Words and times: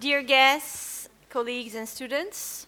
Dear 0.00 0.22
guests, 0.22 1.10
colleagues, 1.28 1.74
and 1.74 1.86
students, 1.86 2.66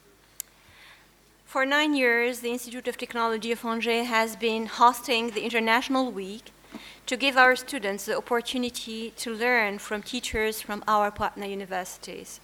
for 1.46 1.64
nine 1.64 1.94
years, 1.94 2.40
the 2.40 2.50
Institute 2.50 2.86
of 2.86 2.98
Technology 2.98 3.50
of 3.52 3.64
Angers 3.64 4.08
has 4.08 4.36
been 4.36 4.66
hosting 4.66 5.30
the 5.30 5.42
International 5.42 6.12
Week 6.12 6.52
to 7.06 7.16
give 7.16 7.38
our 7.38 7.56
students 7.56 8.04
the 8.04 8.18
opportunity 8.18 9.14
to 9.16 9.32
learn 9.32 9.78
from 9.78 10.02
teachers 10.02 10.60
from 10.60 10.84
our 10.86 11.10
partner 11.10 11.46
universities. 11.46 12.38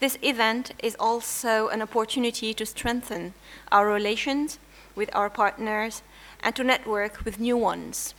This 0.00 0.18
event 0.20 0.72
is 0.82 0.96
also 1.00 1.68
an 1.68 1.80
opportunity 1.80 2.52
to 2.52 2.66
strengthen 2.66 3.32
our 3.72 3.86
relations 3.86 4.58
with 4.94 5.08
our 5.16 5.30
partners 5.30 6.02
and 6.42 6.54
to 6.56 6.62
network 6.62 7.24
with 7.24 7.40
new 7.40 7.56
ones. 7.56 8.12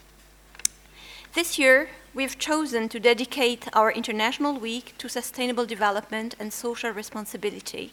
This 1.36 1.60
year, 1.60 1.90
we've 2.16 2.40
chosen 2.40 2.88
to 2.88 2.98
dedicate 2.98 3.68
our 3.74 3.92
International 3.92 4.58
Week 4.58 4.94
to 4.98 5.10
sustainable 5.10 5.66
development 5.66 6.34
and 6.40 6.54
social 6.54 6.92
responsibility 6.92 7.92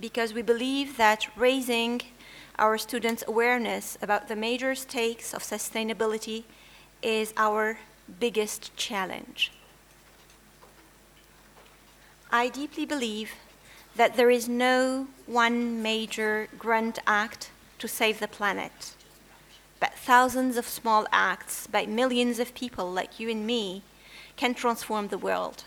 because 0.00 0.34
we 0.34 0.42
believe 0.42 0.96
that 0.96 1.28
raising 1.36 2.02
our 2.58 2.76
students' 2.76 3.22
awareness 3.28 3.96
about 4.02 4.26
the 4.26 4.34
major 4.34 4.74
stakes 4.74 5.32
of 5.32 5.44
sustainability 5.44 6.42
is 7.00 7.32
our 7.36 7.78
biggest 8.18 8.76
challenge. 8.76 9.52
I 12.32 12.48
deeply 12.48 12.84
believe 12.84 13.30
that 13.94 14.16
there 14.16 14.30
is 14.30 14.48
no 14.48 15.06
one 15.26 15.80
major 15.80 16.48
grand 16.58 16.98
act 17.06 17.50
to 17.78 17.86
save 17.86 18.18
the 18.18 18.28
planet, 18.28 18.94
but 19.80 19.94
thousands 19.94 20.56
of 20.56 20.66
small 20.66 21.06
acts 21.12 21.66
by 21.66 21.86
millions 21.86 22.38
of 22.38 22.54
people 22.54 22.90
like 22.90 23.20
you 23.20 23.30
and 23.30 23.46
me 23.46 23.82
can 24.36 24.54
transform 24.54 25.08
the 25.08 25.18
world. 25.18 25.64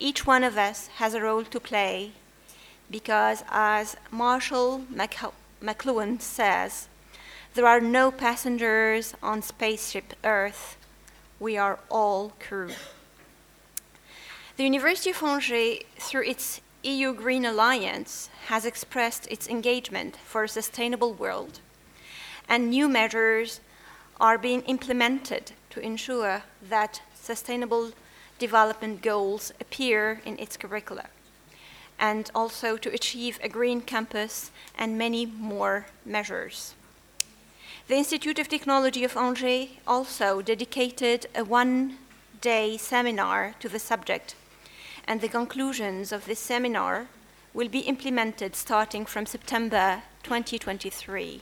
Each 0.00 0.26
one 0.26 0.44
of 0.44 0.56
us 0.56 0.86
has 0.96 1.14
a 1.14 1.20
role 1.20 1.44
to 1.44 1.60
play 1.60 2.12
because, 2.90 3.44
as 3.50 3.96
Marshall 4.10 4.82
McLuhan 5.62 6.20
says, 6.20 6.88
there 7.54 7.66
are 7.66 7.80
no 7.80 8.10
passengers 8.10 9.14
on 9.22 9.42
spaceship 9.42 10.14
Earth. 10.22 10.76
We 11.40 11.56
are 11.56 11.80
all 11.90 12.32
crew. 12.38 12.70
The 14.56 14.64
University 14.64 15.10
of 15.10 15.22
Angers, 15.22 15.80
through 15.98 16.24
its 16.24 16.60
EU 16.82 17.12
Green 17.12 17.44
Alliance, 17.44 18.30
has 18.46 18.64
expressed 18.64 19.26
its 19.28 19.48
engagement 19.48 20.16
for 20.16 20.44
a 20.44 20.48
sustainable 20.48 21.12
world, 21.12 21.60
and 22.48 22.70
new 22.70 22.88
measures 22.88 23.60
are 24.20 24.38
being 24.38 24.62
implemented 24.62 25.52
to 25.70 25.80
ensure 25.80 26.42
that 26.68 27.02
sustainable 27.14 27.92
development 28.38 29.02
goals 29.02 29.52
appear 29.60 30.20
in 30.24 30.38
its 30.38 30.56
curricula 30.56 31.06
and 31.98 32.30
also 32.34 32.76
to 32.76 32.92
achieve 32.92 33.38
a 33.42 33.48
green 33.48 33.80
campus 33.80 34.50
and 34.76 34.96
many 34.96 35.26
more 35.26 35.86
measures. 36.04 36.74
The 37.88 37.96
Institute 37.96 38.38
of 38.38 38.48
Technology 38.48 39.02
of 39.02 39.16
Angers 39.16 39.68
also 39.86 40.42
dedicated 40.42 41.26
a 41.34 41.42
one 41.42 41.98
day 42.40 42.76
seminar 42.76 43.54
to 43.60 43.68
the 43.68 43.78
subject, 43.78 44.36
and 45.06 45.20
the 45.20 45.28
conclusions 45.28 46.12
of 46.12 46.26
this 46.26 46.38
seminar 46.38 47.08
will 47.54 47.68
be 47.68 47.80
implemented 47.80 48.54
starting 48.54 49.04
from 49.06 49.26
September 49.26 50.02
2023. 50.22 51.40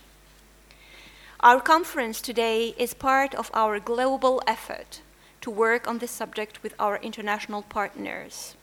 Our 1.40 1.60
conference 1.60 2.22
today 2.22 2.74
is 2.78 2.94
part 2.94 3.34
of 3.34 3.50
our 3.52 3.78
global 3.78 4.42
effort 4.46 5.02
to 5.42 5.50
work 5.50 5.86
on 5.86 5.98
this 5.98 6.10
subject 6.10 6.62
with 6.62 6.74
our 6.78 6.96
international 6.96 7.60
partners. 7.60 8.54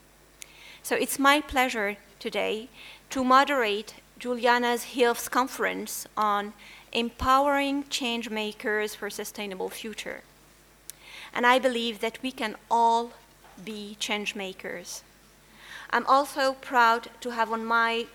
So 0.81 0.95
it's 0.95 1.19
my 1.19 1.39
pleasure 1.39 1.97
today 2.17 2.69
to 3.11 3.23
moderate 3.23 3.93
Juliana's 4.17 4.95
Hilf's 4.95 5.29
conference 5.29 6.07
on 6.17 6.53
empowering 6.91 7.85
change 7.89 8.31
makers 8.31 8.95
for 8.95 9.05
a 9.05 9.11
sustainable 9.11 9.69
future. 9.69 10.21
And 11.31 11.45
I 11.45 11.59
believe 11.59 11.99
that 11.99 12.17
we 12.23 12.31
can 12.31 12.55
all 12.71 13.11
be 13.63 13.95
change 13.99 14.33
makers. 14.33 15.03
I'm 15.91 16.07
also 16.07 16.53
proud 16.53 17.09
to 17.21 17.29
have 17.29 17.51
on 17.51 17.65
my 17.65 18.07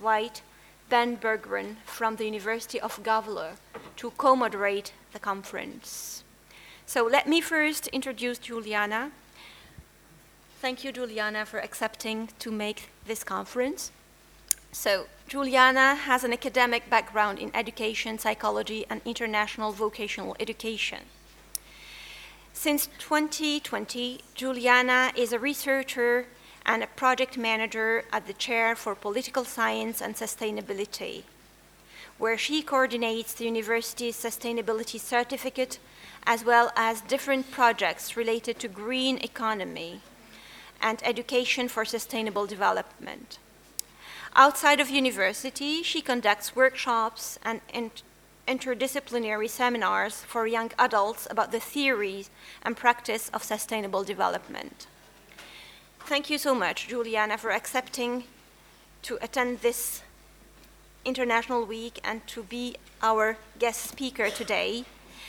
right 0.00 0.42
Ben 0.88 1.16
Berggren 1.16 1.76
from 1.86 2.16
the 2.16 2.24
University 2.24 2.80
of 2.80 3.00
Gavle 3.04 3.52
to 4.00 4.10
co-moderate 4.18 4.92
the 5.12 5.18
conference. 5.18 6.24
So 6.86 7.06
let 7.06 7.28
me 7.28 7.40
first 7.40 7.86
introduce 7.88 8.38
Juliana, 8.38 9.12
Thank 10.60 10.84
you, 10.84 10.92
Juliana, 10.92 11.46
for 11.46 11.58
accepting 11.58 12.28
to 12.38 12.50
make 12.50 12.90
this 13.06 13.24
conference. 13.24 13.90
So, 14.72 15.06
Juliana 15.26 15.94
has 15.94 16.22
an 16.22 16.34
academic 16.34 16.90
background 16.90 17.38
in 17.38 17.50
education, 17.54 18.18
psychology, 18.18 18.84
and 18.90 19.00
international 19.06 19.72
vocational 19.72 20.36
education. 20.38 20.98
Since 22.52 22.90
2020, 22.98 24.20
Juliana 24.34 25.12
is 25.16 25.32
a 25.32 25.38
researcher 25.38 26.26
and 26.66 26.82
a 26.82 26.88
project 26.88 27.38
manager 27.38 28.04
at 28.12 28.26
the 28.26 28.34
Chair 28.34 28.76
for 28.76 28.94
Political 28.94 29.46
Science 29.46 30.02
and 30.02 30.14
Sustainability, 30.14 31.22
where 32.20 32.38
she 32.38 32.62
coordinates 32.62 33.34
the 33.34 33.46
university's 33.46 34.14
sustainability 34.14 35.00
certificate 35.00 35.80
as 36.26 36.44
well 36.44 36.70
as 36.76 37.00
different 37.00 37.50
projects 37.50 38.16
related 38.16 38.58
to 38.60 38.68
green 38.68 39.18
economy, 39.18 40.00
and 40.82 41.00
education 41.02 41.66
for 41.68 41.84
sustainable 41.84 42.46
development. 42.46 43.38
Outside 44.36 44.80
of 44.80 44.88
university, 44.90 45.82
she 45.82 46.00
conducts 46.00 46.54
workshops 46.54 47.38
and 47.42 47.60
interdisciplinary 48.46 49.48
seminars 49.48 50.22
for 50.22 50.46
young 50.46 50.70
adults 50.78 51.26
about 51.30 51.52
the 51.52 51.60
theories 51.60 52.30
and 52.62 52.76
practice 52.76 53.28
of 53.30 53.42
sustainable 53.42 54.04
development. 54.04 54.86
Thank 56.00 56.30
you 56.30 56.38
so 56.38 56.54
much, 56.54 56.88
Juliana, 56.88 57.38
for 57.38 57.50
accepting 57.50 58.24
to 59.02 59.18
attend 59.22 59.60
this 59.60 60.02
International 61.04 61.64
Week 61.64 62.00
and 62.04 62.26
to 62.28 62.42
be 62.42 62.76
our 63.02 63.36
guest 63.58 63.82
speaker 63.82 64.30
today 64.30 64.84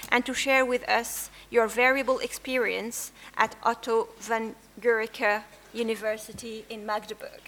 and 0.10 0.26
to 0.26 0.34
share 0.34 0.66
with 0.66 0.88
us 0.90 1.30
your 1.50 1.68
variable 1.68 2.20
experience 2.20 3.12
at 3.38 3.56
Otto 3.64 4.10
von 4.20 4.56
Guericke 4.80 5.44
University 5.74 6.66
in 6.70 6.86
Magdeburg. 6.86 7.42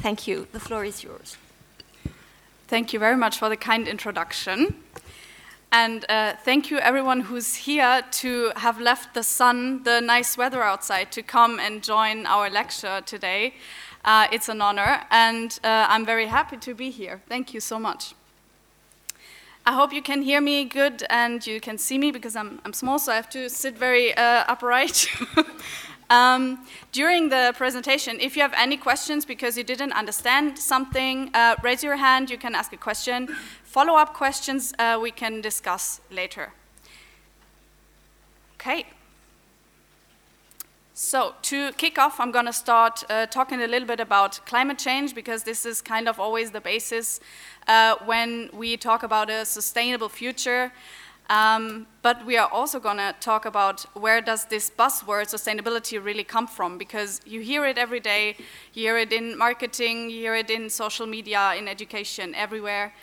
Thank 0.00 0.26
you. 0.26 0.46
The 0.52 0.60
floor 0.60 0.84
is 0.84 1.02
yours. 1.02 1.36
Thank 2.68 2.92
you 2.92 2.98
very 2.98 3.16
much 3.16 3.38
for 3.38 3.48
the 3.48 3.56
kind 3.56 3.88
introduction. 3.88 4.76
And 5.70 6.06
uh, 6.08 6.34
thank 6.44 6.70
you, 6.70 6.78
everyone 6.78 7.20
who's 7.20 7.54
here 7.54 8.02
to 8.22 8.52
have 8.56 8.80
left 8.80 9.12
the 9.12 9.22
sun, 9.22 9.82
the 9.82 10.00
nice 10.00 10.38
weather 10.38 10.62
outside, 10.62 11.12
to 11.12 11.22
come 11.22 11.58
and 11.58 11.82
join 11.82 12.24
our 12.24 12.48
lecture 12.48 13.02
today. 13.04 13.54
Uh, 14.04 14.26
it's 14.32 14.48
an 14.48 14.60
honor, 14.60 15.02
and 15.10 15.58
uh, 15.64 15.86
I'm 15.88 16.06
very 16.06 16.26
happy 16.26 16.56
to 16.56 16.74
be 16.74 16.90
here. 16.90 17.20
Thank 17.28 17.52
you 17.52 17.60
so 17.60 17.78
much. 17.78 18.14
I 19.68 19.72
hope 19.72 19.92
you 19.92 20.00
can 20.00 20.22
hear 20.22 20.40
me 20.40 20.64
good 20.64 21.04
and 21.10 21.46
you 21.46 21.60
can 21.60 21.76
see 21.76 21.98
me 21.98 22.10
because 22.10 22.34
I'm, 22.34 22.58
I'm 22.64 22.72
small, 22.72 22.98
so 22.98 23.12
I 23.12 23.16
have 23.16 23.28
to 23.30 23.50
sit 23.50 23.76
very 23.76 24.16
uh, 24.16 24.44
upright. 24.48 25.06
um, 26.10 26.64
during 26.90 27.28
the 27.28 27.52
presentation, 27.54 28.18
if 28.18 28.34
you 28.34 28.40
have 28.40 28.54
any 28.56 28.78
questions 28.78 29.26
because 29.26 29.58
you 29.58 29.64
didn't 29.64 29.92
understand 29.92 30.58
something, 30.58 31.30
uh, 31.34 31.56
raise 31.62 31.84
your 31.84 31.96
hand, 31.96 32.30
you 32.30 32.38
can 32.38 32.54
ask 32.54 32.72
a 32.72 32.78
question. 32.78 33.28
Follow 33.62 33.94
up 33.94 34.14
questions 34.14 34.72
uh, 34.78 34.98
we 35.02 35.10
can 35.10 35.42
discuss 35.42 36.00
later. 36.10 36.54
Okay. 38.54 38.86
So, 41.00 41.36
to 41.42 41.70
kick 41.74 41.96
off, 41.96 42.18
I'm 42.18 42.32
going 42.32 42.46
to 42.46 42.52
start 42.52 43.04
uh, 43.08 43.26
talking 43.26 43.62
a 43.62 43.68
little 43.68 43.86
bit 43.86 44.00
about 44.00 44.44
climate 44.46 44.78
change 44.78 45.14
because 45.14 45.44
this 45.44 45.64
is 45.64 45.80
kind 45.80 46.08
of 46.08 46.18
always 46.18 46.50
the 46.50 46.60
basis 46.60 47.20
uh, 47.68 47.94
when 48.04 48.50
we 48.52 48.76
talk 48.76 49.04
about 49.04 49.30
a 49.30 49.44
sustainable 49.44 50.08
future. 50.08 50.72
Um, 51.30 51.86
but 52.02 52.26
we 52.26 52.36
are 52.36 52.48
also 52.48 52.80
going 52.80 52.96
to 52.96 53.14
talk 53.20 53.44
about 53.44 53.82
where 53.94 54.20
does 54.20 54.46
this 54.46 54.70
buzzword 54.70 55.28
sustainability 55.28 56.04
really 56.04 56.24
come 56.24 56.48
from 56.48 56.78
because 56.78 57.20
you 57.24 57.42
hear 57.42 57.64
it 57.64 57.78
every 57.78 58.00
day 58.00 58.34
you 58.74 58.82
hear 58.82 58.98
it 58.98 59.12
in 59.12 59.38
marketing 59.38 60.10
you 60.10 60.20
hear 60.20 60.34
it 60.34 60.50
in 60.50 60.70
social 60.70 61.06
media 61.06 61.54
in 61.54 61.68
education 61.68 62.34
everywhere 62.34 62.94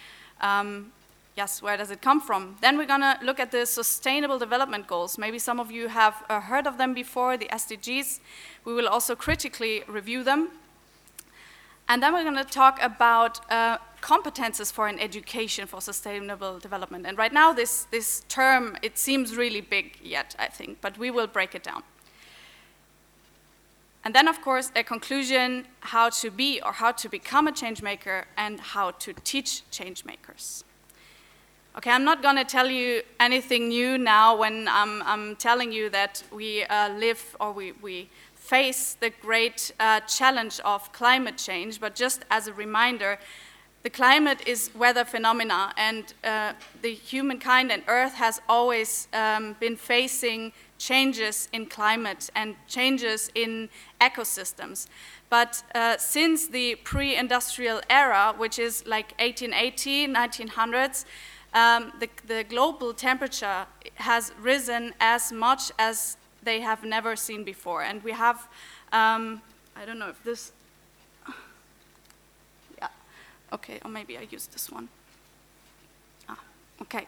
um, 0.42 0.92
yes 1.36 1.62
where 1.62 1.78
does 1.78 1.92
it 1.92 2.02
come 2.02 2.22
from 2.22 2.56
then 2.62 2.78
we're 2.78 2.86
going 2.86 3.02
to 3.02 3.18
look 3.22 3.40
at 3.40 3.52
the 3.52 3.66
sustainable 3.66 4.40
development 4.40 4.88
goals 4.88 5.18
maybe 5.18 5.40
some 5.40 5.60
of 5.60 5.72
you 5.72 5.88
have 5.88 6.24
uh, 6.30 6.40
heard 6.40 6.68
of 6.68 6.78
them 6.78 6.94
before 6.94 7.38
the 7.38 7.48
sdgs 7.54 8.20
we 8.64 8.74
will 8.74 8.88
also 8.88 9.16
critically 9.16 9.84
review 9.88 10.24
them 10.24 10.50
and 11.88 12.02
then 12.02 12.14
we're 12.14 12.24
going 12.24 12.36
to 12.36 12.44
talk 12.44 12.82
about 12.82 13.40
uh, 13.52 13.78
competences 14.02 14.72
for 14.72 14.88
an 14.88 15.00
education 15.00 15.68
for 15.68 15.82
sustainable 15.82 16.58
development. 16.60 17.06
And 17.06 17.18
right 17.18 17.32
now, 17.32 17.54
this, 17.54 17.86
this 17.92 18.24
term, 18.28 18.76
it 18.82 18.98
seems 18.98 19.38
really 19.38 19.62
big 19.62 19.98
yet, 20.04 20.36
I 20.40 20.48
think, 20.48 20.80
but 20.82 20.98
we 20.98 21.12
will 21.12 21.28
break 21.28 21.54
it 21.54 21.64
down. 21.64 21.84
And 24.04 24.14
then, 24.14 24.28
of 24.28 24.42
course, 24.42 24.72
a 24.76 24.84
conclusion 24.84 25.66
how 25.80 26.10
to 26.10 26.30
be 26.30 26.60
or 26.62 26.74
how 26.74 26.92
to 26.92 27.10
become 27.10 27.48
a 27.48 27.52
change 27.52 27.82
maker 27.82 28.26
and 28.38 28.60
how 28.60 28.92
to 28.92 29.14
teach 29.24 29.68
change 29.72 30.06
makers. 30.06 30.65
Okay, 31.78 31.92
I'm 31.92 32.06
not 32.06 32.22
going 32.22 32.38
to 32.38 32.46
tell 32.46 32.70
you 32.70 33.02
anything 33.20 33.68
new 33.68 33.98
now 33.98 34.38
when 34.38 34.66
I'm, 34.70 35.04
I'm 35.04 35.36
telling 35.36 35.74
you 35.74 35.90
that 35.90 36.24
we 36.32 36.64
uh, 36.64 36.88
live 36.98 37.36
or 37.38 37.52
we, 37.52 37.74
we 37.74 38.10
face 38.34 38.94
the 38.94 39.10
great 39.10 39.74
uh, 39.78 40.00
challenge 40.00 40.62
of 40.64 40.94
climate 40.94 41.36
change, 41.38 41.82
but 41.82 41.94
just 41.94 42.24
as 42.32 42.48
a 42.48 42.54
reminder, 42.54 43.20
the 43.84 43.90
climate 43.90 44.40
is 44.48 44.72
weather 44.74 45.04
phenomena, 45.04 45.74
and 45.76 46.14
uh, 46.24 46.54
the 46.82 46.94
humankind 46.94 47.74
and 47.74 47.84
Earth 47.90 48.14
has 48.14 48.40
always 48.48 49.10
um, 49.12 49.58
been 49.60 49.76
facing 49.76 50.54
changes 50.78 51.50
in 51.52 51.66
climate 51.66 52.30
and 52.36 52.56
changes 52.70 53.30
in 53.36 53.68
ecosystems. 54.00 54.88
But 55.30 55.62
uh, 55.76 55.98
since 55.98 56.48
the 56.48 56.76
pre 56.76 57.18
industrial 57.18 57.82
era, 57.90 58.34
which 58.38 58.60
is 58.60 58.88
like 58.88 59.14
1880, 59.20 60.08
1900s, 60.08 61.04
um, 61.56 61.94
the, 62.00 62.10
the, 62.28 62.44
global 62.44 62.94
temperature 62.94 63.66
has 63.96 64.34
risen 64.40 64.94
as 65.00 65.32
much 65.32 65.72
as 65.80 66.18
they 66.44 66.60
have 66.60 66.84
never 66.84 67.16
seen 67.16 67.44
before. 67.44 67.82
And 67.82 68.04
we 68.04 68.12
have, 68.12 68.48
um, 68.92 69.42
I 69.76 69.86
don't 69.86 69.98
know 69.98 70.10
if 70.10 70.22
this, 70.24 70.52
yeah, 72.78 72.90
okay, 73.54 73.80
or 73.84 73.90
maybe 73.90 74.18
I 74.18 74.28
use 74.30 74.48
this 74.48 74.70
one. 74.70 74.90
Ah, 76.28 76.40
okay. 76.82 77.08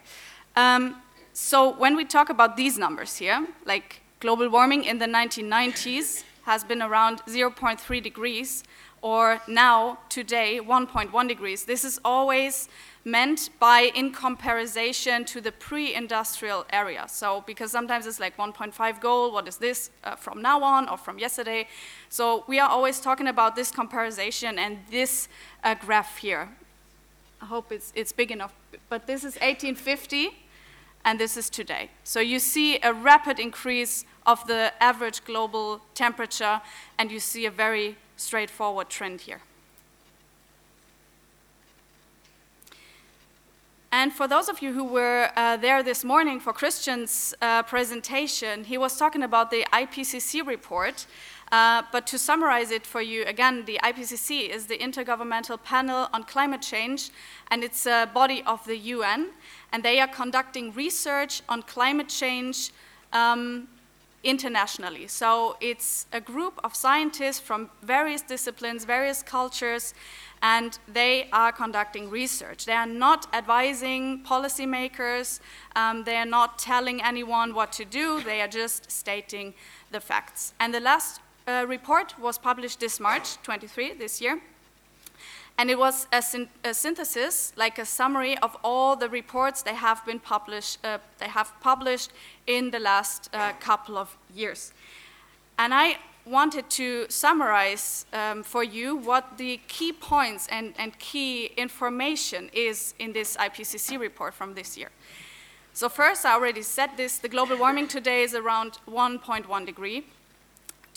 Um, 0.55 1.01
so 1.33 1.77
when 1.77 1.95
we 1.97 2.05
talk 2.05 2.29
about 2.29 2.55
these 2.55 2.77
numbers 2.77 3.17
here, 3.17 3.45
like 3.65 4.01
global 4.21 4.49
warming 4.49 4.85
in 4.85 4.97
the 4.97 5.05
1990s 5.05 6.23
has 6.43 6.63
been 6.63 6.81
around 6.81 7.21
0.3 7.25 8.01
degrees, 8.01 8.63
or 9.01 9.41
now, 9.47 9.99
today, 10.09 10.59
1.1 10.61 11.27
degrees. 11.27 11.65
This 11.65 11.83
is 11.83 11.99
always 12.03 12.67
meant 13.05 13.49
by 13.59 13.91
in 13.95 14.11
comparison 14.11 15.23
to 15.23 15.39
the 15.39 15.51
pre-industrial 15.51 16.65
area. 16.71 17.05
So 17.07 17.43
because 17.47 17.71
sometimes 17.71 18.05
it's 18.05 18.19
like 18.19 18.35
1.5 18.35 18.99
goal, 18.99 19.31
what 19.31 19.47
is 19.47 19.57
this 19.57 19.91
uh, 20.03 20.15
from 20.15 20.41
now 20.41 20.61
on 20.61 20.89
or 20.89 20.97
from 20.97 21.17
yesterday? 21.17 21.67
So 22.09 22.43
we 22.47 22.59
are 22.59 22.69
always 22.69 22.99
talking 22.99 23.27
about 23.27 23.55
this 23.55 23.71
comparison 23.71 24.59
and 24.59 24.79
this 24.91 25.29
uh, 25.63 25.75
graph 25.75 26.17
here. 26.17 26.49
I 27.41 27.45
hope 27.45 27.71
it's, 27.71 27.93
it's 27.95 28.11
big 28.11 28.31
enough, 28.31 28.53
but 28.89 29.07
this 29.07 29.19
is 29.19 29.35
1850 29.35 30.31
and 31.05 31.17
this 31.17 31.37
is 31.37 31.49
today. 31.49 31.89
So 32.03 32.19
you 32.19 32.39
see 32.39 32.79
a 32.83 32.91
rapid 32.93 33.39
increase 33.39 34.03
of 34.25 34.45
the 34.47 34.73
average 34.81 35.23
global 35.23 35.79
temperature, 35.93 36.59
and 36.99 37.09
you 37.09 37.21
see 37.21 37.45
a 37.45 37.51
very 37.51 37.95
straightforward 38.17 38.89
trend 38.89 39.21
here. 39.21 39.41
And 43.89 44.11
for 44.11 44.27
those 44.27 44.49
of 44.49 44.61
you 44.61 44.73
who 44.73 44.83
were 44.83 45.31
uh, 45.35 45.55
there 45.57 45.81
this 45.81 46.03
morning 46.03 46.41
for 46.41 46.51
Christian's 46.51 47.33
uh, 47.41 47.63
presentation, 47.63 48.65
he 48.65 48.77
was 48.77 48.97
talking 48.97 49.23
about 49.23 49.49
the 49.49 49.65
IPCC 49.71 50.45
report. 50.45 51.05
Uh, 51.49 51.83
but 51.93 52.05
to 52.05 52.19
summarize 52.19 52.71
it 52.71 52.85
for 52.85 53.01
you, 53.01 53.23
again, 53.23 53.63
the 53.63 53.79
IPCC 53.81 54.49
is 54.49 54.67
the 54.67 54.77
Intergovernmental 54.77 55.63
Panel 55.63 56.09
on 56.11 56.25
Climate 56.25 56.61
Change, 56.61 57.09
and 57.49 57.63
it's 57.63 57.85
a 57.85 58.09
body 58.13 58.43
of 58.45 58.65
the 58.65 58.75
UN 58.77 59.29
and 59.71 59.83
they 59.83 59.99
are 59.99 60.07
conducting 60.07 60.71
research 60.73 61.41
on 61.49 61.61
climate 61.61 62.09
change 62.09 62.71
um, 63.13 63.67
internationally. 64.23 65.07
So 65.07 65.57
it's 65.61 66.05
a 66.11 66.19
group 66.19 66.59
of 66.63 66.75
scientists 66.75 67.39
from 67.39 67.69
various 67.81 68.21
disciplines, 68.21 68.85
various 68.85 69.21
cultures, 69.23 69.93
and 70.41 70.77
they 70.87 71.29
are 71.31 71.51
conducting 71.51 72.09
research. 72.09 72.65
They 72.65 72.73
are 72.73 72.85
not 72.85 73.27
advising 73.33 74.23
policymakers, 74.23 75.39
um, 75.75 76.03
they 76.03 76.17
are 76.17 76.25
not 76.25 76.59
telling 76.59 77.01
anyone 77.01 77.53
what 77.53 77.71
to 77.73 77.85
do, 77.85 78.21
they 78.21 78.41
are 78.41 78.47
just 78.47 78.91
stating 78.91 79.53
the 79.91 79.99
facts. 79.99 80.53
And 80.59 80.73
the 80.73 80.79
last 80.79 81.21
uh, 81.47 81.65
report 81.67 82.19
was 82.19 82.37
published 82.37 82.79
this 82.79 82.99
March 82.99 83.41
23, 83.43 83.93
this 83.93 84.21
year. 84.21 84.41
And 85.57 85.71
it 85.71 85.79
was 85.79 86.07
a, 86.11 86.21
syn 86.21 86.49
a, 86.63 86.73
synthesis, 86.73 87.51
like 87.55 87.79
a 87.79 87.85
summary 87.85 88.37
of 88.39 88.55
all 88.63 88.95
the 88.95 89.09
reports 89.09 89.63
they 89.63 89.73
have 89.73 90.05
been 90.05 90.19
published, 90.19 90.77
uh, 90.83 90.99
they 91.17 91.27
have 91.27 91.51
published 91.61 92.11
in 92.45 92.69
the 92.69 92.79
last 92.79 93.29
uh, 93.33 93.53
couple 93.59 93.97
of 93.97 94.15
years. 94.35 94.71
And 95.57 95.73
I 95.73 95.97
wanted 96.27 96.69
to 96.69 97.07
summarize 97.09 98.05
um, 98.13 98.43
for 98.43 98.63
you 98.63 98.95
what 98.97 99.37
the 99.37 99.59
key 99.67 99.93
points 99.93 100.47
and, 100.51 100.73
and 100.77 100.97
key 100.99 101.51
information 101.57 102.49
is 102.53 102.93
in 102.99 103.13
this 103.13 103.37
IPCC 103.37 103.99
report 103.99 104.33
from 104.33 104.53
this 104.53 104.77
year. 104.77 104.91
So 105.73 105.89
first, 105.89 106.25
I 106.25 106.33
already 106.33 106.63
said 106.63 106.91
this, 106.97 107.17
the 107.19 107.29
global 107.29 107.57
warming 107.57 107.87
today 107.87 108.23
is 108.23 108.33
around 108.35 108.79
1.1 108.87 109.65
degree. 109.65 110.05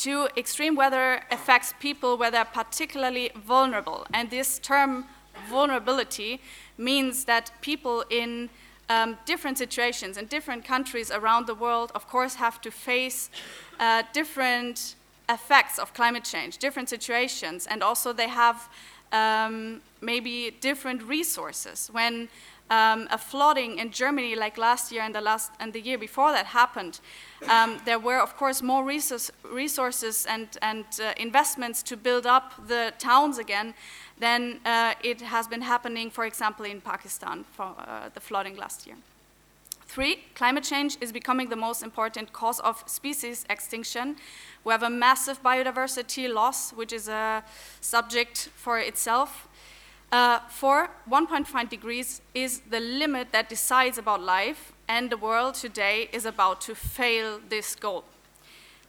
Two, 0.00 0.28
extreme 0.34 0.76
weather 0.76 1.20
affects 1.30 1.74
people 1.78 2.16
where 2.16 2.30
they're 2.30 2.46
particularly 2.46 3.30
vulnerable. 3.34 4.06
And 4.14 4.30
this 4.30 4.58
term 4.58 5.04
vulnerability 5.50 6.40
means 6.78 7.26
that 7.26 7.50
people 7.60 8.06
in 8.08 8.48
um, 8.88 9.18
different 9.26 9.58
situations 9.58 10.16
in 10.16 10.24
different 10.24 10.64
countries 10.64 11.10
around 11.10 11.46
the 11.46 11.54
world, 11.54 11.92
of 11.94 12.08
course, 12.08 12.36
have 12.36 12.62
to 12.62 12.70
face 12.70 13.28
uh, 13.78 14.02
different 14.14 14.94
effects 15.28 15.78
of 15.78 15.92
climate 15.92 16.24
change, 16.24 16.56
different 16.56 16.88
situations, 16.88 17.66
and 17.66 17.82
also 17.82 18.14
they 18.14 18.28
have 18.28 18.70
um, 19.12 19.82
maybe 20.00 20.56
different 20.62 21.02
resources. 21.02 21.90
When 21.92 22.30
um, 22.70 23.08
a 23.10 23.18
flooding 23.18 23.78
in 23.78 23.90
Germany, 23.90 24.36
like 24.36 24.56
last 24.56 24.92
year 24.92 25.02
and 25.02 25.14
the 25.14 25.20
last 25.20 25.50
and 25.58 25.72
the 25.72 25.80
year 25.80 25.98
before 25.98 26.32
that 26.32 26.46
happened, 26.46 27.00
um, 27.48 27.80
there 27.84 27.98
were 27.98 28.20
of 28.20 28.36
course 28.36 28.62
more 28.62 28.84
resource, 28.84 29.30
resources 29.52 30.26
and, 30.26 30.48
and 30.62 30.84
uh, 31.02 31.12
investments 31.16 31.82
to 31.82 31.96
build 31.96 32.26
up 32.26 32.52
the 32.68 32.92
towns 32.98 33.38
again 33.38 33.74
than 34.18 34.60
uh, 34.64 34.94
it 35.02 35.20
has 35.20 35.48
been 35.48 35.62
happening, 35.62 36.10
for 36.10 36.24
example, 36.24 36.64
in 36.64 36.80
Pakistan 36.80 37.44
for 37.56 37.74
uh, 37.78 38.08
the 38.14 38.20
flooding 38.20 38.56
last 38.56 38.86
year. 38.86 38.96
Three, 39.90 40.22
climate 40.36 40.62
change 40.62 40.96
is 41.00 41.10
becoming 41.10 41.48
the 41.48 41.56
most 41.56 41.82
important 41.82 42.32
cause 42.32 42.60
of 42.60 42.84
species 42.86 43.44
extinction. 43.50 44.14
We 44.62 44.70
have 44.70 44.84
a 44.84 44.90
massive 44.90 45.42
biodiversity 45.42 46.32
loss, 46.32 46.70
which 46.72 46.92
is 46.92 47.08
a 47.08 47.42
subject 47.80 48.50
for 48.54 48.78
itself. 48.78 49.48
Uh, 50.12 50.40
four, 50.48 50.90
1.5 51.08 51.68
degrees 51.68 52.20
is 52.34 52.62
the 52.68 52.80
limit 52.80 53.30
that 53.30 53.48
decides 53.48 53.96
about 53.96 54.20
life, 54.20 54.72
and 54.88 55.08
the 55.08 55.16
world 55.16 55.54
today 55.54 56.08
is 56.12 56.26
about 56.26 56.60
to 56.60 56.74
fail 56.74 57.38
this 57.48 57.76
goal. 57.76 58.02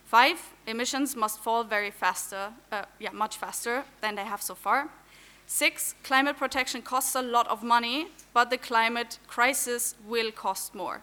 Five, 0.06 0.40
emissions 0.66 1.16
must 1.16 1.40
fall 1.40 1.64
very 1.64 1.92
faster, 1.92 2.52
uh, 2.72 2.86
yeah, 3.00 3.12
much 3.12 3.38
faster 3.38 3.84
than 4.02 4.16
they 4.16 4.26
have 4.26 4.42
so 4.42 4.56
far. 4.56 4.90
Six, 5.46 5.94
climate 6.04 6.38
protection 6.38 6.82
costs 6.82 7.14
a 7.14 7.22
lot 7.22 7.48
of 7.50 7.62
money, 7.62 8.08
but 8.34 8.50
the 8.50 8.58
climate 8.58 9.20
crisis 9.28 9.94
will 10.08 10.32
cost 10.32 10.74
more. 10.74 11.02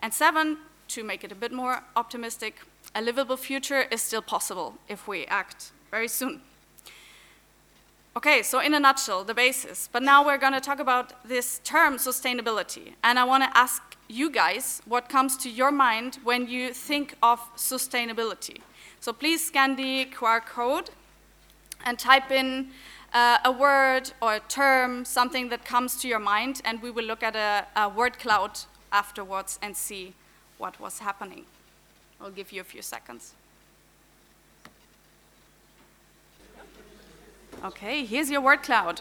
And 0.00 0.12
seven, 0.12 0.58
to 0.88 1.02
make 1.02 1.24
it 1.24 1.32
a 1.32 1.34
bit 1.34 1.52
more 1.52 1.82
optimistic, 1.96 2.60
a 2.94 3.00
livable 3.00 3.38
future 3.38 3.86
is 3.90 4.02
still 4.02 4.22
possible 4.22 4.74
if 4.86 5.08
we 5.08 5.24
act 5.26 5.72
very 5.90 6.08
soon. 6.08 6.42
Okay, 8.18 8.42
so 8.42 8.58
in 8.58 8.74
a 8.74 8.80
nutshell, 8.80 9.22
the 9.22 9.32
basis. 9.32 9.88
But 9.92 10.02
now 10.02 10.26
we're 10.26 10.38
going 10.38 10.52
to 10.52 10.60
talk 10.60 10.80
about 10.80 11.12
this 11.22 11.60
term 11.62 11.98
sustainability. 11.98 12.94
And 13.04 13.16
I 13.16 13.22
want 13.22 13.44
to 13.44 13.56
ask 13.56 13.80
you 14.08 14.28
guys 14.28 14.82
what 14.86 15.08
comes 15.08 15.36
to 15.36 15.48
your 15.48 15.70
mind 15.70 16.18
when 16.24 16.48
you 16.48 16.74
think 16.74 17.14
of 17.22 17.38
sustainability. 17.54 18.60
So 18.98 19.12
please 19.12 19.46
scan 19.46 19.76
the 19.76 20.06
QR 20.06 20.44
code 20.44 20.90
and 21.86 21.96
type 21.96 22.32
in 22.32 22.70
uh, 23.14 23.38
a 23.44 23.52
word 23.52 24.10
or 24.20 24.34
a 24.34 24.40
term, 24.40 25.04
something 25.04 25.48
that 25.50 25.64
comes 25.64 26.02
to 26.02 26.08
your 26.08 26.18
mind, 26.18 26.60
and 26.64 26.82
we 26.82 26.90
will 26.90 27.04
look 27.04 27.22
at 27.22 27.36
a, 27.36 27.66
a 27.80 27.88
word 27.88 28.18
cloud 28.18 28.58
afterwards 28.90 29.60
and 29.62 29.76
see 29.76 30.12
what 30.58 30.80
was 30.80 30.98
happening. 30.98 31.44
I'll 32.20 32.32
give 32.32 32.50
you 32.50 32.62
a 32.62 32.64
few 32.64 32.82
seconds. 32.82 33.34
Okay, 37.64 38.04
here's 38.04 38.30
your 38.30 38.40
word 38.40 38.62
cloud. 38.62 39.00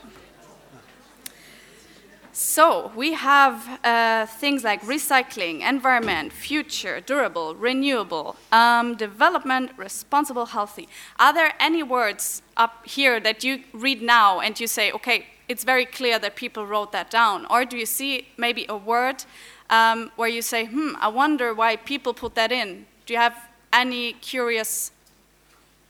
So 2.33 2.91
we 2.95 3.13
have 3.13 3.79
uh, 3.83 4.25
things 4.25 4.63
like 4.63 4.81
recycling, 4.81 5.67
environment, 5.67 6.31
future, 6.33 6.99
durable, 6.99 7.55
renewable, 7.55 8.35
um, 8.51 8.95
development, 8.95 9.71
responsible, 9.77 10.47
healthy. 10.47 10.87
Are 11.19 11.33
there 11.33 11.53
any 11.59 11.83
words 11.83 12.41
up 12.55 12.85
here 12.87 13.19
that 13.19 13.43
you 13.43 13.63
read 13.73 14.01
now 14.01 14.39
and 14.39 14.59
you 14.59 14.67
say, 14.67 14.91
okay, 14.91 15.27
it's 15.47 15.63
very 15.63 15.85
clear 15.85 16.19
that 16.19 16.35
people 16.35 16.65
wrote 16.65 16.91
that 16.91 17.09
down? 17.09 17.45
Or 17.47 17.63
do 17.63 17.77
you 17.77 17.85
see 17.85 18.27
maybe 18.37 18.65
a 18.69 18.77
word 18.77 19.23
um, 19.69 20.11
where 20.15 20.29
you 20.29 20.41
say, 20.41 20.65
hmm, 20.65 20.93
I 20.99 21.07
wonder 21.09 21.53
why 21.53 21.75
people 21.75 22.13
put 22.13 22.35
that 22.35 22.51
in? 22.51 22.85
Do 23.05 23.13
you 23.13 23.19
have 23.19 23.37
any 23.71 24.13
curious 24.13 24.91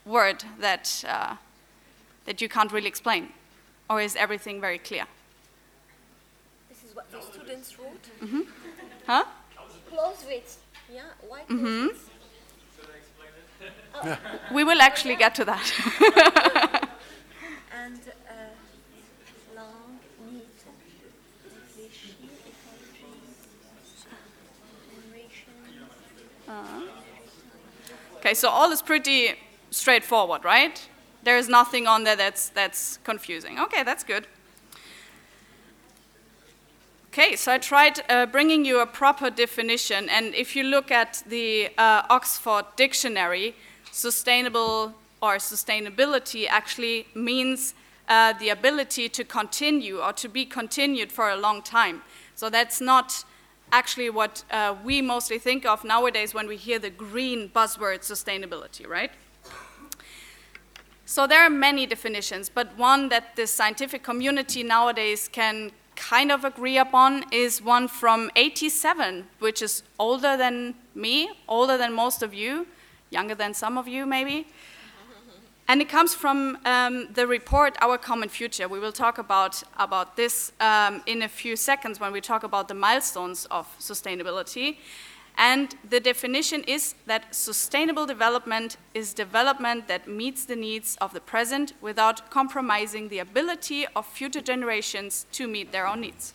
word 0.06 0.44
that, 0.60 1.04
uh, 1.08 1.36
that 2.28 2.42
you 2.42 2.50
can't 2.50 2.72
really 2.72 2.88
explain? 2.88 3.30
Or 3.90 4.00
is 4.00 4.16
everything 4.16 4.62
very 4.62 4.78
clear? 4.78 5.06
This 6.70 6.84
is 6.84 6.96
what 6.96 7.10
the 7.12 7.22
students 7.22 7.80
wrote. 7.80 8.04
Mm-hmm. 8.22 8.42
Huh? 9.08 9.24
Carlowitz. 9.90 10.58
Yeah, 10.94 11.02
why 11.28 11.42
Mm-hmm. 11.50 11.88
Carlowitz? 13.94 14.54
We 14.54 14.64
will 14.64 14.82
actually 14.82 15.16
get 15.16 15.34
to 15.36 15.46
that. 15.46 16.84
And 17.84 18.00
uh, 18.30 18.34
long 19.56 20.00
need 20.26 20.42
réfléchir, 20.66 21.94
generation. 24.92 25.44
okay, 28.18 28.34
so 28.34 28.50
all 28.50 28.72
is 28.72 28.82
pretty 28.82 29.36
straightforward, 29.72 30.44
right? 30.44 30.90
There 31.28 31.38
is 31.38 31.50
nothing 31.50 31.88
on 31.88 32.06
there 32.06 32.16
that's, 32.16 32.48
that's 32.48 33.00
confusing. 33.04 33.60
Okay, 33.60 33.84
that's 33.84 34.06
good. 34.06 34.28
Okay, 37.12 37.36
so 37.36 37.52
I 37.52 37.58
tried 37.58 38.00
uh, 38.08 38.28
bringing 38.28 38.64
you 38.64 38.80
a 38.80 38.86
proper 38.86 39.30
definition, 39.30 40.08
and 40.08 40.34
if 40.34 40.56
you 40.56 40.64
look 40.64 40.90
at 40.90 41.24
the 41.28 41.68
uh, 41.78 42.04
Oxford 42.10 42.64
Dictionary, 42.78 43.56
sustainable 43.92 44.94
or 45.22 45.36
sustainability 45.36 46.48
actually 46.50 47.08
means 47.14 47.74
uh, 48.08 48.32
the 48.40 48.48
ability 48.48 49.10
to 49.10 49.26
continue 49.26 50.00
or 50.00 50.14
to 50.14 50.30
be 50.30 50.46
continued 50.46 51.12
for 51.12 51.30
a 51.30 51.36
long 51.36 51.62
time. 51.62 52.04
So 52.36 52.50
that's 52.50 52.80
not 52.80 53.26
actually 53.74 54.10
what 54.10 54.46
uh, 54.50 54.76
we 54.82 55.02
mostly 55.02 55.40
think 55.40 55.66
of 55.66 55.84
nowadays 55.84 56.34
when 56.34 56.48
we 56.48 56.56
hear 56.56 56.80
the 56.80 56.90
green 56.90 57.50
buzzword 57.50 58.00
sustainability, 58.00 58.88
right? 58.88 59.12
So 61.10 61.26
there 61.26 61.42
are 61.42 61.50
many 61.50 61.86
definitions, 61.86 62.50
but 62.50 62.78
one 62.78 63.08
that 63.08 63.38
the 63.38 63.48
scientific 63.48 64.04
community 64.04 64.62
nowadays 64.62 65.30
can 65.32 65.72
kind 65.96 66.34
of 66.34 66.44
agree 66.44 66.78
upon 66.78 67.24
is 67.32 67.62
one 67.62 67.88
from 67.88 68.30
87, 68.36 69.26
which 69.40 69.62
is 69.62 69.84
older 70.00 70.36
than 70.36 70.76
me, 70.96 71.30
older 71.48 71.78
than 71.78 71.94
most 71.94 72.22
of 72.24 72.34
you, 72.34 72.68
younger 73.10 73.36
than 73.36 73.54
some 73.54 73.78
of 73.78 73.88
you 73.88 74.06
maybe. 74.06 74.48
And 75.70 75.82
it 75.82 75.88
comes 75.88 76.14
from 76.14 76.58
um, 76.66 77.08
the 77.14 77.26
report 77.26 77.78
Our 77.80 77.98
Common 77.98 78.28
Future. 78.28 78.68
We 78.68 78.80
will 78.80 78.92
talk 78.92 79.18
about, 79.18 79.64
about 79.78 80.18
this 80.18 80.52
um, 80.60 81.02
in 81.06 81.22
a 81.22 81.30
few 81.30 81.56
seconds 81.56 82.02
when 82.02 82.12
we 82.12 82.20
talk 82.20 82.44
about 82.44 82.68
the 82.68 82.74
milestones 82.74 83.46
of 83.50 83.66
sustainability. 83.80 84.76
And 85.38 85.76
the 85.88 86.00
definition 86.00 86.64
is 86.64 86.96
that 87.06 87.36
sustainable 87.36 88.08
development 88.08 88.78
is 88.96 89.14
development 89.14 89.88
that 89.88 90.08
meets 90.08 90.46
the 90.46 90.56
needs 90.56 90.98
of 91.00 91.14
the 91.14 91.20
present 91.20 91.74
without 91.80 92.32
compromising 92.32 93.10
the 93.10 93.20
ability 93.20 93.86
of 93.96 94.08
future 94.08 94.42
generations 94.42 95.28
to 95.34 95.48
meet 95.48 95.72
their 95.72 95.86
own 95.86 96.02
needs. 96.02 96.34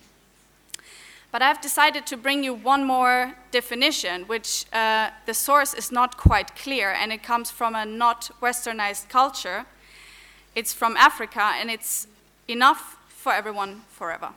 But 1.32 1.42
I've 1.42 1.60
decided 1.60 2.06
to 2.06 2.16
bring 2.16 2.44
you 2.44 2.54
one 2.54 2.84
more 2.84 3.34
definition, 3.50 4.24
which 4.24 4.66
uh, 4.72 5.10
the 5.26 5.34
source 5.34 5.74
is 5.74 5.90
not 5.90 6.16
quite 6.16 6.54
clear, 6.54 6.92
and 6.92 7.10
it 7.10 7.22
comes 7.22 7.50
from 7.50 7.74
a 7.74 7.86
not 7.86 8.30
westernized 8.40 9.08
culture. 9.08 9.64
It's 10.54 10.74
from 10.74 10.96
Africa, 10.96 11.54
and 11.56 11.70
it's 11.70 12.06
enough 12.46 12.98
for 13.08 13.32
everyone 13.32 13.80
forever. 13.88 14.28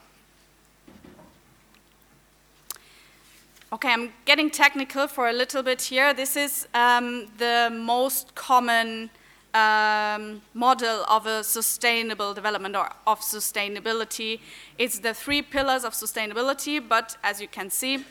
Okay, 3.75 3.91
I'm 3.91 4.13
getting 4.23 4.49
technical 4.49 5.05
for 5.05 5.27
a 5.27 5.33
little 5.33 5.61
bit 5.61 5.81
here. 5.81 6.13
This 6.13 6.37
is 6.37 6.65
um, 6.73 7.27
the 7.37 7.69
most 7.69 8.33
common 8.33 9.09
um, 9.53 10.41
model 10.53 11.03
of 11.09 11.25
a 11.25 11.43
sustainable 11.43 12.33
development 12.33 12.77
or 12.77 12.89
of 13.05 13.19
sustainability. 13.19 14.39
It's 14.77 14.99
the 14.99 15.13
three 15.13 15.41
pillars 15.41 15.83
of 15.83 15.91
sustainability, 15.91 16.81
but 16.87 17.17
as 17.21 17.41
you 17.41 17.49
can 17.49 17.69
see, 17.69 18.05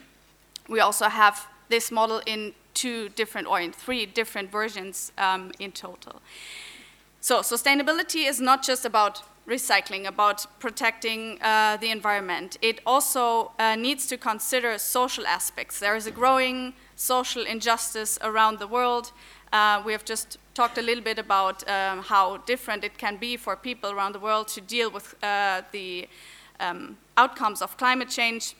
we 0.69 0.81
also 0.81 1.09
have 1.09 1.47
this 1.71 1.91
model 1.91 2.21
in 2.27 2.53
two 2.75 3.09
different 3.09 3.49
or 3.49 3.59
in 3.59 3.73
three 3.73 4.05
different 4.05 4.53
versions 4.53 5.13
um, 5.17 5.51
in 5.59 5.73
total. 5.73 6.21
So, 7.23 7.41
sustainability 7.41 8.29
is 8.29 8.39
not 8.39 8.63
just 8.63 8.85
about 8.85 9.23
recycling, 9.47 10.07
about 10.07 10.47
protecting 10.59 11.39
uh, 11.43 11.77
the 11.77 11.91
environment. 11.91 12.57
It 12.63 12.81
also 12.87 13.53
uh, 13.59 13.77
needs 13.77 14.07
to 14.07 14.17
consider 14.17 14.79
social 14.79 15.27
aspects. 15.27 15.81
There 15.81 15.97
is 15.97 16.07
a 16.07 16.11
growing 16.11 16.75
social 16.97 17.45
injustice 17.45 18.19
around 18.23 18.59
the 18.59 18.67
world. 18.67 19.13
Uh, 19.53 19.83
we 19.85 19.93
have 19.93 20.05
just 20.05 20.39
talked 20.55 20.79
a 20.79 20.83
little 20.83 21.05
bit 21.05 21.19
about 21.19 21.69
um, 21.69 22.03
how 22.03 22.39
different 22.39 22.85
it 22.85 22.97
can 22.99 23.17
be 23.17 23.37
for 23.37 23.57
people 23.57 23.91
around 23.91 24.13
the 24.15 24.19
world 24.19 24.49
to 24.49 24.61
deal 24.61 24.91
with 24.91 25.15
uh, 25.23 25.63
the 25.73 26.09
um, 26.61 26.97
outcomes 27.17 27.61
of 27.61 27.77
climate 27.77 28.09
change. 28.09 28.55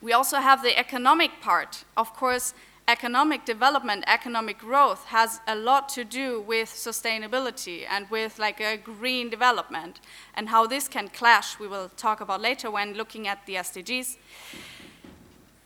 We 0.00 0.12
also 0.12 0.38
have 0.38 0.62
the 0.62 0.78
economic 0.78 1.30
part. 1.42 1.84
Of 1.96 2.14
course, 2.14 2.54
economic 2.90 3.44
development, 3.44 4.02
economic 4.08 4.58
growth 4.58 5.04
has 5.06 5.40
a 5.46 5.54
lot 5.54 5.88
to 5.90 6.04
do 6.04 6.40
with 6.40 6.68
sustainability 6.68 7.84
and 7.88 8.10
with 8.10 8.38
like 8.38 8.60
a 8.60 8.76
green 8.76 9.30
development 9.30 10.00
and 10.34 10.48
how 10.48 10.66
this 10.66 10.88
can 10.88 11.08
clash 11.08 11.58
we 11.60 11.68
will 11.68 11.88
talk 11.96 12.20
about 12.20 12.40
later 12.40 12.68
when 12.70 12.94
looking 12.94 13.28
at 13.28 13.46
the 13.46 13.54
SDGs. 13.54 14.16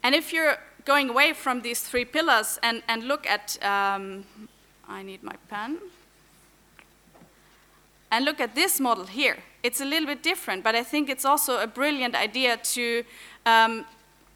And 0.03 0.15
if 0.15 0.33
you're 0.35 0.59
going 0.85 1.09
away 1.09 1.33
from 1.33 1.63
these 1.63 1.81
three 1.81 2.05
pillars 2.05 2.59
and, 2.63 2.83
and 2.89 3.05
look 3.05 3.27
at, 3.27 3.57
um, 3.63 4.25
I 4.87 5.03
need 5.03 5.23
my 5.23 5.37
pen, 5.49 5.79
and 8.13 8.25
look 8.25 8.39
at 8.39 8.55
this 8.55 8.79
model 8.79 9.07
here. 9.07 9.39
It's 9.63 9.81
a 9.81 9.85
little 9.85 10.07
bit 10.07 10.23
different, 10.23 10.63
but 10.63 10.75
I 10.75 10.83
think 10.83 11.09
it's 11.09 11.25
also 11.25 11.59
a 11.59 11.67
brilliant 11.67 12.15
idea 12.15 12.59
to 12.59 13.03
um, 13.47 13.87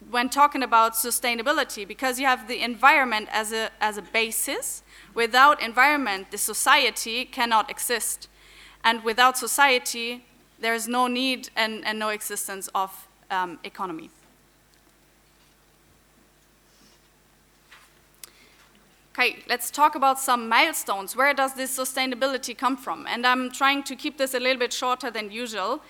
when 0.09 0.29
talking 0.29 0.63
about 0.63 0.93
sustainability 0.93 1.87
because 1.87 2.19
you 2.19 2.25
have 2.25 2.47
the 2.47 2.61
environment 2.61 3.29
as 3.31 3.51
a, 3.51 3.69
as 3.81 3.97
a 3.97 4.01
basis. 4.01 4.83
Without 5.13 5.61
environment, 5.61 6.31
the 6.31 6.37
society 6.37 7.25
cannot 7.25 7.69
exist. 7.69 8.27
And 8.83 9.03
without 9.03 9.37
society, 9.37 10.25
there 10.59 10.73
is 10.73 10.87
no 10.87 11.07
need 11.07 11.49
and, 11.55 11.85
and 11.85 11.99
no 11.99 12.09
existence 12.09 12.69
of 12.73 13.07
um, 13.29 13.59
economy. 13.63 14.09
Okay, 19.13 19.39
let's 19.49 19.69
talk 19.69 19.95
about 19.95 20.17
some 20.17 20.47
milestones. 20.47 21.13
Where 21.13 21.33
does 21.33 21.53
this 21.53 21.77
sustainability 21.77 22.57
come 22.57 22.77
from? 22.77 23.05
And 23.05 23.27
I'm 23.27 23.51
trying 23.51 23.83
to 23.83 23.95
keep 23.95 24.17
this 24.17 24.33
a 24.33 24.39
little 24.39 24.59
bit 24.59 24.71
shorter 24.71 25.11
than 25.11 25.29
usual. 25.29 25.81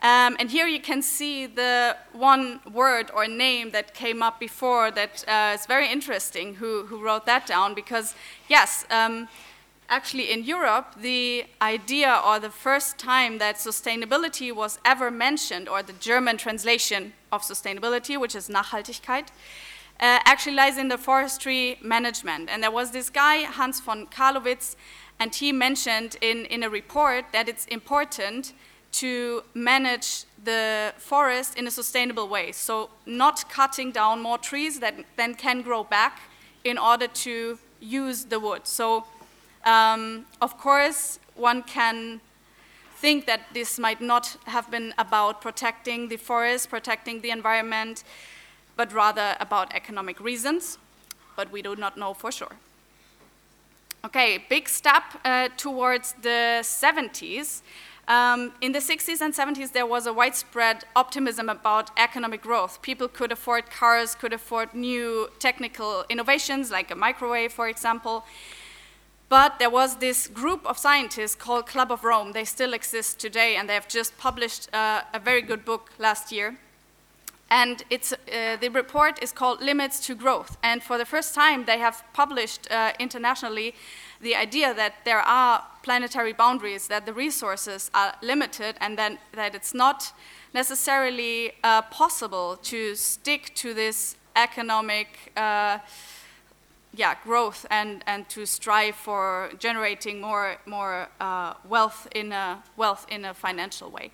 Um, 0.00 0.36
and 0.38 0.48
here 0.48 0.68
you 0.68 0.80
can 0.80 1.02
see 1.02 1.46
the 1.46 1.96
one 2.12 2.60
word 2.72 3.10
or 3.12 3.26
name 3.26 3.70
that 3.72 3.94
came 3.94 4.22
up 4.22 4.38
before 4.38 4.92
that 4.92 5.24
uh, 5.26 5.54
is 5.54 5.66
very 5.66 5.90
interesting, 5.90 6.54
who, 6.54 6.86
who 6.86 7.02
wrote 7.02 7.26
that 7.26 7.46
down, 7.46 7.74
because 7.74 8.14
yes, 8.48 8.86
um, 8.90 9.28
actually 9.88 10.30
in 10.30 10.44
Europe, 10.44 10.94
the 11.00 11.46
idea 11.60 12.20
or 12.24 12.38
the 12.38 12.50
first 12.50 12.96
time 12.96 13.38
that 13.38 13.56
sustainability 13.56 14.54
was 14.54 14.78
ever 14.84 15.10
mentioned, 15.10 15.68
or 15.68 15.82
the 15.82 15.94
German 15.94 16.36
translation 16.36 17.12
of 17.32 17.42
sustainability, 17.42 18.20
which 18.20 18.36
is 18.36 18.48
Nachhaltigkeit, 18.48 19.28
uh, 20.00 20.20
actually 20.24 20.54
lies 20.54 20.78
in 20.78 20.86
the 20.86 20.98
forestry 20.98 21.76
management. 21.82 22.48
And 22.48 22.62
there 22.62 22.70
was 22.70 22.92
this 22.92 23.10
guy, 23.10 23.38
Hans 23.38 23.80
von 23.80 24.06
Carlowitz, 24.06 24.76
and 25.18 25.34
he 25.34 25.50
mentioned 25.50 26.16
in, 26.20 26.44
in 26.44 26.62
a 26.62 26.70
report 26.70 27.24
that 27.32 27.48
it's 27.48 27.66
important 27.66 28.52
to 29.00 29.42
manage 29.54 30.24
the 30.44 30.92
forest 30.98 31.56
in 31.58 31.66
a 31.66 31.70
sustainable 31.70 32.28
way. 32.28 32.52
So, 32.52 32.90
not 33.06 33.48
cutting 33.48 33.92
down 33.92 34.20
more 34.22 34.38
trees 34.38 34.80
that 34.80 34.94
then 35.16 35.34
can 35.34 35.62
grow 35.62 35.84
back 35.84 36.20
in 36.64 36.78
order 36.78 37.06
to 37.06 37.58
use 37.80 38.24
the 38.24 38.40
wood. 38.40 38.66
So, 38.66 39.04
um, 39.64 40.26
of 40.40 40.58
course, 40.58 41.18
one 41.36 41.62
can 41.62 42.20
think 42.96 43.26
that 43.26 43.40
this 43.54 43.78
might 43.78 44.00
not 44.00 44.36
have 44.46 44.70
been 44.70 44.92
about 44.98 45.40
protecting 45.40 46.08
the 46.08 46.16
forest, 46.16 46.68
protecting 46.68 47.20
the 47.20 47.30
environment, 47.30 48.02
but 48.76 48.92
rather 48.92 49.36
about 49.38 49.74
economic 49.74 50.18
reasons, 50.20 50.78
but 51.36 51.52
we 51.52 51.62
do 51.62 51.76
not 51.76 51.96
know 51.96 52.14
for 52.14 52.32
sure. 52.32 52.56
Okay, 54.04 54.44
big 54.48 54.68
step 54.68 55.02
uh, 55.24 55.48
towards 55.56 56.14
the 56.22 56.60
70s. 56.62 57.62
Um, 58.08 58.52
in 58.62 58.72
the 58.72 58.78
60s 58.78 59.20
and 59.20 59.34
70s, 59.34 59.72
there 59.72 59.84
was 59.84 60.06
a 60.06 60.14
widespread 60.14 60.84
optimism 60.96 61.50
about 61.50 61.90
economic 61.98 62.40
growth. 62.40 62.80
People 62.80 63.06
could 63.06 63.30
afford 63.30 63.70
cars, 63.70 64.14
could 64.14 64.32
afford 64.32 64.72
new 64.72 65.28
technical 65.38 66.06
innovations, 66.08 66.70
like 66.70 66.90
a 66.90 66.96
microwave, 66.96 67.52
for 67.52 67.68
example. 67.68 68.24
But 69.28 69.58
there 69.58 69.68
was 69.68 69.96
this 69.96 70.26
group 70.26 70.64
of 70.64 70.78
scientists 70.78 71.34
called 71.34 71.66
Club 71.66 71.92
of 71.92 72.02
Rome. 72.02 72.32
They 72.32 72.46
still 72.46 72.72
exist 72.72 73.18
today, 73.18 73.56
and 73.56 73.68
they 73.68 73.74
have 73.74 73.88
just 73.88 74.16
published 74.16 74.74
uh, 74.74 75.02
a 75.12 75.18
very 75.18 75.42
good 75.42 75.66
book 75.66 75.90
last 75.98 76.32
year. 76.32 76.56
And 77.50 77.82
it's, 77.90 78.14
uh, 78.14 78.56
the 78.58 78.70
report 78.70 79.22
is 79.22 79.32
called 79.32 79.60
Limits 79.60 80.06
to 80.06 80.14
Growth. 80.14 80.56
And 80.62 80.82
for 80.82 80.96
the 80.96 81.04
first 81.04 81.34
time, 81.34 81.66
they 81.66 81.78
have 81.78 82.04
published 82.14 82.70
uh, 82.70 82.92
internationally 82.98 83.74
the 84.20 84.34
idea 84.34 84.74
that 84.74 84.94
there 85.04 85.20
are 85.20 85.64
planetary 85.82 86.32
boundaries, 86.32 86.88
that 86.88 87.06
the 87.06 87.12
resources 87.12 87.90
are 87.94 88.14
limited, 88.22 88.76
and 88.80 88.98
then 88.98 89.18
that 89.32 89.54
it's 89.54 89.74
not 89.74 90.12
necessarily 90.54 91.52
uh, 91.62 91.82
possible 91.82 92.56
to 92.62 92.94
stick 92.94 93.54
to 93.54 93.74
this 93.74 94.16
economic 94.36 95.32
uh, 95.36 95.78
yeah, 96.94 97.14
growth 97.22 97.66
and, 97.70 98.02
and 98.06 98.28
to 98.28 98.46
strive 98.46 98.94
for 98.94 99.50
generating 99.58 100.20
more, 100.20 100.56
more 100.66 101.08
uh, 101.20 101.54
wealth, 101.68 102.08
in 102.14 102.32
a, 102.32 102.62
wealth 102.76 103.06
in 103.10 103.24
a 103.24 103.34
financial 103.34 103.90
way. 103.90 104.10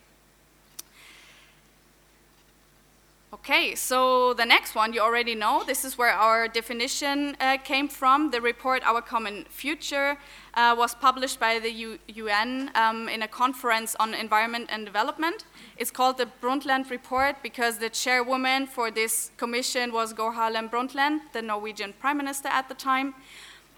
Okay, 3.34 3.74
so 3.74 4.32
the 4.32 4.46
next 4.46 4.76
one 4.76 4.92
you 4.92 5.00
already 5.00 5.34
know. 5.34 5.64
This 5.66 5.84
is 5.84 5.98
where 5.98 6.12
our 6.12 6.46
definition 6.46 7.36
uh, 7.40 7.56
came 7.56 7.88
from. 7.88 8.30
The 8.30 8.40
report 8.40 8.84
Our 8.86 9.02
Common 9.02 9.44
Future 9.48 10.16
uh, 10.54 10.76
was 10.78 10.94
published 10.94 11.40
by 11.40 11.58
the 11.58 11.72
U 11.72 11.98
UN 12.06 12.70
um, 12.76 13.08
in 13.08 13.22
a 13.22 13.28
conference 13.28 13.96
on 13.98 14.14
environment 14.14 14.70
and 14.70 14.86
development. 14.86 15.46
It's 15.76 15.90
called 15.90 16.16
the 16.16 16.28
Brundtland 16.40 16.90
Report 16.90 17.34
because 17.42 17.78
the 17.78 17.90
chairwoman 17.90 18.68
for 18.68 18.92
this 18.92 19.32
commission 19.36 19.92
was 19.92 20.12
Gro 20.12 20.30
Harlem 20.30 20.68
Brundtland, 20.68 21.18
the 21.32 21.42
Norwegian 21.42 21.92
prime 21.98 22.18
minister 22.18 22.48
at 22.48 22.68
the 22.68 22.74
time. 22.76 23.14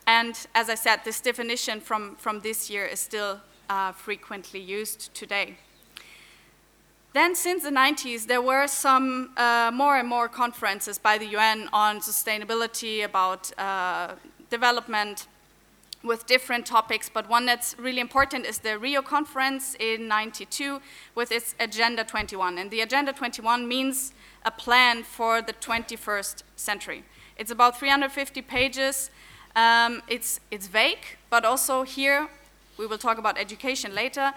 And 0.06 0.34
as 0.54 0.68
I 0.68 0.74
said, 0.74 1.00
this 1.02 1.22
definition 1.22 1.80
from, 1.80 2.16
from 2.16 2.40
this 2.40 2.68
year 2.68 2.84
is 2.84 3.00
still 3.00 3.40
uh, 3.70 3.92
frequently 3.92 4.60
used 4.60 5.14
today. 5.14 5.56
Then, 7.16 7.34
since 7.34 7.62
the 7.62 7.70
90s, 7.70 8.26
there 8.26 8.42
were 8.42 8.66
some 8.66 9.30
uh, 9.38 9.70
more 9.72 9.96
and 9.96 10.06
more 10.06 10.28
conferences 10.28 10.98
by 10.98 11.16
the 11.16 11.24
UN 11.28 11.66
on 11.72 12.00
sustainability, 12.00 13.02
about 13.02 13.58
uh, 13.58 14.16
development 14.50 15.26
with 16.04 16.26
different 16.26 16.66
topics, 16.66 17.08
but 17.08 17.26
one 17.26 17.46
that's 17.46 17.74
really 17.78 18.00
important 18.00 18.44
is 18.44 18.58
the 18.58 18.78
Rio 18.78 19.00
conference 19.00 19.74
in 19.80 20.08
92 20.08 20.82
with 21.14 21.32
its 21.32 21.54
Agenda 21.58 22.04
21. 22.04 22.58
And 22.58 22.70
the 22.70 22.82
Agenda 22.82 23.14
21 23.14 23.66
means 23.66 24.12
a 24.44 24.50
plan 24.50 25.02
for 25.02 25.40
the 25.40 25.54
21st 25.54 26.42
century. 26.56 27.02
It's 27.38 27.50
about 27.50 27.78
350 27.78 28.42
pages. 28.42 29.10
Um, 29.56 30.02
it's, 30.06 30.40
it's 30.50 30.66
vague, 30.66 31.16
but 31.30 31.46
also 31.46 31.82
here, 31.82 32.28
we 32.76 32.86
will 32.86 32.98
talk 32.98 33.16
about 33.16 33.38
education 33.38 33.94
later, 33.94 34.34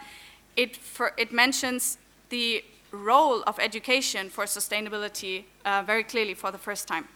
it, 0.55 0.77
for, 0.77 1.11
it 1.17 1.33
mentions 1.33 1.97
the 2.29 2.63
role 2.91 3.43
of 3.43 3.59
education 3.59 4.29
for 4.29 4.45
sustainability 4.45 5.43
uh, 5.65 5.83
very 5.85 6.03
clearly 6.03 6.33
for 6.33 6.51
the 6.51 6.57
first 6.57 6.87
time. 6.87 7.07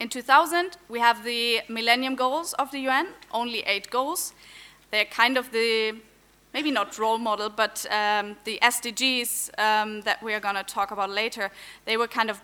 In 0.00 0.08
2000, 0.08 0.76
we 0.88 0.98
have 0.98 1.24
the 1.24 1.60
Millennium 1.68 2.16
Goals 2.16 2.54
of 2.54 2.72
the 2.72 2.80
UN, 2.80 3.08
only 3.30 3.60
eight 3.60 3.88
goals. 3.90 4.32
They're 4.90 5.04
kind 5.04 5.38
of 5.38 5.52
the, 5.52 5.94
maybe 6.52 6.70
not 6.70 6.98
role 6.98 7.18
model, 7.18 7.48
but 7.48 7.86
um, 7.90 8.36
the 8.44 8.58
SDGs 8.62 9.58
um, 9.58 10.00
that 10.02 10.22
we 10.22 10.34
are 10.34 10.40
going 10.40 10.56
to 10.56 10.64
talk 10.64 10.90
about 10.90 11.10
later, 11.10 11.50
they 11.84 11.96
were 11.96 12.08
kind 12.08 12.30
of 12.30 12.40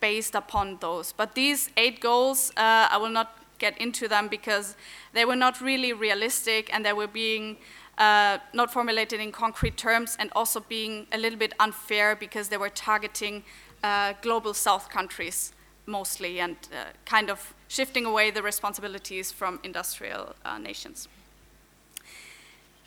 based 0.00 0.34
upon 0.34 0.78
those. 0.80 1.12
But 1.12 1.34
these 1.34 1.70
eight 1.76 2.00
goals, 2.00 2.52
uh, 2.56 2.88
I 2.90 2.96
will 2.96 3.10
not 3.10 3.36
get 3.58 3.76
into 3.78 4.08
them 4.08 4.28
because 4.28 4.76
they 5.12 5.24
were 5.24 5.36
not 5.36 5.60
really 5.60 5.92
realistic 5.92 6.72
and 6.72 6.84
they 6.84 6.92
were 6.92 7.06
being 7.06 7.56
uh, 8.00 8.38
not 8.54 8.72
formulated 8.72 9.20
in 9.20 9.30
concrete 9.30 9.76
terms, 9.76 10.16
and 10.18 10.30
also 10.34 10.60
being 10.60 11.06
a 11.12 11.18
little 11.18 11.38
bit 11.38 11.52
unfair 11.60 12.16
because 12.16 12.48
they 12.48 12.56
were 12.56 12.70
targeting 12.70 13.44
uh, 13.84 14.14
global 14.22 14.54
south 14.54 14.88
countries 14.88 15.52
mostly 15.86 16.40
and 16.40 16.56
uh, 16.72 16.84
kind 17.04 17.30
of 17.30 17.54
shifting 17.68 18.06
away 18.06 18.30
the 18.30 18.42
responsibilities 18.42 19.30
from 19.30 19.60
industrial 19.62 20.34
uh, 20.44 20.58
nations. 20.58 21.08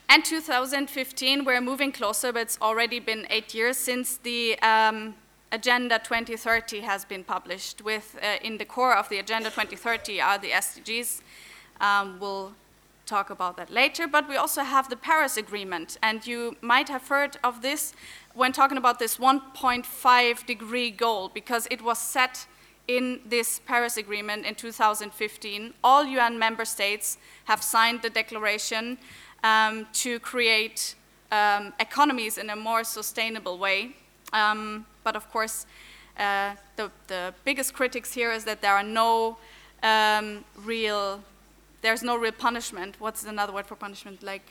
And 0.10 0.26
2015, 0.26 1.46
we're 1.46 1.62
moving 1.62 1.92
closer, 1.92 2.32
but 2.32 2.42
it's 2.42 2.58
already 2.62 3.00
been 3.00 3.26
eight 3.30 3.54
years 3.54 3.78
since 3.78 4.18
the 4.18 4.60
um, 4.60 5.16
Agenda 5.52 6.00
2030 6.00 6.82
has 6.82 7.06
been 7.06 7.24
published. 7.24 7.84
With 7.84 8.18
uh, 8.22 8.38
in 8.44 8.58
the 8.58 8.66
core 8.66 8.96
of 8.96 9.10
the 9.10 9.20
Agenda 9.20 9.50
2030 9.50 10.22
are 10.22 10.38
the 10.38 10.50
SDGs. 10.50 11.22
Um, 11.80 12.18
we'll 12.20 12.54
talk 13.06 13.30
about 13.30 13.58
that 13.58 13.70
later, 13.70 14.08
but 14.08 14.28
we 14.28 14.36
also 14.36 14.64
have 14.64 14.90
the 14.90 14.96
Paris 14.96 15.38
Agreement, 15.38 15.98
and 16.02 16.26
you 16.26 16.56
might 16.62 16.90
have 16.90 17.08
heard 17.08 17.38
of 17.44 17.62
this 17.62 17.94
when 18.34 18.52
talking 18.52 18.78
about 18.78 19.00
this 19.00 19.18
1.5 19.18 20.46
degree 20.46 20.90
goal, 20.92 21.30
because 21.34 21.68
it 21.70 21.82
was 21.82 21.98
set 22.00 22.48
in 22.88 23.20
this 23.26 23.60
Paris 23.66 23.98
Agreement 23.98 24.46
in 24.46 24.56
2015. 24.56 25.74
All 25.84 26.04
UN 26.06 26.38
member 26.38 26.66
states 26.66 27.18
have 27.46 27.62
signed 27.64 28.02
the 28.02 28.10
declaration 28.10 28.98
um, 29.44 29.88
to 29.94 30.20
create 30.20 30.96
um, 31.32 31.74
economies 31.80 32.38
in 32.38 32.50
a 32.50 32.56
more 32.56 32.84
sustainable 32.84 33.58
way. 33.58 33.96
Um, 34.34 34.86
but 35.04 35.16
of 35.16 35.30
course, 35.32 35.66
uh, 36.18 36.56
the, 36.76 36.92
the, 37.08 37.34
biggest 37.44 37.74
critics 37.74 38.14
here 38.14 38.32
is 38.32 38.46
that 38.46 38.62
there 38.62 38.74
are 38.74 38.84
no 38.84 39.38
um, 39.82 40.44
real 40.64 41.24
there's 41.84 42.02
no 42.02 42.16
real 42.16 42.32
punishment. 42.32 42.96
What's 43.00 43.24
another 43.24 43.54
word 43.54 43.68
for 43.68 43.76
punishment? 43.76 44.24
Like 44.24 44.42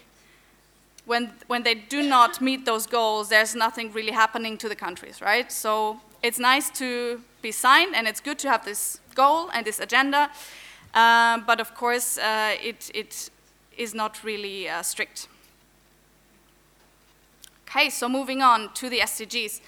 when, 1.06 1.32
when 1.48 1.64
they 1.64 1.74
do 1.74 2.02
not 2.02 2.40
meet 2.40 2.64
those 2.64 2.86
goals, 2.86 3.30
there's 3.30 3.56
nothing 3.56 3.92
really 3.92 4.12
happening 4.12 4.56
to 4.58 4.68
the 4.68 4.76
countries, 4.76 5.20
right? 5.20 5.50
So 5.50 6.00
it's 6.22 6.38
nice 6.38 6.70
to 6.78 7.20
be 7.40 7.50
signed, 7.50 7.96
and 7.96 8.06
it's 8.06 8.20
good 8.20 8.38
to 8.40 8.48
have 8.48 8.64
this 8.64 9.00
goal 9.16 9.50
and 9.52 9.66
this 9.66 9.80
agenda, 9.80 10.30
uh, 10.94 11.38
but 11.38 11.58
of 11.58 11.74
course, 11.74 12.18
uh, 12.18 12.54
it, 12.62 12.90
it 12.94 13.30
is 13.76 13.94
not 13.94 14.22
really 14.22 14.68
uh, 14.68 14.82
strict. 14.82 15.26
Okay, 17.66 17.90
so 17.90 18.08
moving 18.08 18.42
on 18.42 18.72
to 18.74 18.88
the 18.88 18.98
SDGs. 18.98 19.60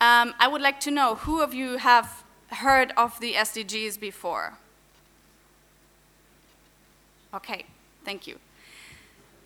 Um, 0.00 0.34
I 0.38 0.48
would 0.48 0.60
like 0.60 0.80
to 0.80 0.90
know 0.90 1.14
who 1.14 1.40
of 1.40 1.54
you 1.54 1.78
have 1.78 2.24
heard 2.50 2.92
of 2.96 3.18
the 3.20 3.34
SDGs 3.34 3.98
before? 3.98 4.54
Okay, 7.34 7.64
thank 8.04 8.26
you. 8.26 8.38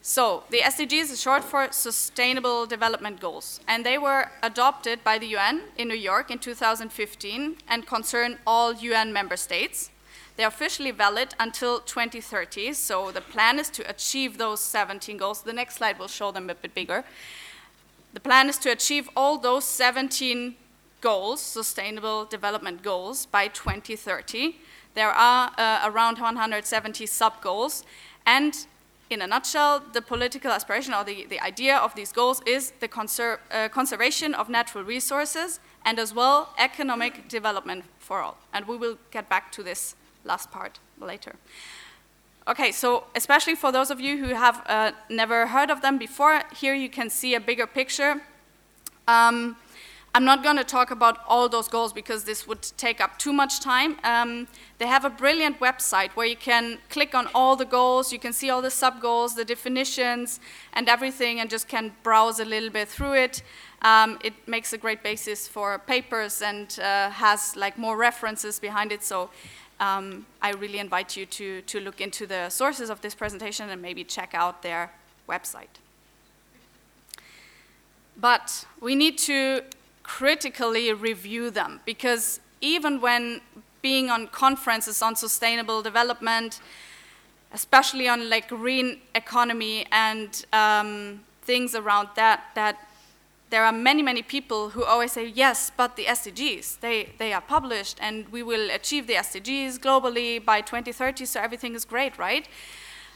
So, 0.03 0.45
the 0.51 0.59
SDGs 0.59 1.11
is 1.13 1.21
short 1.21 1.45
for 1.45 1.69
Sustainable 1.71 2.67
Development 2.67 3.21
Goals, 3.21 3.61
and 3.67 3.85
they 3.85 3.99
were 3.99 4.31
adopted 4.43 5.03
by 5.03 5.19
the 5.19 5.27
UN 5.37 5.63
in 5.77 5.89
New 5.89 5.97
York 5.97 6.31
in 6.31 6.39
2015 6.39 7.57
and 7.69 7.87
concern 7.87 8.39
all 8.47 8.73
UN 8.73 9.13
member 9.13 9.37
states. 9.37 9.91
They're 10.37 10.49
officially 10.49 10.91
valid 10.91 11.35
until 11.41 11.81
2030, 11.81 12.73
so 12.73 13.11
the 13.11 13.21
plan 13.21 13.59
is 13.59 13.71
to 13.71 13.89
achieve 13.89 14.39
those 14.39 14.61
17 14.61 15.17
goals. 15.17 15.43
The 15.43 15.53
next 15.53 15.77
slide 15.77 15.99
will 15.99 16.09
show 16.09 16.31
them 16.31 16.51
a 16.51 16.55
bit 16.55 16.75
bigger. 16.75 17.05
The 18.13 18.21
plan 18.21 18.49
is 18.49 18.59
to 18.59 18.71
achieve 18.71 19.09
all 19.17 19.39
those 19.39 19.65
17 19.65 20.57
goals, 21.01 21.41
Sustainable 21.41 22.25
Development 22.25 22.83
Goals, 22.83 23.27
by 23.27 23.49
2030 23.49 24.57
there 24.97 25.13
are 25.13 25.53
uh, 25.59 25.89
around 25.91 26.19
170 26.19 27.07
sub-goals, 27.07 27.85
and 28.27 28.67
in 29.11 29.23
a 29.23 29.27
nutshell, 29.27 29.83
the 29.93 30.03
political 30.03 30.51
aspiration 30.51 30.93
or 30.93 31.05
the, 31.05 31.27
the 31.27 31.39
idea 31.41 31.77
of 31.77 31.95
these 31.95 32.11
goals 32.13 32.43
is 32.45 32.73
the 32.81 32.89
conser 32.89 33.39
uh, 33.53 33.69
conservation 33.69 34.35
of 34.35 34.49
natural 34.49 34.83
resources 34.83 35.61
and 35.85 35.99
as 35.99 36.13
well 36.13 36.49
economic 36.59 37.29
development 37.29 37.85
for 38.01 38.21
all. 38.21 38.37
And 38.53 38.67
we 38.67 38.77
will 38.77 38.99
get 39.13 39.29
back 39.29 39.53
to 39.53 39.63
this 39.63 39.95
last 40.25 40.51
part 40.51 40.81
later. 41.01 41.37
Okay, 42.49 42.73
so 42.73 43.05
especially 43.15 43.55
for 43.55 43.71
those 43.71 43.91
of 43.91 44.01
you 44.01 44.25
who 44.25 44.35
have 44.35 44.63
uh, 44.67 44.93
never 45.09 45.47
heard 45.47 45.71
of 45.71 45.83
them 45.83 45.99
before, 45.99 46.43
here 46.57 46.75
you 46.75 46.89
can 46.89 47.11
see 47.11 47.35
a 47.35 47.41
bigger 47.41 47.67
picture. 47.67 48.23
Um, 49.07 49.57
I'm 50.17 50.25
not 50.25 50.43
going 50.43 50.57
to 50.57 50.65
talk 50.65 50.91
about 50.91 51.19
all 51.29 51.47
those 51.47 51.69
goals 51.69 51.93
because 51.93 52.25
this 52.25 52.49
would 52.49 52.63
take 52.79 53.03
up 53.03 53.19
too 53.19 53.35
much 53.35 53.61
time. 53.61 53.99
Um, 54.03 54.49
they 54.79 54.87
have 54.87 55.05
a 55.05 55.11
brilliant 55.11 55.61
website 55.61 56.09
where 56.13 56.27
you 56.27 56.37
can 56.37 56.79
click 56.89 57.15
on 57.15 57.29
all 57.35 57.55
the 57.55 57.67
goals, 57.67 58.15
you 58.15 58.19
can 58.19 58.33
see 58.33 58.49
all 58.49 58.63
the 58.63 58.71
sub 58.71 59.03
goals, 59.03 59.35
the 59.35 59.45
definitions, 59.45 60.41
and 60.73 60.89
everything, 60.89 61.39
and 61.39 61.51
just 61.51 61.69
can 61.69 61.93
browse 62.03 62.41
a 62.41 62.47
little 62.47 62.71
bit 62.71 62.89
through 62.89 63.13
it. 63.13 63.43
Um, 63.83 64.19
it 64.25 64.33
makes 64.49 64.73
a 64.73 64.79
great 64.79 65.03
basis 65.03 65.47
for 65.47 65.79
papers 65.81 66.41
and 66.41 66.79
uh, 66.81 67.11
has 67.11 67.55
like 67.55 67.77
more 67.77 67.99
references 67.99 68.59
behind 68.59 68.93
it. 68.93 69.05
So 69.05 69.29
um, 69.81 70.25
I 70.41 70.53
really 70.53 70.79
invite 70.79 71.15
you 71.19 71.27
to, 71.27 71.61
to 71.61 71.79
look 71.79 72.01
into 72.01 72.27
the 72.27 72.49
sources 72.49 72.89
of 72.89 73.03
this 73.03 73.15
presentation 73.15 73.69
and 73.69 73.83
maybe 73.83 74.03
check 74.03 74.31
out 74.33 74.63
their 74.63 74.93
website. 75.29 75.77
But 78.19 78.65
we 78.81 78.95
need 78.95 79.19
to 79.19 79.61
critically 80.07 80.93
review 80.93 81.51
them 81.51 81.81
because 81.85 82.41
even 82.61 83.01
when 83.01 83.41
being 83.83 84.09
on 84.09 84.29
conferences 84.29 85.03
on 85.03 85.17
sustainable 85.17 85.83
development, 85.83 86.61
especially 87.53 88.09
on 88.09 88.31
like 88.31 88.49
green 88.49 88.99
economy 89.15 89.87
and 89.91 90.47
um, 90.53 91.21
things 91.43 91.75
around 91.75 92.09
that, 92.15 92.45
that 92.55 92.77
there 93.51 93.65
are 93.65 93.73
many, 93.73 94.03
many 94.03 94.23
people 94.23 94.71
who 94.71 94.85
always 94.85 95.13
say, 95.13 95.27
yes, 95.27 95.71
but 95.77 95.97
the 95.97 96.05
SDGs, 96.05 96.81
they, 96.81 97.11
they 97.19 97.33
are 97.33 97.41
published 97.41 97.99
and 98.01 98.29
we 98.29 98.43
will 98.43 98.71
achieve 98.71 99.07
the 99.07 99.15
SDGs 99.15 99.79
globally 99.79 100.45
by 100.45 100.61
2030, 100.61 101.25
so 101.27 101.41
everything 101.41 101.75
is 101.75 101.85
great, 101.85 102.19
right? 102.19 102.49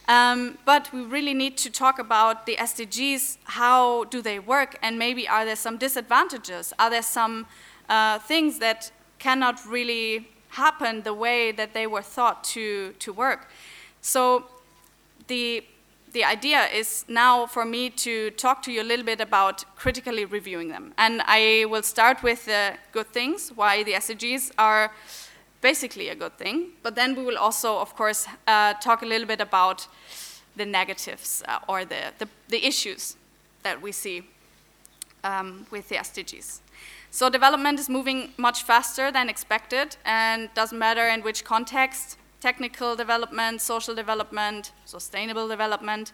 Um, 0.08 0.58
but 0.64 0.92
we 0.92 1.02
really 1.02 1.34
need 1.34 1.56
to 1.58 1.70
talk 1.70 1.98
about 1.98 2.46
the 2.46 2.56
SDGs. 2.56 3.38
How 3.44 4.04
do 4.04 4.20
they 4.20 4.38
work? 4.38 4.78
And 4.82 4.98
maybe 4.98 5.28
are 5.28 5.44
there 5.44 5.56
some 5.56 5.76
disadvantages? 5.76 6.72
Are 6.78 6.90
there 6.90 7.02
some 7.02 7.46
uh, 7.88 8.18
things 8.18 8.58
that 8.58 8.90
cannot 9.18 9.64
really 9.66 10.28
happen 10.48 11.02
the 11.02 11.14
way 11.14 11.52
that 11.52 11.74
they 11.74 11.86
were 11.86 12.02
thought 12.02 12.42
to, 12.44 12.92
to 12.98 13.12
work? 13.12 13.48
So 14.00 14.46
the, 15.28 15.64
the 16.12 16.24
idea 16.24 16.66
is 16.66 17.04
now 17.06 17.46
for 17.46 17.64
me 17.64 17.90
to 17.90 18.30
talk 18.32 18.62
to 18.62 18.72
you 18.72 18.82
a 18.82 18.88
little 18.90 19.04
bit 19.04 19.20
about 19.20 19.64
critically 19.76 20.24
reviewing 20.24 20.68
them. 20.68 20.92
And 20.98 21.22
I 21.26 21.66
will 21.68 21.82
start 21.82 22.22
with 22.22 22.46
the 22.46 22.72
good 22.92 23.08
things, 23.12 23.52
why 23.54 23.84
the 23.84 23.92
SDGs 23.92 24.52
are 24.58 24.90
basically 25.60 26.08
a 26.08 26.14
good 26.14 26.36
thing. 26.38 26.70
But 26.82 26.94
then 26.94 27.14
we 27.14 27.24
will 27.24 27.38
also, 27.38 27.78
of 27.78 27.94
course, 27.96 28.26
uh, 28.46 28.74
talk 28.74 29.02
a 29.02 29.06
little 29.06 29.26
bit 29.26 29.40
about 29.40 29.86
the 30.56 30.66
negatives 30.66 31.42
uh, 31.46 31.58
or 31.68 31.84
the, 31.84 32.12
the, 32.18 32.28
the, 32.48 32.66
issues 32.66 33.16
that 33.62 33.80
we 33.80 33.92
see 33.92 34.22
um, 35.22 35.66
with 35.70 35.88
the 35.88 35.96
SDGs. 35.96 36.60
So 37.10 37.28
development 37.28 37.78
is 37.78 37.88
moving 37.88 38.32
much 38.36 38.62
faster 38.62 39.10
than 39.10 39.28
expected 39.28 39.96
and 40.04 40.48
doesn't 40.54 40.78
matter 40.78 41.08
in 41.08 41.22
which 41.22 41.44
context, 41.44 42.16
technical 42.40 42.96
development, 42.96 43.60
social 43.60 43.94
development, 43.94 44.72
sustainable 44.84 45.48
development. 45.48 46.12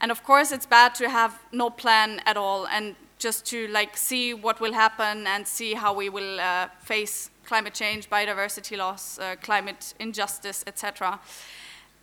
And 0.00 0.10
of 0.10 0.24
course 0.24 0.52
it's 0.52 0.66
bad 0.66 0.94
to 0.96 1.08
have 1.08 1.38
no 1.52 1.70
plan 1.70 2.20
at 2.26 2.36
all 2.36 2.66
and 2.66 2.96
just 3.18 3.44
to 3.46 3.68
like 3.68 3.96
see 3.96 4.34
what 4.34 4.60
will 4.60 4.72
happen 4.72 5.26
and 5.26 5.46
see 5.46 5.74
how 5.74 5.92
we 5.92 6.08
will 6.08 6.40
uh, 6.40 6.68
face 6.80 7.30
climate 7.50 7.74
change, 7.74 8.08
biodiversity 8.08 8.76
loss, 8.78 9.18
uh, 9.18 9.34
climate 9.42 9.94
injustice, 9.98 10.62
etc. 10.68 11.18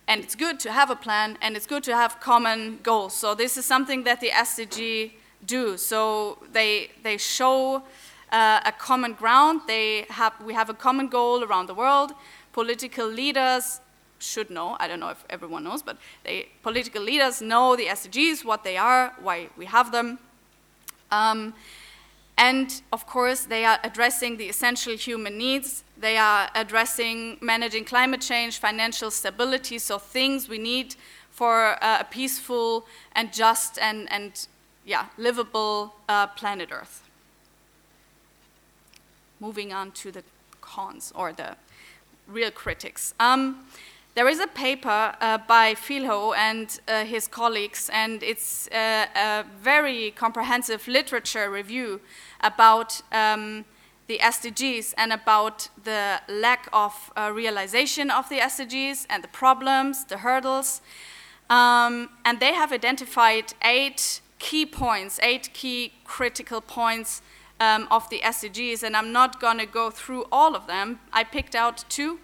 And 0.06 0.22
it's 0.22 0.36
good 0.36 0.60
to 0.60 0.70
have 0.70 0.90
a 0.90 0.96
plan, 0.96 1.38
and 1.40 1.56
it's 1.56 1.66
good 1.66 1.84
to 1.84 1.94
have 1.94 2.20
common 2.20 2.80
goals. 2.82 3.14
So 3.14 3.34
this 3.34 3.56
is 3.56 3.64
something 3.64 4.04
that 4.04 4.20
the 4.20 4.30
SDG 4.48 5.12
do. 5.46 5.78
So 5.78 6.36
they 6.52 6.90
they 7.02 7.16
show 7.16 7.82
uh, 8.30 8.72
a 8.72 8.72
common 8.88 9.14
ground. 9.14 9.62
They 9.66 10.04
have 10.10 10.34
we 10.48 10.52
have 10.52 10.68
a 10.70 10.74
common 10.74 11.08
goal 11.08 11.42
around 11.42 11.66
the 11.68 11.74
world. 11.74 12.10
Political 12.52 13.06
leaders 13.20 13.80
should 14.18 14.50
know. 14.50 14.76
I 14.82 14.86
don't 14.88 15.00
know 15.00 15.12
if 15.16 15.24
everyone 15.30 15.62
knows, 15.64 15.82
but 15.82 15.96
they, 16.24 16.48
political 16.62 17.02
leaders 17.02 17.40
know 17.40 17.76
the 17.76 17.86
SDGs, 17.86 18.44
what 18.44 18.64
they 18.64 18.76
are, 18.76 19.14
why 19.22 19.48
we 19.56 19.66
have 19.66 19.92
them. 19.92 20.18
Um, 21.10 21.54
and 22.38 22.80
of 22.92 23.04
course, 23.04 23.44
they 23.44 23.64
are 23.64 23.80
addressing 23.82 24.36
the 24.36 24.48
essential 24.48 24.94
human 24.94 25.36
needs. 25.36 25.82
They 26.00 26.16
are 26.16 26.48
addressing 26.54 27.36
managing 27.40 27.84
climate 27.84 28.20
change, 28.20 28.58
financial 28.58 29.10
stability, 29.10 29.78
so 29.78 29.98
things 29.98 30.48
we 30.48 30.58
need 30.58 30.94
for 31.32 31.82
uh, 31.82 31.98
a 32.00 32.04
peaceful 32.04 32.86
and 33.12 33.32
just 33.32 33.76
and, 33.78 34.10
and 34.12 34.46
yeah, 34.86 35.06
livable 35.18 35.96
uh, 36.08 36.28
planet 36.28 36.70
Earth. 36.72 37.02
Moving 39.40 39.72
on 39.72 39.90
to 39.92 40.12
the 40.12 40.22
cons 40.60 41.12
or 41.16 41.32
the 41.32 41.56
real 42.28 42.52
critics. 42.52 43.14
Um, 43.18 43.66
there 44.14 44.28
is 44.28 44.40
a 44.40 44.48
paper 44.48 45.14
uh, 45.20 45.38
by 45.38 45.74
Filho 45.74 46.32
and 46.32 46.80
uh, 46.88 47.04
his 47.04 47.28
colleagues, 47.28 47.88
and 47.92 48.20
it's 48.22 48.68
uh, 48.68 49.06
a 49.14 49.44
very 49.62 50.10
comprehensive 50.10 50.88
literature 50.88 51.48
review 51.50 52.00
about 52.40 53.00
um, 53.12 53.64
the 54.06 54.18
SDGs 54.18 54.94
and 54.96 55.12
about 55.12 55.68
the 55.84 56.20
lack 56.28 56.68
of 56.72 57.12
uh, 57.16 57.30
realization 57.32 58.10
of 58.10 58.28
the 58.28 58.38
SDGs 58.38 59.06
and 59.10 59.22
the 59.22 59.28
problems, 59.28 60.04
the 60.06 60.18
hurdles. 60.18 60.80
Um, 61.50 62.10
and 62.24 62.40
they 62.40 62.54
have 62.54 62.72
identified 62.72 63.54
eight 63.62 64.20
key 64.38 64.66
points, 64.66 65.18
eight 65.22 65.52
key 65.52 65.92
critical 66.04 66.60
points 66.60 67.22
um, 67.60 67.88
of 67.90 68.08
the 68.10 68.20
SDGs, 68.20 68.82
and 68.82 68.96
I'm 68.96 69.12
not 69.12 69.40
going 69.40 69.58
to 69.58 69.66
go 69.66 69.90
through 69.90 70.26
all 70.30 70.54
of 70.54 70.66
them. 70.66 71.00
I 71.12 71.24
picked 71.24 71.54
out 71.54 71.84
two. 71.88 72.18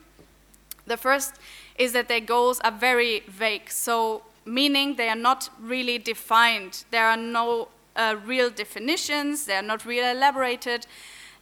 The 0.86 0.96
first 0.96 1.34
is 1.76 1.92
that 1.92 2.08
their 2.08 2.20
goals 2.20 2.60
are 2.60 2.70
very 2.70 3.20
vague, 3.28 3.70
so 3.70 4.22
meaning 4.44 4.96
they 4.96 5.08
are 5.08 5.16
not 5.16 5.48
really 5.60 5.98
defined. 5.98 6.84
There 6.90 7.06
are 7.06 7.16
no 7.16 7.68
uh, 7.96 8.16
real 8.24 8.50
definitions, 8.50 9.46
they're 9.46 9.62
not 9.62 9.84
really 9.84 10.10
elaborated. 10.10 10.86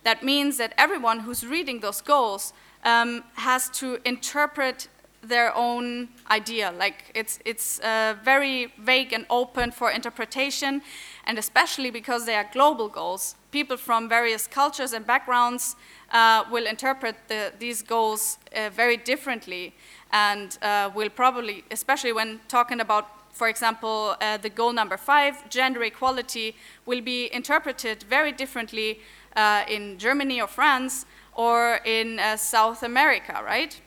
That 0.04 0.22
means 0.22 0.56
that 0.58 0.74
everyone 0.76 1.20
who's 1.20 1.46
reading 1.46 1.80
those 1.80 2.00
goals 2.00 2.52
um, 2.84 3.24
has 3.34 3.68
to 3.70 3.98
interpret 4.04 4.88
their 5.22 5.56
own 5.56 6.08
idea. 6.30 6.72
Like 6.76 7.12
it's, 7.14 7.38
it's 7.44 7.78
uh, 7.80 8.16
very 8.24 8.72
vague 8.78 9.12
and 9.12 9.24
open 9.30 9.70
for 9.70 9.90
interpretation, 9.90 10.82
and 11.26 11.38
especially 11.38 11.90
because 11.90 12.26
they 12.26 12.34
are 12.34 12.48
global 12.52 12.88
goals, 12.88 13.36
people 13.52 13.76
from 13.76 14.08
various 14.08 14.46
cultures 14.48 14.92
and 14.92 15.06
backgrounds 15.06 15.76
uh, 16.10 16.44
will 16.50 16.66
interpret 16.66 17.16
the, 17.28 17.52
these 17.58 17.82
goals 17.82 18.38
uh, 18.56 18.68
very 18.70 18.96
differently 18.96 19.74
and 20.12 20.58
uh, 20.62 20.90
will 20.94 21.10
probably, 21.10 21.64
especially 21.70 22.12
when 22.12 22.40
talking 22.48 22.80
about 22.80 23.08
for 23.32 23.48
example, 23.48 24.14
uh, 24.20 24.36
the 24.36 24.50
goal 24.50 24.72
number 24.72 24.96
five, 24.96 25.48
gender 25.48 25.82
equality, 25.82 26.54
will 26.84 27.00
be 27.00 27.32
interpreted 27.32 28.02
very 28.02 28.30
differently 28.30 29.00
uh, 29.34 29.64
in 29.68 29.98
Germany 29.98 30.40
or 30.40 30.46
France 30.46 31.06
or 31.34 31.80
in 31.84 32.18
uh, 32.18 32.36
South 32.36 32.82
America, 32.82 33.40
right? 33.42 33.80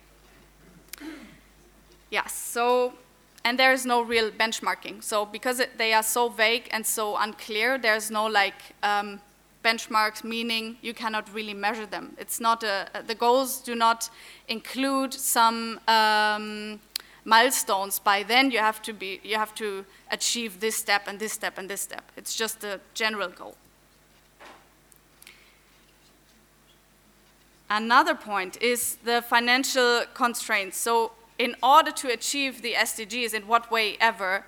Yes, 2.09 2.33
so, 2.33 2.93
and 3.43 3.59
there 3.59 3.71
is 3.71 3.85
no 3.85 4.01
real 4.01 4.31
benchmarking. 4.31 5.03
So, 5.03 5.25
because 5.25 5.59
it, 5.59 5.77
they 5.77 5.93
are 5.93 6.03
so 6.03 6.29
vague 6.29 6.67
and 6.71 6.85
so 6.85 7.15
unclear, 7.15 7.77
there's 7.77 8.09
no 8.09 8.25
like 8.25 8.73
um, 8.81 9.21
benchmarks, 9.65 10.23
meaning 10.23 10.77
you 10.81 10.93
cannot 10.93 11.25
really 11.33 11.53
measure 11.53 11.87
them. 11.87 12.05
It's 12.17 12.39
not 12.39 12.63
a, 12.63 12.87
the 13.07 13.15
goals 13.15 13.61
do 13.61 13.75
not 13.75 14.09
include 14.47 15.13
some. 15.13 15.79
Um, 15.87 16.79
milestones 17.25 17.97
by 17.97 18.21
then 18.21 18.51
you 18.51 18.59
have 18.59 18.81
to 18.83 18.93
be 18.93 19.19
you 19.23 19.35
have 19.35 19.53
to 19.55 19.83
achieve 20.11 20.59
this 20.59 20.75
step 20.75 21.07
and 21.07 21.19
this 21.19 21.33
step 21.33 21.57
and 21.57 21.67
this 21.67 21.81
step 21.81 22.03
it's 22.15 22.35
just 22.35 22.63
a 22.63 22.79
general 22.93 23.29
goal 23.29 23.55
another 27.67 28.13
point 28.13 28.61
is 28.61 28.97
the 29.03 29.23
financial 29.23 30.03
constraints 30.13 30.77
so 30.77 31.11
in 31.39 31.55
order 31.63 31.91
to 31.91 32.07
achieve 32.09 32.61
the 32.61 32.73
sdgs 32.73 33.33
in 33.33 33.47
what 33.47 33.71
way 33.71 33.97
ever 33.99 34.45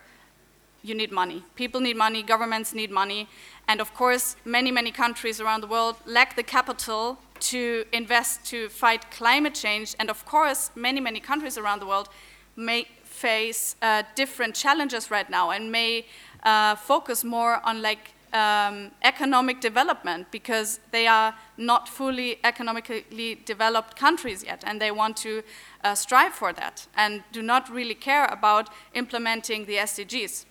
you 0.84 0.94
need 0.94 1.12
money 1.12 1.42
people 1.56 1.82
need 1.82 1.98
money 1.98 2.22
governments 2.22 2.76
need 2.76 2.92
money 2.92 3.28
and 3.68 3.82
of 3.82 3.94
course 3.94 4.36
many 4.46 4.72
many 4.72 4.92
countries 4.92 5.40
around 5.42 5.62
the 5.62 5.68
world 5.68 5.96
lack 6.06 6.36
the 6.36 6.44
capital 6.44 7.18
to 7.40 7.86
invest 7.92 8.46
to 8.46 8.70
fight 8.70 9.10
climate 9.12 9.54
change 9.54 9.96
and 10.00 10.10
of 10.10 10.26
course 10.26 10.72
many 10.76 11.00
many 11.00 11.20
countries 11.20 11.58
around 11.58 11.80
the 11.80 11.86
world 11.86 12.10
may 12.56 12.88
face 13.04 13.76
uh, 13.82 14.04
different 14.16 14.56
challenges 14.56 15.12
right 15.12 15.30
now 15.30 15.52
and 15.52 15.72
may 15.72 16.06
uh, 16.44 16.76
focus 16.76 17.24
more 17.24 17.62
on 17.64 17.82
like 17.82 18.14
um, 18.34 18.92
economic 19.04 19.62
development 19.62 20.28
because 20.32 20.80
they 20.92 21.08
are 21.08 21.34
not 21.58 21.88
fully 21.88 22.40
economically 22.44 23.36
developed 23.46 23.96
countries 23.96 24.44
yet 24.44 24.64
and 24.66 24.82
they 24.82 24.92
want 24.92 25.16
to 25.18 25.44
uh, 25.84 25.96
strive 25.96 26.34
for 26.34 26.52
that 26.54 26.88
and 26.96 27.24
do 27.32 27.42
not 27.42 27.70
really 27.70 27.96
care 27.96 28.26
about 28.26 28.70
implementing 28.94 29.66
the 29.66 29.76
SDGs. 29.78 30.46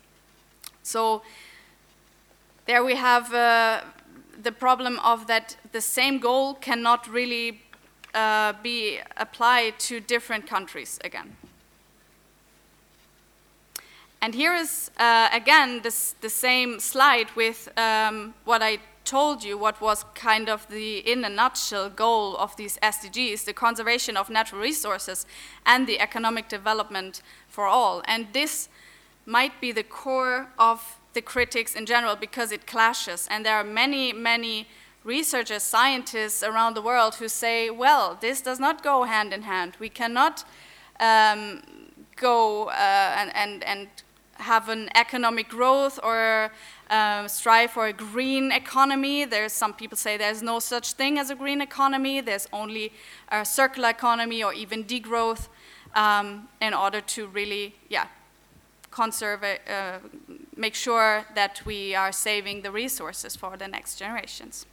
So 0.83 1.23
there 2.67 2.85
we 2.85 2.97
have 2.97 3.33
uh, 3.33 3.81
the 4.43 4.53
problem 4.53 4.99
of 4.99 5.27
that 5.29 5.57
the 5.73 5.81
same 5.81 6.19
goal 6.19 6.55
cannot 6.55 7.09
really 7.09 7.63
uh, 8.15 8.55
be 8.63 8.99
applied 9.17 9.79
to 9.79 10.01
different 10.01 10.47
countries 10.47 10.99
again. 11.05 11.37
And 14.21 14.35
here 14.35 14.55
is, 14.55 14.91
uh, 14.99 15.29
again, 15.33 15.83
this, 15.83 16.17
the 16.21 16.31
same 16.31 16.81
slide 16.81 17.29
with 17.37 17.69
um, 17.79 18.35
what 18.45 18.63
I 18.63 18.79
told 19.05 19.45
you, 19.45 19.57
what 19.57 19.81
was 19.81 20.05
kind 20.15 20.49
of 20.49 20.67
the, 20.69 20.99
in 20.99 21.25
a 21.25 21.29
nutshell, 21.29 21.91
goal 21.91 22.37
of 22.39 22.57
these 22.57 22.79
SDGs, 22.83 23.45
the 23.45 23.53
conservation 23.53 24.17
of 24.17 24.29
natural 24.29 24.61
resources 24.61 25.27
and 25.65 25.87
the 25.87 26.01
economic 26.01 26.49
development 26.49 27.23
for 27.49 27.67
all. 27.67 28.03
And 28.07 28.27
this 28.33 28.69
might 29.27 29.61
be 29.61 29.71
the 29.71 29.85
core 29.85 30.49
of 30.59 30.99
the 31.17 31.23
critics 31.23 31.75
in 31.75 31.87
general 31.87 32.15
because 32.15 32.53
it 32.53 32.67
clashes. 32.67 33.27
And 33.31 33.45
there 33.45 33.57
are 33.57 33.65
many, 33.65 34.13
many 34.13 34.69
researchers, 35.03 35.63
scientists 35.63 36.43
around 36.43 36.75
the 36.75 36.83
world 36.83 37.17
who 37.17 37.29
say, 37.29 37.71
well, 37.71 38.17
this 38.21 38.41
does 38.41 38.61
not 38.61 38.83
go 38.83 39.05
hand 39.05 39.33
in 39.33 39.43
hand. 39.43 39.73
We 39.81 39.89
cannot 39.89 40.45
um, 41.01 41.63
go 42.17 42.69
uh, 42.69 43.17
and, 43.21 43.35
and, 43.35 43.65
and 43.65 43.89
have 44.35 44.69
an 44.69 44.91
economic 44.95 45.49
growth 45.49 45.99
or 46.03 46.53
uh, 46.91 47.27
strive 47.29 47.71
for 47.71 47.87
a 47.87 47.93
green 47.93 48.53
economy. 48.53 49.25
There's 49.25 49.53
some 49.53 49.73
people 49.73 49.97
say 49.97 50.19
there's 50.19 50.43
no 50.43 50.59
such 50.59 50.93
thing 50.93 51.19
as 51.19 51.31
a 51.31 51.35
green 51.35 51.61
economy. 51.61 52.21
There's 52.21 52.47
only 52.53 52.93
a 53.31 53.45
circular 53.45 53.89
economy 53.89 54.45
or 54.45 54.53
even 54.53 54.85
degrowth 54.85 55.49
um, 55.95 56.49
in 56.61 56.75
order 56.75 57.01
to 57.01 57.27
really, 57.29 57.75
yeah, 57.89 58.07
conserve, 58.91 59.43
uh, 59.43 59.99
make 60.57 60.75
sure 60.75 61.25
that 61.35 61.63
we 61.65 61.95
are 61.95 62.13
saving 62.13 62.63
the 62.63 62.71
resources 62.71 63.37
for 63.37 63.57
the 63.57 63.69
next 63.69 63.97
generations. 63.97 64.67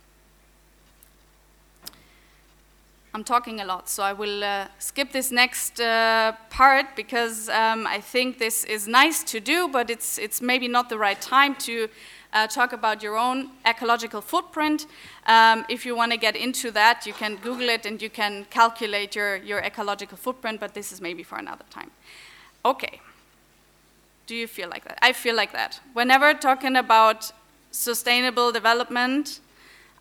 I'm 3.16 3.24
talking 3.24 3.62
a 3.62 3.66
lot, 3.66 3.90
so 3.90 4.02
I 4.02 4.14
will 4.14 4.44
uh, 4.44 4.68
skip 4.80 5.12
this 5.12 5.32
next 5.32 5.80
uh, 5.80 6.34
part 6.50 6.96
because 6.96 7.48
um, 7.48 7.86
I 7.86 8.02
think 8.02 8.40
this 8.40 8.64
is 8.64 8.88
nice 8.88 9.24
to 9.26 9.40
do, 9.40 9.68
but 9.68 9.92
it's, 9.92 10.18
it's 10.18 10.42
maybe 10.42 10.68
not 10.68 10.90
the 10.90 10.98
right 10.98 11.22
time 11.22 11.54
to 11.58 11.90
uh, 12.34 12.48
talk 12.48 12.74
about 12.74 13.04
your 13.04 13.16
own 13.16 13.52
ecological 13.68 14.20
footprint. 14.20 14.88
Um, 15.28 15.64
if 15.70 15.86
you 15.86 15.96
want 15.96 16.12
to 16.12 16.18
get 16.18 16.36
into 16.36 16.72
that, 16.72 17.06
you 17.06 17.14
can 17.14 17.36
Google 17.36 17.70
it 17.70 17.86
and 17.86 18.02
you 18.02 18.10
can 18.10 18.48
calculate 18.50 19.16
your, 19.16 19.36
your 19.36 19.60
ecological 19.60 20.18
footprint, 20.18 20.60
but 20.60 20.74
this 20.74 20.92
is 20.92 21.00
maybe 21.00 21.22
for 21.22 21.38
another 21.38 21.66
time. 21.70 21.92
Okay. 22.66 23.00
Do 24.26 24.36
you 24.36 24.48
feel 24.48 24.70
like 24.70 24.86
that? 24.86 25.00
I 25.02 25.14
feel 25.14 25.36
like 25.36 25.52
that. 25.54 25.80
Whenever 25.94 26.34
talking 26.34 26.76
about 26.76 27.32
sustainable 27.72 28.52
development, 28.52 29.40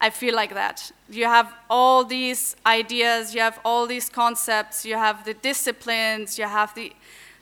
I 0.01 0.11
feel 0.11 0.35
like 0.35 0.55
that. 0.55 0.93
You 1.09 1.25
have 1.25 1.55
all 1.71 2.05
these 2.05 2.57
ideas, 2.67 3.35
you 3.35 3.41
have 3.41 3.61
all 3.65 3.87
these 3.87 4.09
concepts, 4.09 4.85
you 4.85 4.97
have 4.97 5.25
the 5.25 5.35
disciplines, 5.35 6.39
you 6.39 6.45
have 6.45 6.75
the 6.75 6.93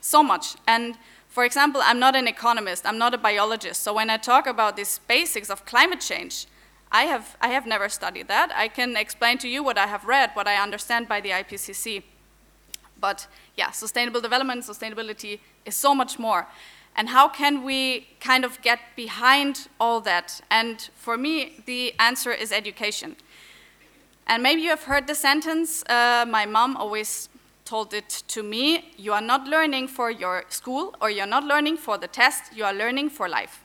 so 0.00 0.22
much. 0.22 0.56
And 0.66 0.96
for 1.28 1.44
example, 1.44 1.80
I'm 1.84 1.98
not 1.98 2.16
an 2.16 2.26
economist, 2.26 2.86
I'm 2.86 2.98
not 2.98 3.14
a 3.14 3.18
biologist. 3.18 3.82
So 3.82 3.94
when 3.94 4.10
I 4.10 4.16
talk 4.16 4.46
about 4.46 4.76
these 4.76 5.00
basics 5.06 5.48
of 5.48 5.64
climate 5.64 6.00
change, 6.00 6.46
I 6.92 7.04
have, 7.04 7.36
I 7.40 7.48
have 7.48 7.66
never 7.66 7.88
studied 7.88 8.28
that. 8.28 8.52
I 8.54 8.68
can 8.68 8.96
explain 8.96 9.38
to 9.38 9.48
you 9.48 9.62
what 9.62 9.78
I 9.78 9.86
have 9.86 10.04
read, 10.04 10.30
what 10.34 10.48
I 10.48 10.56
understand 10.56 11.08
by 11.08 11.20
the 11.20 11.30
IPCC. 11.30 12.02
But 13.00 13.26
yeah, 13.56 13.70
sustainable 13.70 14.20
development, 14.20 14.64
sustainability 14.64 15.40
is 15.64 15.74
so 15.74 15.94
much 15.94 16.18
more. 16.18 16.46
And 16.96 17.08
how 17.08 17.28
can 17.28 17.62
we 17.64 18.08
kind 18.20 18.44
of 18.44 18.60
get 18.62 18.80
behind 18.96 19.68
all 19.78 20.00
that? 20.02 20.40
And 20.50 20.88
for 20.96 21.16
me, 21.16 21.62
the 21.66 21.94
answer 21.98 22.32
is 22.32 22.52
education. 22.52 23.16
And 24.26 24.42
maybe 24.42 24.62
you 24.62 24.70
have 24.70 24.84
heard 24.84 25.06
the 25.06 25.14
sentence, 25.14 25.82
uh, 25.88 26.24
my 26.28 26.46
mom 26.46 26.76
always 26.76 27.28
told 27.64 27.94
it 27.94 28.24
to 28.26 28.42
me 28.42 28.92
you 28.96 29.12
are 29.12 29.20
not 29.20 29.46
learning 29.46 29.86
for 29.86 30.10
your 30.10 30.44
school 30.48 30.94
or 31.00 31.08
you're 31.08 31.32
not 31.36 31.44
learning 31.44 31.76
for 31.76 31.98
the 31.98 32.08
test, 32.08 32.52
you 32.56 32.64
are 32.64 32.74
learning 32.74 33.10
for 33.10 33.28
life. 33.28 33.62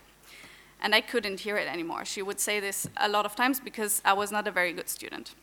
And 0.80 0.94
I 0.94 1.00
couldn't 1.00 1.40
hear 1.40 1.56
it 1.56 1.68
anymore. 1.68 2.04
She 2.04 2.22
would 2.22 2.38
say 2.38 2.60
this 2.60 2.88
a 2.96 3.08
lot 3.08 3.24
of 3.26 3.34
times 3.34 3.60
because 3.60 4.02
I 4.04 4.12
was 4.12 4.30
not 4.30 4.46
a 4.46 4.50
very 4.50 4.72
good 4.72 4.88
student. 4.88 5.34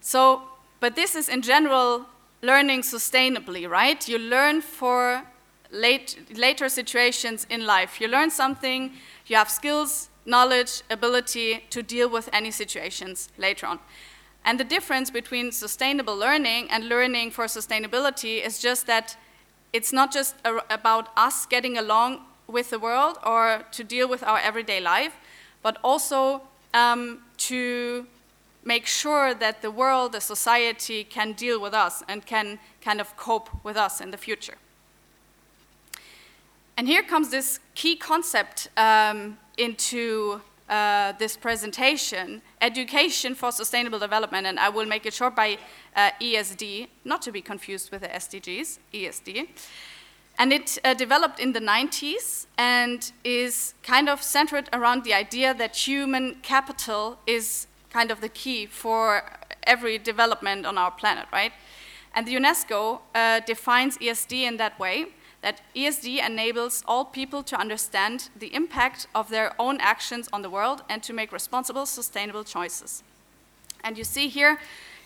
So, 0.00 0.42
but 0.80 0.96
this 0.96 1.14
is 1.14 1.28
in 1.28 1.42
general 1.42 2.06
learning 2.42 2.82
sustainably, 2.82 3.68
right? 3.68 4.08
You 4.08 4.18
learn 4.18 4.60
for 4.60 5.24
late, 5.70 6.18
later 6.34 6.68
situations 6.68 7.46
in 7.50 7.66
life. 7.66 8.00
You 8.00 8.08
learn 8.08 8.30
something, 8.30 8.92
you 9.26 9.36
have 9.36 9.50
skills, 9.50 10.08
knowledge, 10.24 10.82
ability 10.90 11.64
to 11.70 11.82
deal 11.82 12.08
with 12.08 12.28
any 12.32 12.50
situations 12.50 13.28
later 13.38 13.66
on. 13.66 13.78
And 14.44 14.58
the 14.58 14.64
difference 14.64 15.10
between 15.10 15.52
sustainable 15.52 16.16
learning 16.16 16.68
and 16.70 16.88
learning 16.88 17.32
for 17.32 17.44
sustainability 17.46 18.44
is 18.44 18.58
just 18.58 18.86
that 18.86 19.16
it's 19.72 19.92
not 19.92 20.12
just 20.12 20.36
about 20.70 21.08
us 21.16 21.44
getting 21.44 21.76
along 21.76 22.20
with 22.46 22.70
the 22.70 22.78
world 22.78 23.18
or 23.24 23.64
to 23.72 23.84
deal 23.84 24.08
with 24.08 24.22
our 24.22 24.38
everyday 24.38 24.80
life, 24.80 25.16
but 25.62 25.76
also 25.84 26.42
um, 26.72 27.18
to 27.36 28.06
make 28.68 28.86
sure 28.86 29.32
that 29.34 29.62
the 29.62 29.70
world, 29.70 30.12
the 30.12 30.20
society 30.20 31.02
can 31.02 31.32
deal 31.32 31.58
with 31.58 31.72
us 31.72 32.02
and 32.06 32.26
can 32.26 32.58
kind 32.82 33.00
of 33.00 33.16
cope 33.16 33.48
with 33.64 33.76
us 33.76 34.00
in 34.00 34.10
the 34.10 34.18
future. 34.18 34.58
And 36.76 36.86
here 36.86 37.02
comes 37.02 37.30
this 37.30 37.60
key 37.74 37.96
concept 37.96 38.68
um, 38.76 39.38
into 39.56 40.40
uh, 40.68 41.12
this 41.18 41.34
presentation, 41.36 42.42
Education 42.60 43.34
for 43.34 43.50
Sustainable 43.50 43.98
Development, 43.98 44.46
and 44.46 44.60
I 44.60 44.68
will 44.68 44.86
make 44.86 45.06
it 45.06 45.14
short 45.14 45.34
by 45.34 45.56
uh, 45.96 46.10
ESD, 46.20 46.88
not 47.06 47.22
to 47.22 47.32
be 47.32 47.40
confused 47.40 47.90
with 47.90 48.02
the 48.02 48.08
SDGs, 48.08 48.78
ESD. 48.92 49.48
And 50.38 50.52
it 50.52 50.78
uh, 50.84 50.92
developed 50.94 51.40
in 51.40 51.52
the 51.52 51.60
90s 51.60 52.46
and 52.58 53.10
is 53.24 53.74
kind 53.82 54.08
of 54.08 54.22
centered 54.22 54.68
around 54.72 55.04
the 55.04 55.14
idea 55.14 55.54
that 55.54 55.74
human 55.74 56.36
capital 56.42 57.18
is 57.26 57.67
kind 57.90 58.10
of 58.10 58.20
the 58.20 58.28
key 58.28 58.66
for 58.66 59.22
every 59.64 59.98
development 59.98 60.66
on 60.66 60.78
our 60.78 60.90
planet, 60.90 61.26
right? 61.32 61.52
And 62.14 62.26
the 62.26 62.34
UNESCO 62.34 63.00
uh, 63.14 63.40
defines 63.40 63.98
ESD 63.98 64.42
in 64.42 64.56
that 64.56 64.78
way 64.78 65.06
that 65.40 65.60
ESD 65.74 66.24
enables 66.24 66.82
all 66.86 67.04
people 67.04 67.42
to 67.44 67.56
understand 67.56 68.28
the 68.36 68.52
impact 68.54 69.06
of 69.14 69.28
their 69.28 69.54
own 69.58 69.78
actions 69.80 70.28
on 70.32 70.42
the 70.42 70.50
world 70.50 70.82
and 70.88 71.02
to 71.04 71.12
make 71.12 71.32
responsible, 71.32 71.86
sustainable 71.86 72.42
choices. 72.42 73.04
And 73.84 73.96
you 73.96 74.04
see 74.04 74.28
here, 74.28 74.58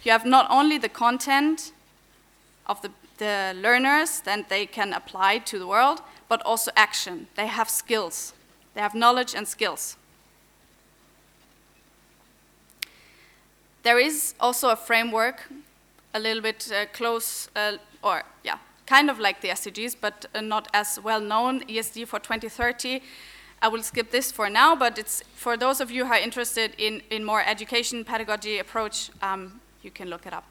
you 0.03 0.11
have 0.11 0.25
not 0.25 0.47
only 0.51 0.79
the 0.79 0.88
content 0.88 1.73
of 2.66 2.81
the, 2.81 2.90
the 3.18 3.53
learners 3.55 4.21
that 4.21 4.49
they 4.49 4.64
can 4.64 4.95
apply 4.95 5.38
to 5.38 5.59
the 5.59 5.66
world, 5.66 6.01
but 6.29 6.40
also 6.47 6.71
action. 6.77 7.27
They 7.35 7.47
have 7.47 7.68
skills, 7.68 8.33
they 8.75 8.81
have 8.81 8.95
knowledge 8.95 9.35
and 9.35 9.47
skills. 9.47 9.97
There 13.83 13.99
is 13.99 14.35
also 14.38 14.71
a 14.71 14.77
framework, 14.77 15.51
a 16.14 16.21
little 16.21 16.42
bit 16.42 16.71
uh, 16.73 16.87
close, 16.92 17.49
uh, 17.57 17.79
or 18.03 18.23
yeah, 18.45 18.59
kind 18.87 19.11
of 19.11 19.18
like 19.18 19.40
the 19.40 19.49
SDGs, 19.49 19.97
but 20.01 20.27
uh, 20.35 20.40
not 20.40 20.68
as 20.73 21.01
well 21.03 21.21
known, 21.21 21.61
ESD 21.62 22.07
for 22.07 22.21
2030. 22.21 23.03
I 23.61 23.68
will 23.68 23.83
skip 23.83 24.11
this 24.11 24.31
for 24.31 24.49
now, 24.49 24.77
but 24.77 24.99
it's 24.99 25.23
for 25.35 25.57
those 25.57 25.81
of 25.81 25.90
you 25.90 26.07
who 26.07 26.12
are 26.12 26.18
interested 26.18 26.75
in, 26.79 27.03
in 27.11 27.25
more 27.25 27.42
education 27.45 28.05
pedagogy 28.05 28.59
approach, 28.59 29.11
um, 29.21 29.61
you 29.83 29.90
can 29.90 30.09
look 30.09 30.27
it 30.27 30.33
up. 30.33 30.45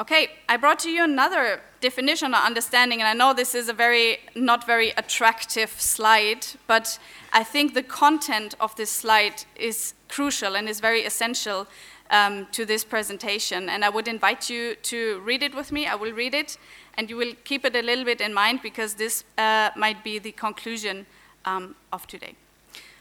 Okay, 0.00 0.30
I 0.48 0.56
brought 0.56 0.78
to 0.80 0.90
you 0.90 1.04
another 1.04 1.60
definition 1.82 2.32
or 2.32 2.38
understanding, 2.38 3.02
and 3.02 3.08
I 3.08 3.12
know 3.12 3.34
this 3.34 3.54
is 3.54 3.68
a 3.68 3.74
very 3.74 4.20
not 4.34 4.66
very 4.66 4.90
attractive 4.96 5.70
slide, 5.78 6.46
but 6.66 6.98
I 7.34 7.44
think 7.44 7.74
the 7.74 7.82
content 7.82 8.54
of 8.58 8.74
this 8.76 8.90
slide 8.90 9.44
is 9.54 9.92
crucial 10.08 10.56
and 10.56 10.66
is 10.66 10.80
very 10.80 11.02
essential 11.02 11.66
um, 12.10 12.46
to 12.52 12.64
this 12.64 12.84
presentation. 12.84 13.68
And 13.68 13.84
I 13.84 13.90
would 13.90 14.08
invite 14.08 14.48
you 14.48 14.76
to 14.76 15.20
read 15.20 15.42
it 15.42 15.54
with 15.54 15.70
me. 15.70 15.86
I 15.86 15.94
will 15.94 16.12
read 16.12 16.32
it, 16.32 16.56
and 16.94 17.10
you 17.10 17.16
will 17.16 17.34
keep 17.44 17.66
it 17.66 17.76
a 17.76 17.82
little 17.82 18.06
bit 18.06 18.22
in 18.22 18.32
mind 18.32 18.60
because 18.62 18.94
this 18.94 19.24
uh, 19.36 19.70
might 19.76 20.02
be 20.02 20.18
the 20.18 20.32
conclusion 20.32 21.04
um, 21.44 21.74
of 21.92 22.06
today. 22.06 22.34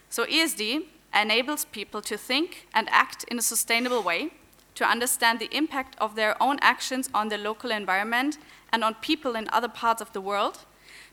So, 0.09 0.25
ESD 0.25 0.83
enables 1.13 1.63
people 1.63 2.01
to 2.01 2.17
think 2.17 2.67
and 2.73 2.89
act 2.89 3.23
in 3.29 3.37
a 3.37 3.41
sustainable 3.41 4.03
way, 4.03 4.31
to 4.75 4.85
understand 4.85 5.39
the 5.39 5.55
impact 5.55 5.95
of 5.99 6.15
their 6.15 6.41
own 6.41 6.57
actions 6.61 7.09
on 7.13 7.29
the 7.29 7.37
local 7.37 7.71
environment 7.71 8.37
and 8.71 8.83
on 8.83 8.95
people 8.95 9.35
in 9.35 9.49
other 9.51 9.67
parts 9.67 10.01
of 10.01 10.13
the 10.13 10.21
world, 10.21 10.59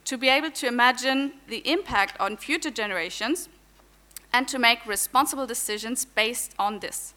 to 0.05 0.17
be 0.17 0.29
able 0.29 0.51
to 0.51 0.67
imagine 0.67 1.33
the 1.47 1.67
impact 1.69 2.19
on 2.19 2.37
future 2.37 2.71
generations, 2.71 3.49
and 4.31 4.47
to 4.47 4.59
make 4.59 4.85
responsible 4.85 5.47
decisions 5.47 6.05
based 6.05 6.53
on 6.57 6.79
this. 6.79 7.13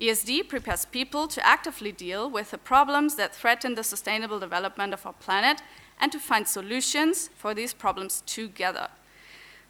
ESD 0.00 0.48
prepares 0.48 0.84
people 0.86 1.28
to 1.28 1.46
actively 1.46 1.92
deal 1.92 2.28
with 2.28 2.50
the 2.50 2.58
problems 2.58 3.14
that 3.14 3.34
threaten 3.34 3.74
the 3.74 3.84
sustainable 3.84 4.40
development 4.40 4.92
of 4.92 5.06
our 5.06 5.12
planet 5.12 5.62
and 6.00 6.10
to 6.10 6.18
find 6.18 6.48
solutions 6.48 7.30
for 7.36 7.54
these 7.54 7.72
problems 7.72 8.22
together. 8.26 8.88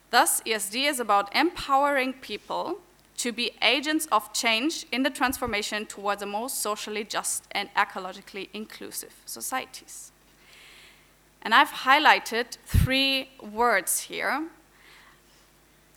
Thus, 0.09 0.41
ESD 0.41 0.89
is 0.89 0.99
about 0.99 1.35
empowering 1.35 2.13
people 2.13 2.79
to 3.17 3.31
be 3.31 3.51
agents 3.61 4.07
of 4.11 4.33
change 4.33 4.85
in 4.91 5.03
the 5.03 5.09
transformation 5.09 5.85
towards 5.85 6.21
a 6.21 6.25
more 6.25 6.49
socially 6.49 7.03
just 7.03 7.45
and 7.51 7.69
ecologically 7.75 8.49
inclusive 8.53 9.13
societies. 9.25 10.11
And 11.41 11.53
I've 11.53 11.69
highlighted 11.69 12.57
three 12.65 13.29
words 13.41 14.01
here 14.01 14.47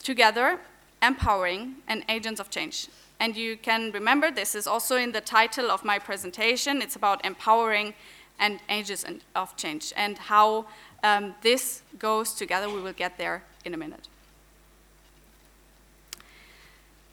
together 0.02 0.60
empowering 1.02 1.76
and 1.86 2.04
agents 2.08 2.40
of 2.40 2.50
change. 2.50 2.88
And 3.20 3.36
you 3.36 3.56
can 3.56 3.90
remember 3.92 4.30
this 4.30 4.54
is 4.54 4.66
also 4.66 4.96
in 4.96 5.12
the 5.12 5.20
title 5.20 5.70
of 5.70 5.84
my 5.84 5.98
presentation. 5.98 6.82
It's 6.82 6.96
about 6.96 7.24
empowering 7.24 7.94
and 8.38 8.60
agents 8.68 9.04
of 9.34 9.56
change 9.56 9.92
and 9.96 10.18
how 10.18 10.66
um, 11.02 11.34
this 11.42 11.82
goes 11.98 12.32
together. 12.32 12.68
We 12.68 12.80
will 12.80 12.92
get 12.92 13.18
there 13.18 13.42
in 13.64 13.74
a 13.74 13.76
minute. 13.76 14.08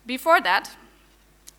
Before 0.05 0.39
that, 0.41 0.75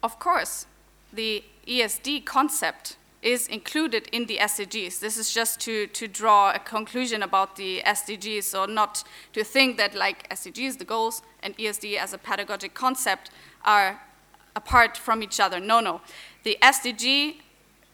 of 0.02 0.18
course, 0.18 0.66
the 1.12 1.42
ESD 1.66 2.24
concept 2.24 2.96
is 3.22 3.48
included 3.48 4.08
in 4.12 4.26
the 4.26 4.38
SDGs. 4.38 5.00
This 5.00 5.16
is 5.16 5.34
just 5.34 5.58
to, 5.60 5.88
to 5.88 6.06
draw 6.06 6.52
a 6.52 6.60
conclusion 6.60 7.24
about 7.24 7.56
the 7.56 7.82
SDGs, 7.84 8.44
so 8.44 8.66
not 8.66 9.02
to 9.32 9.42
think 9.42 9.76
that 9.78 9.96
like 9.96 10.28
SDGs, 10.30 10.78
the 10.78 10.84
goals, 10.84 11.22
and 11.42 11.56
ESD 11.58 11.96
as 11.96 12.12
a 12.12 12.18
pedagogic 12.18 12.74
concept 12.74 13.30
are 13.64 14.00
apart 14.54 14.96
from 14.96 15.24
each 15.24 15.40
other. 15.40 15.58
No, 15.58 15.80
no. 15.80 16.00
The 16.44 16.56
SDG 16.62 17.36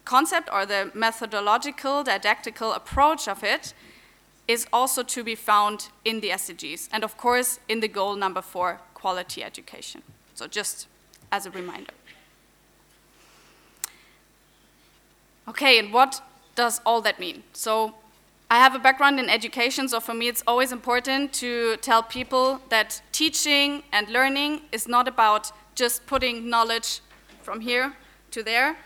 concept 0.05 0.51
or 0.53 0.67
the 0.67 0.91
methodological, 0.95 2.05
didactical 2.05 2.75
approach 2.75 3.27
of 3.27 3.43
it 3.43 3.73
is 4.47 4.67
also 4.71 5.03
to 5.03 5.25
be 5.25 5.35
found 5.35 5.89
in 6.05 6.21
the 6.21 6.29
SDGs, 6.29 6.89
and 6.93 7.05
of 7.05 7.17
course, 7.17 7.59
in 7.69 7.81
the 7.81 7.89
goal 7.89 8.17
number 8.17 8.43
four, 8.43 8.81
quality 8.93 9.43
education. 9.43 10.03
So, 10.43 10.49
just 10.49 10.89
as 11.31 11.47
a 11.47 11.53
reminder. 11.53 11.93
Okay, 15.47 15.79
and 15.79 15.93
what 15.93 16.21
does 16.57 16.81
all 16.85 17.01
that 17.03 17.21
mean? 17.21 17.45
So, 17.53 17.95
I 18.51 18.57
have 18.57 18.75
a 18.75 18.81
background 18.81 19.21
in 19.21 19.31
education, 19.31 19.89
so 19.89 20.01
for 20.01 20.15
me 20.15 20.27
it's 20.27 20.43
always 20.45 20.73
important 20.73 21.33
to 21.35 21.77
tell 21.77 22.03
people 22.03 22.61
that 22.71 23.01
teaching 23.13 23.85
and 23.93 24.09
learning 24.09 24.63
is 24.73 24.89
not 24.89 25.07
about 25.07 25.53
just 25.77 26.07
putting 26.07 26.51
knowledge 26.51 27.03
from 27.43 27.61
here 27.61 27.95
to 28.33 28.43
there, 28.43 28.77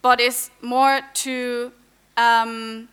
but 0.00 0.20
is 0.20 0.50
more 0.62 1.00
to 1.24 1.72
um, 2.16 2.88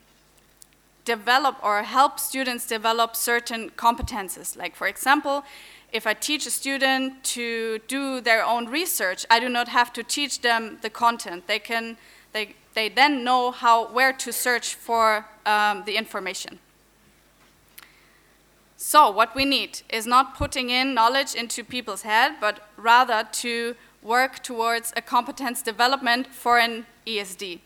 develop 1.05 1.55
or 1.63 1.83
help 1.83 2.19
students 2.19 2.65
develop 2.65 3.15
certain 3.15 3.69
competences. 3.69 4.57
Like, 4.57 4.75
for 4.75 4.87
example, 4.87 5.43
if 5.91 6.07
I 6.07 6.13
teach 6.13 6.45
a 6.45 6.51
student 6.51 7.23
to 7.35 7.79
do 7.87 8.21
their 8.21 8.45
own 8.45 8.67
research, 8.67 9.25
I 9.29 9.39
do 9.39 9.49
not 9.49 9.67
have 9.67 9.91
to 9.93 10.03
teach 10.03 10.41
them 10.41 10.77
the 10.81 10.89
content. 10.89 11.47
They 11.47 11.59
can 11.59 11.97
they 12.33 12.55
they 12.73 12.89
then 12.89 13.23
know 13.23 13.51
how, 13.51 13.87
where 13.87 14.13
to 14.13 14.31
search 14.31 14.75
for 14.75 15.25
um, 15.45 15.83
the 15.85 15.97
information. 15.97 16.59
So, 18.77 19.11
what 19.11 19.35
we 19.35 19.45
need 19.45 19.81
is 19.89 20.07
not 20.07 20.35
putting 20.35 20.69
in 20.69 20.93
knowledge 20.93 21.35
into 21.35 21.63
people's 21.63 22.01
head, 22.01 22.37
but 22.39 22.67
rather 22.77 23.27
to 23.33 23.75
work 24.01 24.41
towards 24.41 24.91
a 24.97 25.01
competence 25.01 25.61
development 25.61 26.27
for 26.27 26.57
an 26.57 26.85
ESD. 27.05 27.59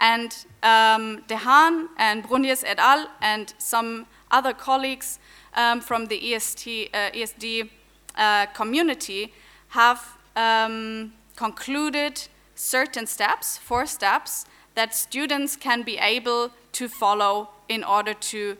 And 0.00 0.34
um, 0.62 1.22
de 1.28 1.36
Haan 1.36 1.90
and 1.98 2.24
Brundiers 2.24 2.64
et 2.64 2.78
al. 2.78 3.08
and 3.20 3.52
some 3.58 4.06
other 4.30 4.54
colleagues 4.54 5.18
um, 5.54 5.80
from 5.80 6.06
the 6.06 6.34
EST, 6.34 6.90
uh, 6.92 7.10
ESD 7.10 7.68
uh, 8.16 8.46
community 8.46 9.32
have 9.68 10.18
um, 10.36 11.12
concluded 11.36 12.28
certain 12.54 13.06
steps, 13.06 13.58
four 13.58 13.86
steps, 13.86 14.44
that 14.74 14.94
students 14.94 15.56
can 15.56 15.82
be 15.82 15.98
able 15.98 16.50
to 16.72 16.88
follow 16.88 17.50
in 17.68 17.84
order 17.84 18.14
to 18.14 18.56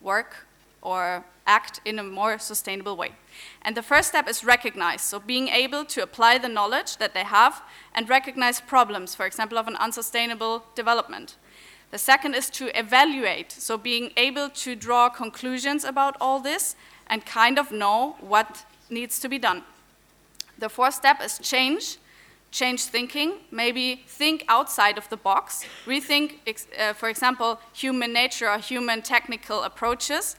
work 0.00 0.46
or 0.82 1.24
act 1.46 1.80
in 1.84 1.98
a 1.98 2.02
more 2.02 2.38
sustainable 2.38 2.96
way. 2.96 3.12
And 3.62 3.76
the 3.76 3.82
first 3.82 4.08
step 4.08 4.28
is 4.28 4.44
recognize, 4.44 5.02
so 5.02 5.18
being 5.18 5.48
able 5.48 5.84
to 5.86 6.02
apply 6.02 6.38
the 6.38 6.48
knowledge 6.48 6.96
that 6.98 7.14
they 7.14 7.24
have 7.24 7.62
and 7.94 8.08
recognize 8.08 8.60
problems, 8.60 9.14
for 9.14 9.26
example, 9.26 9.58
of 9.58 9.66
an 9.66 9.76
unsustainable 9.76 10.64
development. 10.74 11.36
The 11.90 11.98
second 11.98 12.34
is 12.34 12.48
to 12.50 12.78
evaluate, 12.78 13.50
so 13.50 13.76
being 13.76 14.12
able 14.16 14.48
to 14.48 14.76
draw 14.76 15.08
conclusions 15.08 15.84
about 15.84 16.16
all 16.20 16.38
this 16.38 16.76
and 17.08 17.26
kind 17.26 17.58
of 17.58 17.72
know 17.72 18.16
what 18.20 18.64
needs 18.88 19.18
to 19.20 19.28
be 19.28 19.38
done. 19.38 19.62
The 20.58 20.68
fourth 20.68 20.94
step 20.94 21.20
is 21.20 21.38
change, 21.38 21.96
change 22.52 22.84
thinking, 22.84 23.40
maybe 23.50 24.04
think 24.06 24.44
outside 24.48 24.98
of 24.98 25.08
the 25.08 25.16
box, 25.16 25.64
rethink, 25.84 26.34
uh, 26.78 26.92
for 26.92 27.08
example, 27.08 27.60
human 27.72 28.12
nature 28.12 28.48
or 28.48 28.58
human 28.58 29.02
technical 29.02 29.62
approaches, 29.64 30.36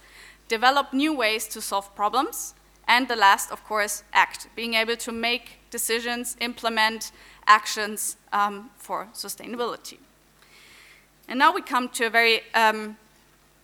develop 0.47 0.93
new 0.93 1.13
ways 1.13 1.47
to 1.47 1.61
solve 1.61 1.93
problems, 1.95 2.53
and 2.87 3.07
the 3.07 3.15
last, 3.15 3.51
of 3.51 3.63
course, 3.65 4.03
act, 4.13 4.47
being 4.55 4.73
able 4.73 4.95
to 4.97 5.11
make 5.11 5.59
decisions, 5.69 6.37
implement 6.39 7.11
actions 7.47 8.15
um, 8.31 8.69
for 8.77 9.07
sustainability. 9.13 9.97
And 11.31 11.39
now 11.39 11.53
we 11.53 11.61
come 11.61 11.87
to 11.93 12.07
a 12.07 12.09
very 12.09 12.41
um, 12.53 12.97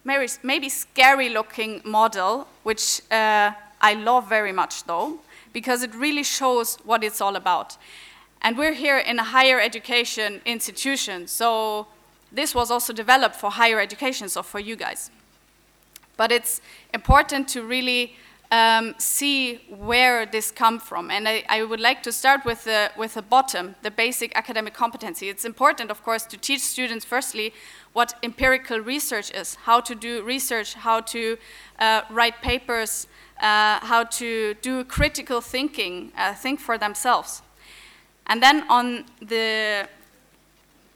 maybe 0.06 0.70
scary 0.70 1.28
looking 1.28 1.82
model, 1.84 2.48
which 2.64 3.02
uh, 3.12 3.52
I 3.82 3.94
love 3.94 4.30
very 4.30 4.54
much 4.54 4.86
though, 4.86 5.20
because 5.52 5.84
it 5.84 5.94
really 5.94 6.24
shows 6.24 6.78
what 6.86 7.04
it's 7.04 7.20
all 7.20 7.36
about. 7.36 7.76
And 8.42 8.58
we're 8.58 8.72
here 8.72 8.98
in 8.98 9.20
a 9.20 9.24
higher 9.26 9.60
education 9.60 10.40
institution, 10.46 11.28
so 11.28 11.88
this 12.32 12.56
was 12.56 12.72
also 12.72 12.94
developed 12.94 13.36
for 13.36 13.52
higher 13.52 13.82
education, 13.82 14.30
so 14.30 14.44
for 14.44 14.62
you 14.62 14.78
guys. 14.78 15.12
But 16.16 16.32
it's 16.32 16.62
important 16.94 17.50
to 17.50 17.64
really 17.64 18.16
um, 18.52 18.96
see 18.98 19.58
where 19.70 20.26
this 20.26 20.52
come 20.52 20.80
from. 20.80 21.12
And 21.12 21.28
I, 21.28 21.44
I, 21.50 21.64
would 21.64 21.82
like 21.82 22.02
to 22.04 22.12
start 22.12 22.46
with 22.46 22.64
the, 22.64 22.92
with 22.98 23.16
the 23.16 23.22
bottom, 23.22 23.76
the 23.82 23.92
basic 23.92 24.36
academic 24.38 24.74
competency. 24.74 25.28
It's 25.28 25.44
important, 25.44 25.92
of 25.92 26.02
course, 26.04 26.24
to 26.28 26.38
teach 26.38 26.62
students, 26.62 27.04
firstly, 27.04 27.54
what 27.94 28.14
empirical 28.24 28.80
research 28.80 29.32
is, 29.32 29.56
how 29.56 29.82
to 29.82 29.96
do 29.96 30.24
research, 30.24 30.76
how 30.76 31.02
to 31.02 31.38
uh, 31.80 32.02
write 32.10 32.42
papers, 32.42 33.08
uh, 33.42 33.80
how 33.82 34.06
to 34.06 34.54
do 34.62 34.84
critical 34.86 35.42
thinking, 35.42 36.14
uh, 36.18 36.34
think 36.34 36.60
for 36.60 36.78
themselves. 36.78 37.42
And 38.28 38.42
then 38.42 38.64
on 38.70 39.06
the 39.22 39.88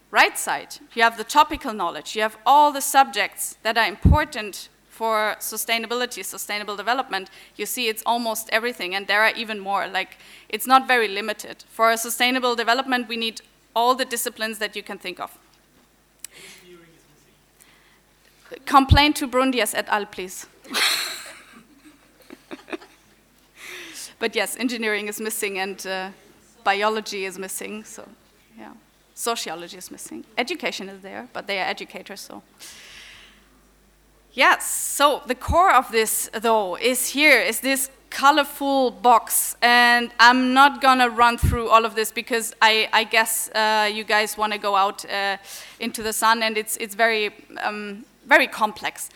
right 0.09 0.37
side, 0.37 0.77
you 0.93 1.03
have 1.03 1.17
the 1.17 1.23
topical 1.23 1.73
knowledge. 1.73 2.15
You 2.15 2.21
have 2.21 2.37
all 2.45 2.71
the 2.71 2.81
subjects 2.81 3.57
that 3.63 3.77
are 3.77 3.87
important 3.87 4.69
for 4.91 5.35
sustainability, 5.39 6.23
sustainable 6.23 6.75
development. 6.75 7.29
You 7.55 7.65
see, 7.65 7.87
it's 7.87 8.03
almost 8.05 8.49
everything, 8.51 8.93
and 8.93 9.07
there 9.07 9.23
are 9.23 9.31
even 9.35 9.59
more. 9.59 9.87
Like, 9.87 10.17
it's 10.49 10.67
not 10.67 10.87
very 10.87 11.07
limited. 11.07 11.63
For 11.69 11.95
sustainable 11.97 12.55
development, 12.55 13.07
we 13.07 13.17
need 13.17 13.41
all 13.73 13.95
the 13.95 14.05
disciplines 14.05 14.59
that 14.59 14.75
you 14.75 14.83
can 14.83 14.97
think 14.99 15.19
of. 15.19 15.31
Complain 18.65 19.13
to 19.13 19.27
Brundiers 19.27 19.73
et 19.73 19.87
al., 19.87 20.05
please. 20.05 20.45
but 24.19 24.35
yes, 24.35 24.57
engineering 24.57 25.07
is 25.07 25.21
missing, 25.21 25.57
and 25.57 25.87
uh, 25.87 26.09
biology 26.65 27.23
is 27.25 27.39
missing, 27.39 27.85
so 27.85 28.07
yeah. 28.59 28.73
Sociology 29.15 29.77
is 29.77 29.89
missing. 29.89 30.25
Education 30.37 30.89
is 30.89 31.01
there, 31.01 31.27
but 31.31 31.47
they 31.47 31.59
are 31.59 31.65
educators, 31.65 32.19
so. 32.21 32.43
Yes, 34.33 34.65
so 34.71 35.21
the 35.25 35.35
core 35.35 35.73
of 35.73 35.91
this, 35.91 36.29
though, 36.33 36.77
is 36.77 37.09
here, 37.09 37.41
is 37.41 37.59
this 37.59 37.89
colorful 38.09 38.91
box. 38.91 39.57
And 39.61 40.11
I'm 40.19 40.53
not 40.53 40.81
gonna 40.81 41.09
run 41.09 41.37
through 41.37 41.69
all 41.69 41.83
of 41.83 41.95
this 41.95 42.11
because 42.11 42.53
I, 42.61 42.87
I 42.93 43.03
guess 43.03 43.49
uh, 43.49 43.89
you 43.91 44.03
guys 44.03 44.37
wanna 44.37 44.57
go 44.57 44.75
out 44.75 45.03
uh, 45.09 45.37
into 45.79 46.01
the 46.01 46.13
sun 46.13 46.43
and 46.43 46.57
it's, 46.57 46.77
it's 46.77 46.95
very, 46.95 47.31
um, 47.61 48.05
very 48.25 48.47
complex. 48.47 49.09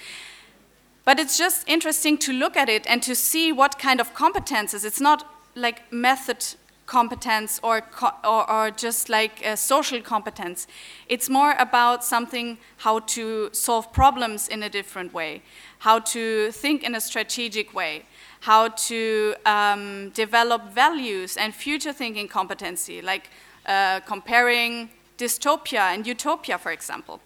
But 1.06 1.20
it's 1.20 1.38
just 1.38 1.68
interesting 1.70 2.18
to 2.20 2.34
look 2.34 2.58
at 2.58 2.68
it 2.68 2.86
and 2.88 3.02
to 3.04 3.16
see 3.16 3.52
what 3.52 3.78
kind 3.80 4.02
of 4.02 4.14
competences. 4.16 4.84
It's 4.84 5.02
not 5.02 5.30
like 5.56 5.92
method 5.94 6.44
competence 6.86 7.60
or, 7.64 7.82
or, 8.24 8.50
or, 8.50 8.72
just 8.72 9.10
like 9.10 9.44
social 9.56 10.02
competence. 10.02 10.68
It's 11.10 11.30
more 11.30 11.56
about 11.58 12.04
something 12.04 12.58
how 12.78 13.00
to 13.00 13.50
solve 13.54 13.92
problems 13.92 14.48
in 14.48 14.64
a 14.64 14.70
different 14.70 15.14
way, 15.14 15.42
how 15.80 16.00
to 16.00 16.52
think 16.52 16.84
in 16.84 16.96
a 16.96 17.02
strategic 17.02 17.74
way, 17.74 18.06
how 18.42 18.70
to 18.70 19.36
um, 19.46 20.10
develop 20.12 20.72
values 20.72 21.38
and 21.38 21.54
future 21.54 21.94
thinking 21.94 22.28
competency, 22.28 23.02
like 23.02 23.30
uh, 23.66 24.00
comparing 24.02 24.90
dystopia 25.18 25.94
and 25.94 26.06
utopia, 26.06 26.58
for 26.58 26.72
example. 26.72 27.20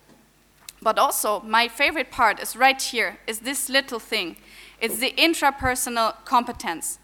But 0.82 0.98
also, 0.98 1.42
my 1.42 1.68
favorite 1.68 2.10
part 2.10 2.40
is 2.40 2.56
right 2.56 2.82
here, 2.82 3.18
is 3.28 3.40
this 3.40 3.68
little 3.70 4.00
thing. 4.00 4.38
It's 4.80 5.00
the 5.00 5.14
intrapersonal 5.18 6.24
competence. 6.24 7.00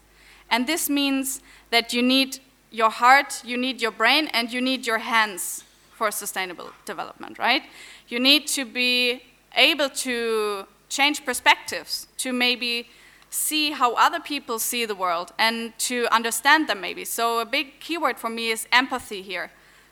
And 0.50 0.66
this 0.66 0.88
means 0.88 1.42
that 1.70 1.92
you 1.92 2.02
need 2.02 2.38
your 2.76 2.90
heart, 2.90 3.42
you 3.44 3.56
need 3.56 3.80
your 3.80 3.90
brain, 3.90 4.28
and 4.32 4.52
you 4.52 4.60
need 4.60 4.86
your 4.86 4.98
hands 4.98 5.64
for 5.94 6.10
sustainable 6.10 6.70
development, 6.84 7.38
right? 7.38 7.62
You 8.08 8.20
need 8.20 8.46
to 8.48 8.64
be 8.64 9.22
able 9.56 9.88
to 10.06 10.66
change 10.88 11.24
perspectives, 11.24 12.06
to 12.18 12.32
maybe 12.32 12.88
see 13.30 13.72
how 13.72 13.94
other 13.94 14.20
people 14.20 14.58
see 14.58 14.84
the 14.84 14.94
world 14.94 15.32
and 15.38 15.72
to 15.78 16.06
understand 16.14 16.68
them 16.68 16.80
maybe. 16.80 17.04
So 17.04 17.40
a 17.40 17.46
big 17.46 17.80
keyword 17.80 18.18
for 18.18 18.30
me 18.30 18.50
is 18.50 18.68
empathy 18.70 19.22
here, 19.22 19.50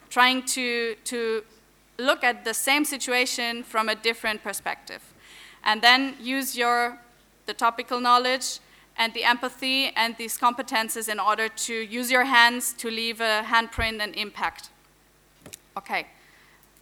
trying 0.09 0.43
to, 0.57 0.95
to 1.05 1.43
look 1.97 2.23
at 2.23 2.45
the 2.45 2.53
same 2.53 2.85
situation 2.85 3.63
from 3.63 3.89
a 3.89 3.95
different 3.95 4.43
perspective. 4.43 5.01
And 5.63 5.81
then 5.81 6.15
use 6.21 6.55
your 6.55 6.99
the 7.47 7.53
topical 7.53 7.99
knowledge 7.99 8.59
and 8.97 9.13
the 9.13 9.23
empathy 9.23 9.91
and 9.95 10.15
these 10.17 10.37
competences 10.37 11.09
in 11.09 11.19
order 11.19 11.49
to 11.49 11.73
use 11.73 12.09
your 12.11 12.23
hands 12.25 12.73
to 12.73 12.89
leave 12.89 13.19
a 13.21 13.43
handprint 13.45 13.99
and 14.01 14.15
impact. 14.15 14.69
Okay, 15.77 16.07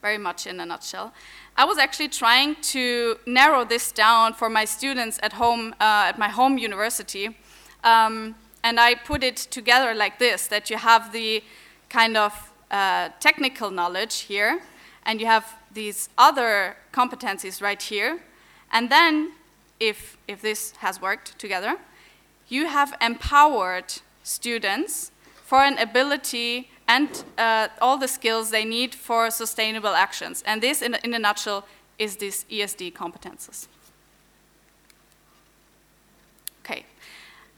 very 0.01 0.17
much 0.17 0.45
in 0.45 0.59
a 0.59 0.65
nutshell. 0.65 1.13
I 1.57 1.65
was 1.65 1.77
actually 1.77 2.09
trying 2.09 2.55
to 2.73 3.17
narrow 3.25 3.65
this 3.65 3.91
down 3.91 4.33
for 4.33 4.49
my 4.49 4.65
students 4.65 5.19
at 5.23 5.33
home, 5.33 5.73
uh, 5.79 6.09
at 6.09 6.17
my 6.17 6.29
home 6.29 6.57
university, 6.57 7.37
um, 7.83 8.35
and 8.63 8.79
I 8.79 8.95
put 8.95 9.23
it 9.23 9.37
together 9.37 9.93
like 9.93 10.19
this 10.19 10.47
that 10.47 10.69
you 10.69 10.77
have 10.77 11.11
the 11.11 11.43
kind 11.89 12.17
of 12.17 12.51
uh, 12.71 13.09
technical 13.19 13.71
knowledge 13.71 14.21
here, 14.21 14.61
and 15.05 15.19
you 15.19 15.27
have 15.27 15.45
these 15.73 16.09
other 16.17 16.75
competencies 16.91 17.61
right 17.61 17.81
here, 17.81 18.19
and 18.71 18.89
then 18.89 19.31
if, 19.79 20.17
if 20.27 20.41
this 20.41 20.71
has 20.77 21.01
worked 21.01 21.37
together, 21.37 21.77
you 22.47 22.67
have 22.67 22.95
empowered 23.01 24.01
students 24.23 25.11
for 25.43 25.59
an 25.59 25.77
ability 25.77 26.69
and 26.87 27.23
uh, 27.37 27.67
all 27.81 27.97
the 27.97 28.07
skills 28.07 28.51
they 28.51 28.65
need 28.65 28.93
for 28.93 29.29
sustainable 29.29 29.95
actions. 29.95 30.43
And 30.45 30.61
this, 30.61 30.81
in, 30.81 30.95
in 31.03 31.13
a 31.13 31.19
nutshell, 31.19 31.65
is 31.97 32.17
these 32.17 32.45
ESD 32.51 32.93
competences. 32.93 33.67
Okay. 36.63 36.85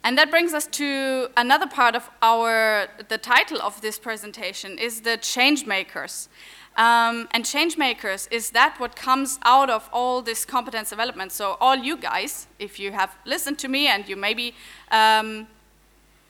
And 0.03 0.17
that 0.17 0.29
brings 0.29 0.53
us 0.53 0.67
to 0.67 1.29
another 1.35 1.67
part 1.67 1.95
of 1.95 2.09
our, 2.21 2.87
the 3.07 3.17
title 3.17 3.61
of 3.61 3.81
this 3.81 3.97
presentation 3.97 4.77
is 4.77 5.01
the 5.01 5.17
change 5.17 5.65
makers. 5.65 6.29
Um, 6.77 7.29
and 7.31 7.45
change 7.45 7.77
makers 7.77 8.27
is 8.31 8.49
that 8.49 8.79
what 8.79 8.95
comes 8.95 9.39
out 9.43 9.69
of 9.69 9.89
all 9.93 10.21
this 10.21 10.43
competence 10.43 10.89
development. 10.89 11.31
So 11.31 11.55
all 11.61 11.75
you 11.75 11.95
guys, 11.95 12.47
if 12.59 12.79
you 12.79 12.91
have 12.91 13.15
listened 13.25 13.59
to 13.59 13.69
me 13.69 13.87
and 13.87 14.07
you 14.09 14.17
maybe 14.17 14.53
um, 14.91 15.47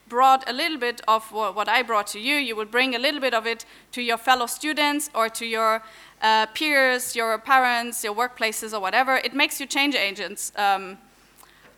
brought 0.07 0.47
a 0.47 0.53
little 0.53 0.77
bit 0.77 1.01
of 1.07 1.31
what 1.31 1.67
I 1.67 1.81
brought 1.81 2.07
to 2.07 2.19
you, 2.19 2.35
you 2.35 2.55
will 2.55 2.65
bring 2.65 2.95
a 2.95 2.99
little 2.99 3.19
bit 3.19 3.33
of 3.33 3.47
it 3.47 3.65
to 3.93 4.01
your 4.01 4.17
fellow 4.17 4.45
students 4.45 5.09
or 5.15 5.29
to 5.29 5.45
your 5.45 5.81
uh, 6.21 6.45
peers, 6.47 7.15
your 7.15 7.37
parents, 7.39 8.03
your 8.03 8.13
workplaces 8.13 8.73
or 8.73 8.79
whatever. 8.79 9.15
It 9.15 9.33
makes 9.33 9.59
you 9.59 9.65
change 9.65 9.95
agents 9.95 10.51
um, 10.55 10.97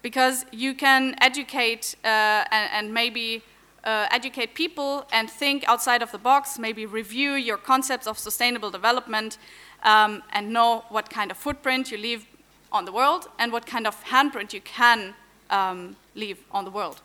because 0.02 0.46
you 0.52 0.74
can 0.74 1.16
educate 1.22 1.96
uh, 2.04 2.44
and, 2.52 2.70
and, 2.74 2.94
maybe 2.94 3.44
uh, 3.88 4.06
educate 4.12 4.54
people 4.54 5.08
and 5.14 5.30
think 5.30 5.64
outside 5.68 6.02
of 6.02 6.12
the 6.12 6.18
box, 6.18 6.60
maybe 6.60 6.86
review 6.86 7.34
your 7.34 7.56
concepts 7.58 8.06
of 8.06 8.20
sustainable 8.20 8.70
development 8.70 9.38
um, 9.84 10.22
and 10.34 10.52
know 10.52 10.84
what 10.90 11.10
kind 11.10 11.32
of 11.32 11.38
footprint 11.38 11.90
you 11.90 11.98
leave 11.98 12.26
on 12.72 12.84
the 12.84 12.92
world 12.92 13.30
and 13.40 13.52
what 13.54 13.66
kind 13.66 13.88
of 13.88 14.04
handprint 14.04 14.52
you 14.52 14.60
can 14.60 15.16
um, 15.50 15.96
leave 16.16 16.38
on 16.52 16.66
the 16.66 16.72
world. 16.72 17.02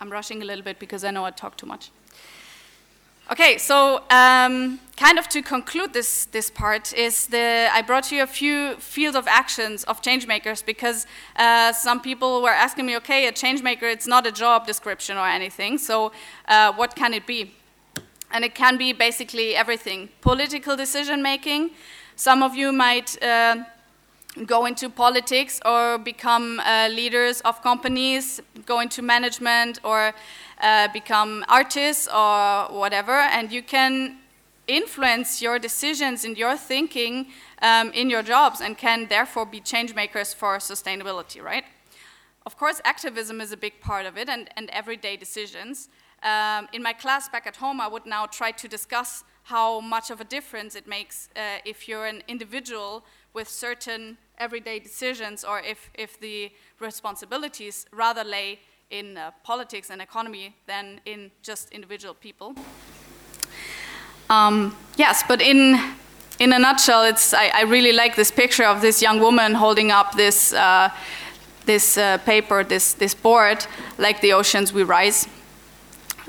I'm 0.00 0.10
rushing 0.10 0.42
a 0.42 0.44
little 0.44 0.64
bit 0.64 0.80
because 0.80 1.04
I 1.04 1.12
know 1.12 1.24
I 1.24 1.30
talk 1.30 1.56
too 1.56 1.66
much. 1.66 1.90
Okay, 3.30 3.58
so 3.58 4.04
um, 4.08 4.80
kind 4.96 5.18
of 5.18 5.28
to 5.28 5.42
conclude 5.42 5.92
this, 5.92 6.24
this 6.24 6.48
part 6.48 6.94
is 6.94 7.26
the, 7.26 7.68
I 7.70 7.82
brought 7.82 8.10
you 8.10 8.22
a 8.22 8.26
few 8.26 8.76
fields 8.76 9.14
of 9.18 9.26
actions 9.28 9.84
of 9.84 10.00
changemakers 10.00 10.64
because 10.64 11.06
uh, 11.36 11.74
some 11.74 12.00
people 12.00 12.40
were 12.40 12.48
asking 12.48 12.86
me, 12.86 12.96
okay, 12.96 13.26
a 13.26 13.32
changemaker, 13.32 13.82
it's 13.82 14.06
not 14.06 14.26
a 14.26 14.32
job 14.32 14.66
description 14.66 15.18
or 15.18 15.26
anything, 15.26 15.76
so 15.76 16.10
uh, 16.48 16.72
what 16.72 16.96
can 16.96 17.12
it 17.12 17.26
be? 17.26 17.52
And 18.30 18.46
it 18.46 18.54
can 18.54 18.78
be 18.78 18.94
basically 18.94 19.54
everything. 19.54 20.08
Political 20.22 20.76
decision 20.76 21.22
making. 21.22 21.72
Some 22.16 22.42
of 22.42 22.54
you 22.54 22.72
might 22.72 23.22
uh, 23.22 23.64
go 24.46 24.66
into 24.66 24.88
politics 24.88 25.60
or 25.64 25.98
become 25.98 26.60
uh, 26.60 26.88
leaders 26.88 27.40
of 27.42 27.62
companies, 27.62 28.40
go 28.66 28.80
into 28.80 29.02
management 29.02 29.80
or 29.82 30.14
uh, 30.60 30.88
become 30.92 31.44
artists 31.48 32.08
or 32.08 32.66
whatever, 32.70 33.12
and 33.12 33.50
you 33.50 33.62
can 33.62 34.18
influence 34.66 35.40
your 35.40 35.58
decisions 35.58 36.24
and 36.24 36.36
your 36.36 36.56
thinking 36.56 37.28
um, 37.62 37.90
in 37.92 38.10
your 38.10 38.22
jobs 38.22 38.60
and 38.60 38.76
can 38.76 39.06
therefore 39.08 39.46
be 39.46 39.60
change 39.60 39.94
makers 39.94 40.34
for 40.34 40.58
sustainability, 40.58 41.42
right? 41.42 41.64
Of 42.44 42.56
course, 42.56 42.80
activism 42.84 43.40
is 43.40 43.50
a 43.50 43.56
big 43.56 43.80
part 43.80 44.06
of 44.06 44.16
it 44.16 44.28
and, 44.28 44.48
and 44.56 44.70
everyday 44.70 45.16
decisions. 45.16 45.88
Um, 46.22 46.68
in 46.72 46.82
my 46.82 46.92
class 46.92 47.28
back 47.28 47.46
at 47.46 47.56
home, 47.56 47.80
I 47.80 47.88
would 47.88 48.06
now 48.06 48.26
try 48.26 48.50
to 48.52 48.68
discuss 48.68 49.24
how 49.44 49.80
much 49.80 50.10
of 50.10 50.20
a 50.20 50.24
difference 50.24 50.74
it 50.74 50.86
makes 50.86 51.28
uh, 51.34 51.58
if 51.64 51.88
you're 51.88 52.06
an 52.06 52.22
individual 52.28 53.04
with 53.34 53.48
certain 53.48 54.18
everyday 54.38 54.78
decisions 54.78 55.44
or 55.44 55.60
if, 55.60 55.90
if 55.94 56.18
the 56.20 56.50
responsibilities 56.80 57.86
rather 57.92 58.24
lay 58.24 58.60
in 58.90 59.16
uh, 59.16 59.30
politics 59.44 59.90
and 59.90 60.00
economy 60.00 60.54
than 60.66 61.00
in 61.04 61.30
just 61.42 61.70
individual 61.70 62.14
people. 62.14 62.54
Um, 64.30 64.76
yes, 64.96 65.22
but 65.26 65.40
in 65.40 65.78
in 66.38 66.52
a 66.52 66.58
nutshell, 66.58 67.02
it's 67.04 67.34
I, 67.34 67.48
I, 67.48 67.62
really 67.62 67.92
like 67.92 68.14
this 68.14 68.30
picture 68.30 68.64
of 68.64 68.80
this 68.80 69.02
young 69.02 69.20
woman 69.20 69.54
holding 69.54 69.90
up 69.90 70.14
this 70.14 70.52
uh, 70.52 70.90
this 71.66 71.98
uh, 71.98 72.18
paper, 72.18 72.62
this 72.62 72.94
this 72.94 73.14
board, 73.14 73.66
like 73.98 74.20
the 74.20 74.32
oceans 74.32 74.72
we 74.72 74.82
rise. 74.82 75.26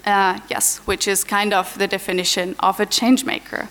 Uh, 0.06 0.40
yes, 0.50 0.80
which 0.88 1.08
is 1.08 1.24
kind 1.24 1.54
of 1.54 1.78
the 1.78 1.88
definition 1.88 2.56
of 2.60 2.80
a 2.80 2.86
change 2.86 3.26
maker. 3.26 3.70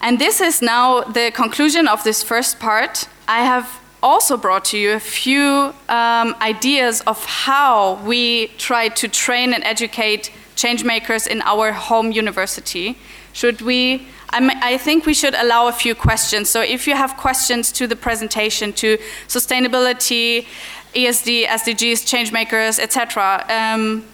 And 0.00 0.18
this 0.18 0.40
is 0.40 0.62
now 0.62 1.02
the 1.02 1.30
conclusion 1.32 1.88
of 1.88 2.04
this 2.04 2.22
first 2.22 2.58
part. 2.58 3.08
I 3.28 3.42
have 3.44 3.80
also 4.02 4.36
brought 4.36 4.64
to 4.66 4.78
you 4.78 4.92
a 4.92 5.00
few 5.00 5.74
um, 5.88 6.36
ideas 6.40 7.00
of 7.02 7.24
how 7.24 7.94
we 8.04 8.48
try 8.58 8.88
to 8.88 9.08
train 9.08 9.52
and 9.52 9.64
educate 9.64 10.30
changemakers 10.54 11.26
in 11.26 11.42
our 11.42 11.72
home 11.72 12.12
university. 12.12 12.98
Should 13.32 13.60
we? 13.62 14.06
I, 14.30 14.76
think 14.76 15.06
we 15.06 15.14
should 15.14 15.34
allow 15.34 15.68
a 15.68 15.72
few 15.72 15.94
questions. 15.94 16.50
So 16.50 16.60
if 16.60 16.86
you 16.86 16.94
have 16.94 17.16
questions 17.16 17.72
to 17.72 17.86
the 17.86 17.96
presentation, 17.96 18.72
to 18.74 18.98
sustainability, 19.28 20.46
ESD, 20.94 21.46
SDGs, 21.46 22.04
changemakers, 22.04 22.78
etc., 22.78 23.46
um, 23.48 24.04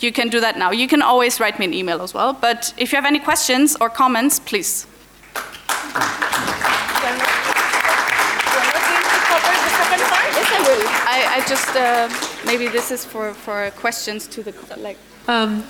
you 0.00 0.12
can 0.12 0.28
do 0.28 0.40
that 0.40 0.58
now. 0.58 0.70
You 0.70 0.88
can 0.88 1.02
always 1.02 1.40
write 1.40 1.58
me 1.58 1.64
an 1.64 1.74
email 1.74 2.02
as 2.02 2.12
well. 2.12 2.32
But 2.32 2.74
if 2.76 2.92
you 2.92 2.96
have 2.96 3.06
any 3.06 3.18
questions 3.18 3.76
or 3.80 3.88
comments, 3.88 4.38
please. 4.38 4.86
I, 11.08 11.36
I 11.36 11.48
just 11.48 11.74
uh, 11.76 12.08
maybe 12.44 12.68
this 12.68 12.90
is 12.90 13.04
for, 13.04 13.32
for 13.32 13.70
questions 13.76 14.26
to 14.28 14.42
the 14.42 14.52
like. 14.78 14.98
Um, 15.28 15.64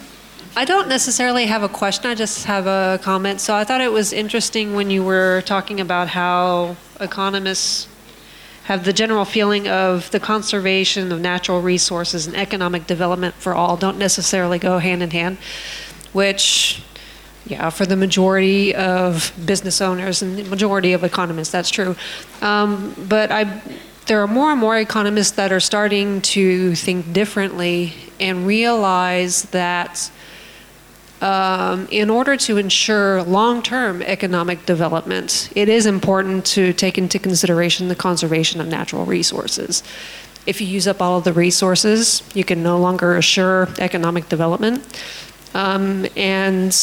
I 0.57 0.65
don't 0.65 0.89
necessarily 0.89 1.47
have 1.47 1.63
a 1.63 1.69
question. 1.69 2.11
I 2.11 2.15
just 2.15 2.47
have 2.47 2.67
a 2.67 2.99
comment. 3.03 3.41
So 3.41 3.55
I 3.55 3.65
thought 3.65 3.81
it 3.81 3.93
was 3.93 4.13
interesting 4.13 4.75
when 4.75 4.91
you 4.91 5.05
were 5.05 5.43
talking 5.43 5.81
about 5.81 6.09
how 6.09 6.77
economists 6.99 7.89
have 8.67 8.85
the 8.85 8.93
general 8.93 9.25
feeling 9.25 9.69
of 9.69 10.11
the 10.11 10.19
conservation 10.19 11.13
of 11.13 11.21
natural 11.21 11.63
resources 11.63 12.27
and 12.27 12.37
economic 12.37 12.87
development 12.87 13.35
for 13.37 13.55
all 13.55 13.77
don't 13.77 13.97
necessarily 13.97 14.59
go 14.59 14.79
hand 14.79 15.03
in 15.03 15.11
hand, 15.11 15.39
which 16.13 16.83
yeah, 17.47 17.71
for 17.71 17.87
the 17.87 17.95
majority 17.95 18.75
of 18.75 19.33
business 19.45 19.81
owners 19.81 20.21
and 20.21 20.37
the 20.37 20.45
majority 20.45 20.93
of 20.95 21.05
economists, 21.05 21.53
that's 21.53 21.71
true. 21.71 21.95
Um, 22.43 22.95
but 23.09 23.31
I 23.31 23.63
there 24.07 24.21
are 24.21 24.27
more 24.27 24.53
and 24.53 24.61
more 24.61 24.77
economists 24.77 25.33
that 25.33 25.53
are 25.53 25.61
starting 25.61 26.21
to 26.23 26.75
think 26.77 27.13
differently 27.13 27.93
and 28.21 28.47
realize 28.47 29.43
that 29.51 30.11
um, 31.21 31.89
in 31.91 32.11
order 32.11 32.37
to 32.37 32.59
ensure 32.59 33.23
long 33.23 33.63
term 33.63 34.03
economic 34.03 34.67
development, 34.67 35.51
it 35.55 35.69
is 35.69 35.87
important 35.87 36.45
to 36.47 36.73
take 36.73 36.99
into 36.99 37.19
consideration 37.19 37.89
the 37.89 37.95
conservation 37.95 38.61
of 38.61 38.69
natural 38.69 39.05
resources. 39.05 39.83
If 40.47 40.61
you 40.61 40.67
use 40.67 40.87
up 40.87 41.01
all 41.01 41.19
of 41.19 41.25
the 41.25 41.33
resources, 41.33 42.23
you 42.35 42.45
can 42.45 42.63
no 42.63 42.79
longer 42.79 43.17
assure 43.17 43.69
economic 43.79 44.29
development. 44.29 44.85
Um, 45.55 46.07
and 46.17 46.77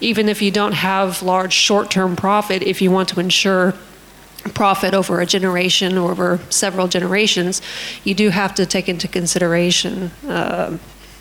even 0.00 0.28
if 0.28 0.42
you 0.42 0.50
don't 0.50 0.72
have 0.74 1.22
large 1.22 1.52
short 1.52 1.90
term 1.90 2.16
profit, 2.16 2.62
if 2.62 2.82
you 2.82 2.90
want 2.90 3.08
to 3.10 3.20
ensure 3.20 3.74
profit 4.54 4.94
over 4.94 5.20
a 5.20 5.26
generation 5.26 5.96
or 5.96 6.10
over 6.10 6.40
several 6.50 6.88
generations, 6.88 7.62
you 8.04 8.14
do 8.14 8.30
have 8.30 8.54
to 8.54 8.66
take 8.66 8.88
into 8.88 9.08
consideration 9.08 10.10
uh, 10.28 10.76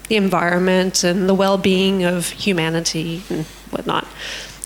the 0.08 0.16
environment 0.16 1.04
and 1.04 1.28
the 1.28 1.34
well 1.34 1.58
being 1.58 2.04
of 2.04 2.30
humanity 2.30 3.24
and 3.30 3.46
whatnot. 3.72 4.08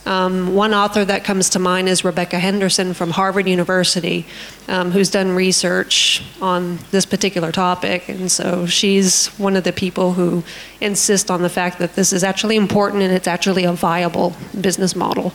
Um, 0.06 0.56
one 0.56 0.74
author 0.74 1.06
that 1.06 1.24
comes 1.24 1.50
to 1.52 1.60
mind 1.60 1.88
is 1.88 2.04
Rebecca 2.04 2.40
Henderson 2.40 2.94
from 2.96 3.12
Harvard 3.12 3.48
University, 3.48 4.26
um, 4.68 4.92
who's 4.92 5.12
done 5.12 5.36
research 5.36 6.24
on 6.42 6.80
this 6.90 7.06
particular 7.06 7.52
topic. 7.52 8.10
And 8.10 8.32
so 8.32 8.66
she's 8.66 9.28
one 9.38 9.56
of 9.56 9.66
the 9.66 9.74
people 9.74 10.14
who 10.14 10.44
insist 10.82 11.30
on 11.30 11.44
the 11.44 11.50
fact 11.50 11.78
that 11.80 11.94
this 11.94 12.12
is 12.12 12.24
actually 12.24 12.56
important 12.56 13.04
and 13.04 13.14
it's 13.14 13.28
actually 13.28 13.66
a 13.66 13.74
viable 13.74 14.36
business 14.60 14.96
model. 14.96 15.32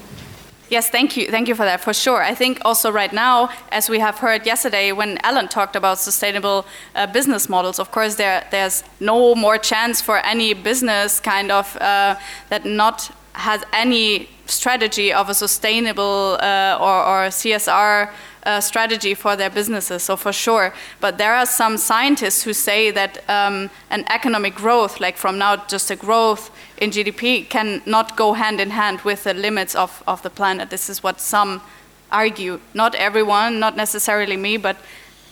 Yes, 0.74 0.90
thank 0.90 1.16
you. 1.16 1.30
Thank 1.30 1.46
you 1.46 1.54
for 1.54 1.64
that, 1.64 1.80
for 1.80 1.94
sure. 1.94 2.20
I 2.20 2.34
think 2.34 2.58
also 2.64 2.90
right 2.90 3.12
now, 3.12 3.48
as 3.70 3.88
we 3.88 4.00
have 4.00 4.18
heard 4.18 4.44
yesterday 4.44 4.90
when 4.90 5.18
Alan 5.22 5.46
talked 5.46 5.76
about 5.76 6.00
sustainable 6.00 6.66
uh, 6.96 7.06
business 7.06 7.48
models, 7.48 7.78
of 7.78 7.92
course, 7.92 8.16
there, 8.16 8.44
there's 8.50 8.82
no 8.98 9.36
more 9.36 9.56
chance 9.56 10.00
for 10.00 10.18
any 10.26 10.52
business 10.52 11.20
kind 11.20 11.52
of 11.52 11.76
uh, 11.76 12.16
that 12.48 12.64
not 12.64 13.08
has 13.34 13.62
any 13.72 14.28
strategy 14.46 15.12
of 15.12 15.28
a 15.28 15.34
sustainable 15.34 16.38
uh, 16.40 16.76
or, 16.80 16.98
or, 17.10 17.28
CSR 17.30 18.10
uh, 18.42 18.60
strategy 18.60 19.14
for 19.14 19.36
their 19.36 19.50
businesses, 19.50 20.02
so 20.02 20.16
for 20.16 20.32
sure. 20.32 20.74
But 21.00 21.18
there 21.18 21.34
are 21.34 21.46
some 21.46 21.78
scientists 21.78 22.42
who 22.42 22.52
say 22.52 22.90
that 22.90 23.18
um, 23.30 23.70
an 23.90 24.04
economic 24.10 24.56
growth, 24.56 25.00
like 25.00 25.16
from 25.16 25.38
now 25.38 25.56
just 25.66 25.90
a 25.90 25.96
growth 25.96 26.50
in 26.78 26.90
GDP, 26.90 27.48
can 27.48 27.82
not 27.86 28.16
go 28.16 28.32
hand 28.32 28.60
in 28.60 28.70
hand 28.70 29.00
with 29.02 29.24
the 29.24 29.34
limits 29.34 29.74
of, 29.74 30.02
of 30.06 30.22
the 30.22 30.30
planet. 30.30 30.70
This 30.70 30.90
is 30.90 31.02
what 31.02 31.20
some 31.20 31.60
argue. 32.10 32.60
Not 32.74 32.94
everyone, 32.94 33.60
not 33.60 33.76
necessarily 33.76 34.36
me, 34.36 34.56
but 34.56 34.76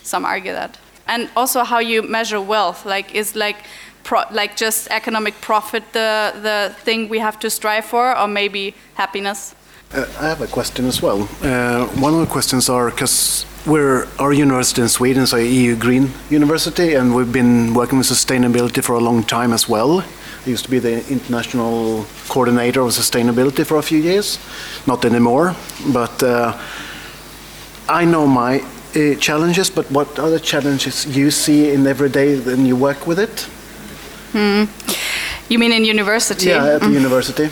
some 0.03 0.25
argue 0.25 0.53
that. 0.53 0.77
And 1.07 1.29
also 1.35 1.63
how 1.63 1.79
you 1.79 2.01
measure 2.01 2.41
wealth. 2.41 2.85
Like, 2.85 3.13
is 3.13 3.35
like, 3.35 3.57
pro- 4.03 4.29
like 4.31 4.55
just 4.55 4.87
economic 4.89 5.39
profit 5.41 5.83
the, 5.93 6.33
the 6.41 6.75
thing 6.83 7.09
we 7.09 7.19
have 7.19 7.39
to 7.39 7.49
strive 7.49 7.85
for, 7.85 8.17
or 8.17 8.27
maybe 8.27 8.75
happiness? 8.95 9.55
Uh, 9.93 10.05
I 10.19 10.27
have 10.27 10.41
a 10.41 10.47
question 10.47 10.85
as 10.85 11.01
well. 11.01 11.29
Uh, 11.41 11.85
one 12.01 12.13
of 12.13 12.19
the 12.19 12.25
questions 12.25 12.69
are 12.69 12.89
because 12.89 13.45
we're 13.65 14.07
our 14.19 14.33
university 14.33 14.81
in 14.81 14.89
Sweden 14.89 15.23
is 15.23 15.33
a 15.33 15.45
EU 15.45 15.75
Green 15.75 16.11
University, 16.29 16.95
and 16.95 17.15
we've 17.15 17.31
been 17.31 17.73
working 17.73 17.97
with 17.97 18.07
sustainability 18.07 18.83
for 18.83 18.95
a 18.95 18.99
long 18.99 19.23
time 19.23 19.53
as 19.53 19.69
well. 19.69 20.03
I 20.45 20.49
used 20.49 20.65
to 20.65 20.71
be 20.71 20.79
the 20.79 21.07
international 21.09 22.05
coordinator 22.27 22.81
of 22.81 22.89
sustainability 22.89 23.65
for 23.65 23.77
a 23.77 23.81
few 23.81 23.99
years, 23.99 24.39
not 24.85 25.05
anymore. 25.05 25.55
But 25.93 26.21
uh, 26.21 26.57
I 27.87 28.03
know 28.03 28.27
my 28.27 28.59
uh, 28.95 29.15
challenges. 29.19 29.69
But 29.69 29.89
what 29.89 30.19
are 30.19 30.29
the 30.29 30.39
challenges 30.39 31.05
you 31.05 31.31
see 31.31 31.71
in 31.71 31.87
every 31.87 32.09
day 32.09 32.39
when 32.39 32.65
you 32.65 32.75
work 32.75 33.07
with 33.07 33.19
it? 33.19 33.47
Hmm. 34.33 34.65
You 35.49 35.59
mean 35.59 35.71
in 35.71 35.85
university? 35.85 36.49
Yeah, 36.49 36.75
at 36.75 36.81
the 36.81 36.87
mm. 36.87 36.93
university. 36.93 37.49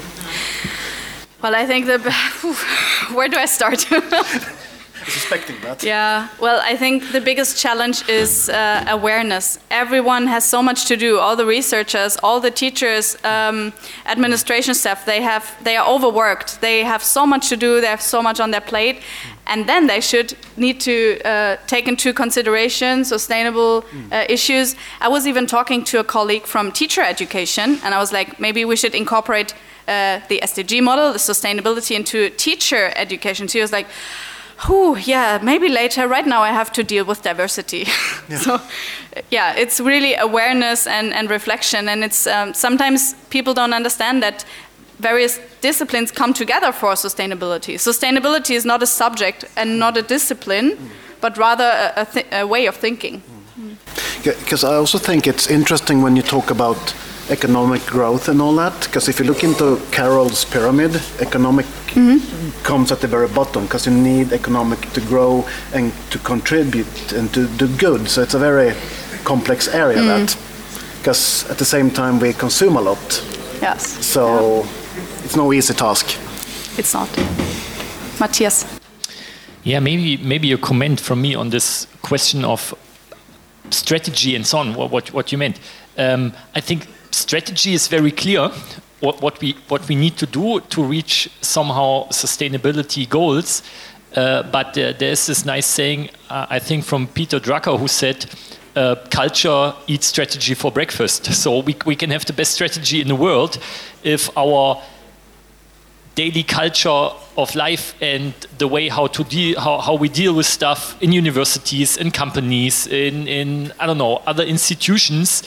Well, 1.41 1.55
I 1.55 1.65
think 1.65 1.85
the 1.85 1.99
where 3.13 3.29
do 3.29 3.37
I 3.37 3.45
start? 3.45 3.85
suspecting 5.07 5.59
that. 5.61 5.83
Yeah, 5.83 6.27
well, 6.39 6.61
I 6.63 6.75
think 6.75 7.11
the 7.11 7.21
biggest 7.21 7.57
challenge 7.57 8.07
is 8.09 8.49
uh, 8.49 8.85
awareness. 8.89 9.59
Everyone 9.69 10.27
has 10.27 10.45
so 10.45 10.61
much 10.61 10.85
to 10.85 10.97
do. 10.97 11.19
All 11.19 11.35
the 11.35 11.45
researchers, 11.45 12.17
all 12.23 12.39
the 12.39 12.51
teachers, 12.51 13.17
um, 13.23 13.73
administration 14.05 14.73
staff, 14.73 15.05
they 15.05 15.21
have 15.21 15.45
they 15.63 15.75
are 15.77 15.87
overworked. 15.87 16.61
They 16.61 16.83
have 16.83 17.03
so 17.03 17.25
much 17.25 17.49
to 17.49 17.57
do. 17.57 17.81
They 17.81 17.87
have 17.87 18.01
so 18.01 18.21
much 18.21 18.39
on 18.39 18.51
their 18.51 18.61
plate, 18.61 19.01
and 19.47 19.67
then 19.67 19.87
they 19.87 20.01
should 20.01 20.35
need 20.57 20.79
to 20.81 21.19
uh, 21.25 21.57
take 21.67 21.87
into 21.87 22.13
consideration 22.13 23.05
sustainable 23.05 23.77
uh, 23.77 23.81
mm. 23.91 24.29
issues. 24.29 24.75
I 24.99 25.09
was 25.09 25.27
even 25.27 25.45
talking 25.47 25.83
to 25.85 25.99
a 25.99 26.03
colleague 26.03 26.45
from 26.45 26.71
teacher 26.71 27.01
education, 27.01 27.79
and 27.83 27.93
I 27.93 27.99
was 27.99 28.11
like, 28.11 28.39
maybe 28.39 28.65
we 28.65 28.75
should 28.75 28.95
incorporate. 28.95 29.53
Uh, 29.87 30.21
the 30.29 30.39
SDG 30.43 30.81
model, 30.81 31.11
the 31.11 31.17
sustainability 31.17 31.95
into 31.95 32.29
teacher 32.29 32.93
education. 32.95 33.47
She 33.47 33.59
was 33.59 33.71
like, 33.71 33.87
whew, 34.65 34.97
yeah, 34.97 35.39
maybe 35.41 35.69
later. 35.69 36.07
Right 36.07 36.25
now, 36.25 36.41
I 36.41 36.49
have 36.49 36.71
to 36.73 36.83
deal 36.83 37.05
with 37.05 37.21
diversity. 37.21 37.85
Yeah. 38.29 38.37
so, 38.37 38.61
yeah, 39.29 39.55
it's 39.57 39.81
really 39.81 40.15
awareness 40.15 40.87
and, 40.87 41.13
and 41.13 41.29
reflection. 41.29 41.89
And 41.89 42.01
it's 42.01 42.27
um, 42.27 42.53
sometimes 42.53 43.13
people 43.29 43.53
don't 43.53 43.73
understand 43.73 44.23
that 44.23 44.45
various 44.99 45.39
disciplines 45.59 46.11
come 46.11 46.33
together 46.33 46.71
for 46.71 46.93
sustainability. 46.93 47.75
Sustainability 47.75 48.55
is 48.55 48.63
not 48.63 48.81
a 48.83 48.85
subject 48.85 49.45
and 49.57 49.79
not 49.79 49.97
a 49.97 50.01
discipline, 50.01 50.71
mm. 50.71 50.89
but 51.19 51.37
rather 51.37 51.65
a, 51.97 52.07
a, 52.15 52.41
a, 52.41 52.47
way 52.47 52.67
of 52.67 52.75
thinking. 52.75 53.21
Because 54.23 54.63
mm. 54.63 54.69
I 54.69 54.75
also 54.75 54.97
think 54.97 55.27
it's 55.27 55.47
interesting 55.47 56.01
when 56.01 56.15
you 56.15 56.21
talk 56.21 56.51
about 56.51 56.95
economic 57.31 57.85
growth 57.85 58.27
and 58.27 58.41
all 58.41 58.55
that. 58.55 58.79
Because 58.83 59.07
if 59.09 59.19
you 59.19 59.25
look 59.25 59.43
into 59.43 59.79
Carroll's 59.91 60.45
pyramid, 60.45 61.01
economic 61.19 61.65
mm-hmm. 61.65 62.63
comes 62.63 62.91
at 62.91 62.99
the 62.99 63.07
very 63.07 63.27
bottom 63.27 63.63
because 63.63 63.87
you 63.87 63.93
need 63.93 64.33
economic 64.33 64.79
to 64.93 65.01
grow 65.01 65.47
and 65.73 65.91
to 66.11 66.19
contribute 66.19 67.13
and 67.13 67.33
to 67.33 67.47
do 67.47 67.67
good. 67.77 68.09
So 68.09 68.21
it's 68.21 68.33
a 68.33 68.39
very 68.39 68.73
complex 69.23 69.67
area 69.67 69.99
mm. 69.99 70.07
that 70.07 70.37
because 70.97 71.49
at 71.49 71.57
the 71.57 71.65
same 71.65 71.89
time 71.89 72.19
we 72.19 72.33
consume 72.33 72.75
a 72.75 72.81
lot. 72.81 73.23
Yes. 73.61 74.05
So 74.05 74.63
yeah. 74.63 75.23
it's 75.23 75.35
no 75.35 75.53
easy 75.53 75.73
task. 75.73 76.05
It's 76.77 76.93
not. 76.93 77.09
Matthias. 78.19 78.65
Yeah, 79.63 79.79
maybe 79.79 80.17
maybe 80.17 80.51
a 80.51 80.57
comment 80.57 80.99
from 80.99 81.21
me 81.21 81.35
on 81.35 81.49
this 81.49 81.87
question 82.01 82.43
of 82.45 82.73
strategy 83.69 84.35
and 84.35 84.45
so 84.45 84.57
on. 84.57 84.73
What 84.73 84.91
what, 84.91 85.13
what 85.13 85.31
you 85.31 85.37
meant. 85.37 85.59
Um, 85.97 86.33
I 86.55 86.61
think 86.61 86.87
strategy 87.11 87.73
is 87.73 87.87
very 87.87 88.11
clear. 88.11 88.49
What, 88.99 89.21
what, 89.21 89.41
we, 89.41 89.55
what 89.67 89.87
we 89.87 89.95
need 89.95 90.17
to 90.17 90.27
do 90.27 90.59
to 90.59 90.83
reach 90.83 91.29
somehow 91.41 92.07
sustainability 92.09 93.09
goals. 93.09 93.63
Uh, 94.15 94.43
but 94.43 94.77
uh, 94.77 94.93
there's 94.99 95.25
this 95.25 95.45
nice 95.45 95.65
saying, 95.65 96.09
uh, 96.29 96.45
I 96.49 96.59
think, 96.59 96.83
from 96.83 97.07
Peter 97.07 97.39
Drucker, 97.39 97.79
who 97.79 97.87
said, 97.87 98.25
uh, 98.75 98.95
culture 99.09 99.73
eats 99.87 100.07
strategy 100.07 100.53
for 100.53 100.71
breakfast. 100.71 101.25
So 101.33 101.59
we, 101.59 101.75
we 101.85 101.95
can 101.95 102.11
have 102.11 102.25
the 102.25 102.33
best 102.33 102.51
strategy 102.53 103.01
in 103.01 103.07
the 103.07 103.15
world 103.15 103.57
if 104.03 104.35
our 104.37 104.81
daily 106.15 106.43
culture 106.43 107.09
of 107.37 107.55
life 107.55 107.95
and 108.01 108.33
the 108.57 108.67
way 108.67 108.89
how 108.89 109.07
to 109.07 109.23
deal 109.23 109.59
how, 109.59 109.79
how 109.79 109.95
we 109.95 110.09
deal 110.09 110.33
with 110.35 110.45
stuff 110.45 111.01
in 111.01 111.13
universities 111.13 111.95
in 111.95 112.11
companies 112.11 112.85
in, 112.87 113.27
in 113.29 113.71
i 113.79 113.85
don't 113.85 113.97
know 113.97 114.17
other 114.27 114.43
institutions 114.43 115.41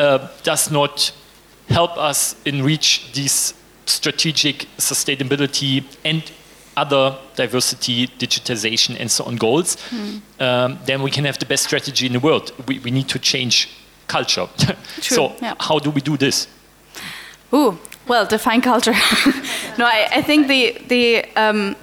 uh, 0.00 0.28
does 0.42 0.70
not 0.70 1.12
help 1.68 1.96
us 1.98 2.34
in 2.44 2.64
reach 2.64 3.12
these 3.12 3.54
strategic 3.86 4.66
sustainability 4.78 5.84
and 6.04 6.32
other 6.76 7.18
diversity, 7.36 8.06
digitization, 8.06 8.96
and 8.98 9.10
so 9.10 9.24
on 9.24 9.36
goals, 9.36 9.76
mm. 9.90 10.20
um, 10.40 10.78
then 10.86 11.02
we 11.02 11.10
can 11.10 11.24
have 11.24 11.38
the 11.38 11.46
best 11.46 11.64
strategy 11.64 12.06
in 12.06 12.12
the 12.12 12.20
world. 12.20 12.52
We, 12.66 12.78
we 12.78 12.90
need 12.90 13.08
to 13.08 13.18
change 13.18 13.68
culture. 14.06 14.48
so, 15.00 15.34
yeah. 15.42 15.54
how 15.60 15.78
do 15.78 15.90
we 15.90 16.00
do 16.00 16.16
this? 16.16 16.48
Ooh, 17.52 17.78
well, 18.06 18.24
define 18.26 18.62
culture. 18.62 18.92
no, 19.78 19.84
I, 19.84 20.08
I, 20.12 20.22
think 20.22 20.48
the 20.48 20.78
the 20.88 21.24
um, 21.36 21.76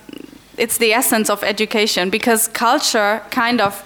it's 0.57 0.77
the 0.77 0.93
essence 0.93 1.29
of 1.29 1.43
education 1.43 2.09
because 2.09 2.47
culture 2.47 3.21
kind 3.29 3.61
of 3.61 3.83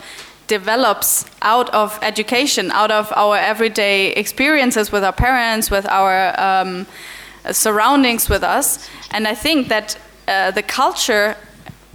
develops 0.52 1.26
out 1.41 1.70
of 1.70 1.97
education, 2.02 2.72
out 2.72 2.91
of 2.91 3.06
our 3.16 3.38
everyday 3.38 4.12
experiences 4.24 4.91
with 4.91 5.04
our 5.04 5.14
parents, 5.14 5.72
with 5.72 5.86
our 5.88 6.16
um, 6.49 6.86
surroundings 7.52 8.30
with 8.30 8.43
us. 8.43 8.89
And 9.12 9.28
I 9.28 9.36
think 9.36 9.70
that 9.70 9.97
uh, 10.28 10.52
the 10.52 10.64
culture 10.64 11.36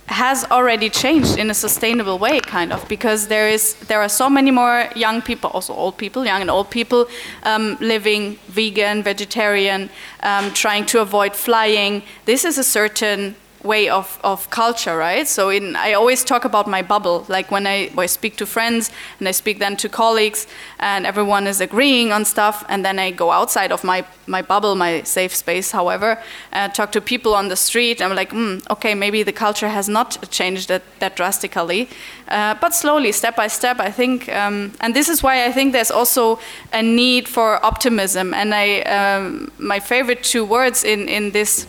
has 0.06 0.44
already 0.50 0.88
changed 0.88 1.36
in 1.38 1.50
a 1.50 1.54
sustainable 1.54 2.18
way, 2.18 2.40
kind 2.40 2.72
of, 2.72 2.88
because 2.88 3.26
there 3.26 3.48
is 3.56 3.74
there 3.88 4.00
are 4.00 4.08
so 4.08 4.28
many 4.30 4.50
more 4.50 4.88
young 4.94 5.20
people, 5.22 5.50
also 5.50 5.74
old 5.74 5.96
people, 5.96 6.24
young 6.24 6.40
and 6.40 6.50
old 6.50 6.68
people, 6.70 7.06
um, 7.42 7.76
living 7.80 8.38
vegan, 8.48 9.02
vegetarian, 9.02 9.90
um, 10.22 10.44
trying 10.52 10.86
to 10.86 11.00
avoid 11.00 11.32
flying. 11.34 12.02
This 12.24 12.44
is 12.44 12.58
a 12.58 12.64
certain 12.64 13.34
way 13.62 13.88
of, 13.88 14.18
of 14.22 14.48
culture, 14.50 14.96
right? 14.96 15.26
So 15.26 15.50
in, 15.50 15.76
I 15.76 15.94
always 15.94 16.24
talk 16.24 16.44
about 16.44 16.66
my 16.66 16.82
bubble, 16.82 17.24
like 17.28 17.50
when 17.50 17.66
I, 17.66 17.88
when 17.88 18.04
I 18.04 18.06
speak 18.06 18.36
to 18.36 18.46
friends 18.46 18.90
and 19.18 19.28
I 19.28 19.32
speak 19.32 19.58
then 19.58 19.76
to 19.78 19.88
colleagues 19.88 20.46
and 20.78 21.06
everyone 21.06 21.46
is 21.46 21.60
agreeing 21.60 22.12
on 22.12 22.24
stuff 22.24 22.64
and 22.68 22.84
then 22.84 22.98
I 22.98 23.10
go 23.10 23.30
outside 23.30 23.72
of 23.72 23.84
my, 23.84 24.04
my 24.26 24.42
bubble, 24.42 24.74
my 24.74 25.02
safe 25.02 25.34
space, 25.34 25.72
however, 25.72 26.18
uh, 26.52 26.68
talk 26.68 26.92
to 26.92 27.00
people 27.00 27.34
on 27.34 27.48
the 27.48 27.56
street. 27.56 28.00
I'm 28.00 28.14
like, 28.14 28.30
mm, 28.30 28.62
okay, 28.70 28.94
maybe 28.94 29.22
the 29.22 29.32
culture 29.32 29.68
has 29.68 29.88
not 29.88 30.30
changed 30.30 30.68
that, 30.68 30.82
that 31.00 31.16
drastically, 31.16 31.88
uh, 32.28 32.54
but 32.60 32.74
slowly, 32.74 33.12
step 33.12 33.36
by 33.36 33.48
step, 33.48 33.78
I 33.78 33.90
think, 33.90 34.28
um, 34.28 34.72
and 34.80 34.94
this 34.94 35.08
is 35.08 35.22
why 35.22 35.46
I 35.46 35.52
think 35.52 35.72
there's 35.72 35.90
also 35.90 36.38
a 36.72 36.82
need 36.82 37.28
for 37.28 37.64
optimism. 37.64 38.34
And 38.34 38.54
I, 38.54 38.80
um, 38.82 39.52
my 39.58 39.80
favorite 39.80 40.22
two 40.22 40.44
words 40.44 40.84
in, 40.84 41.08
in 41.08 41.30
this 41.30 41.66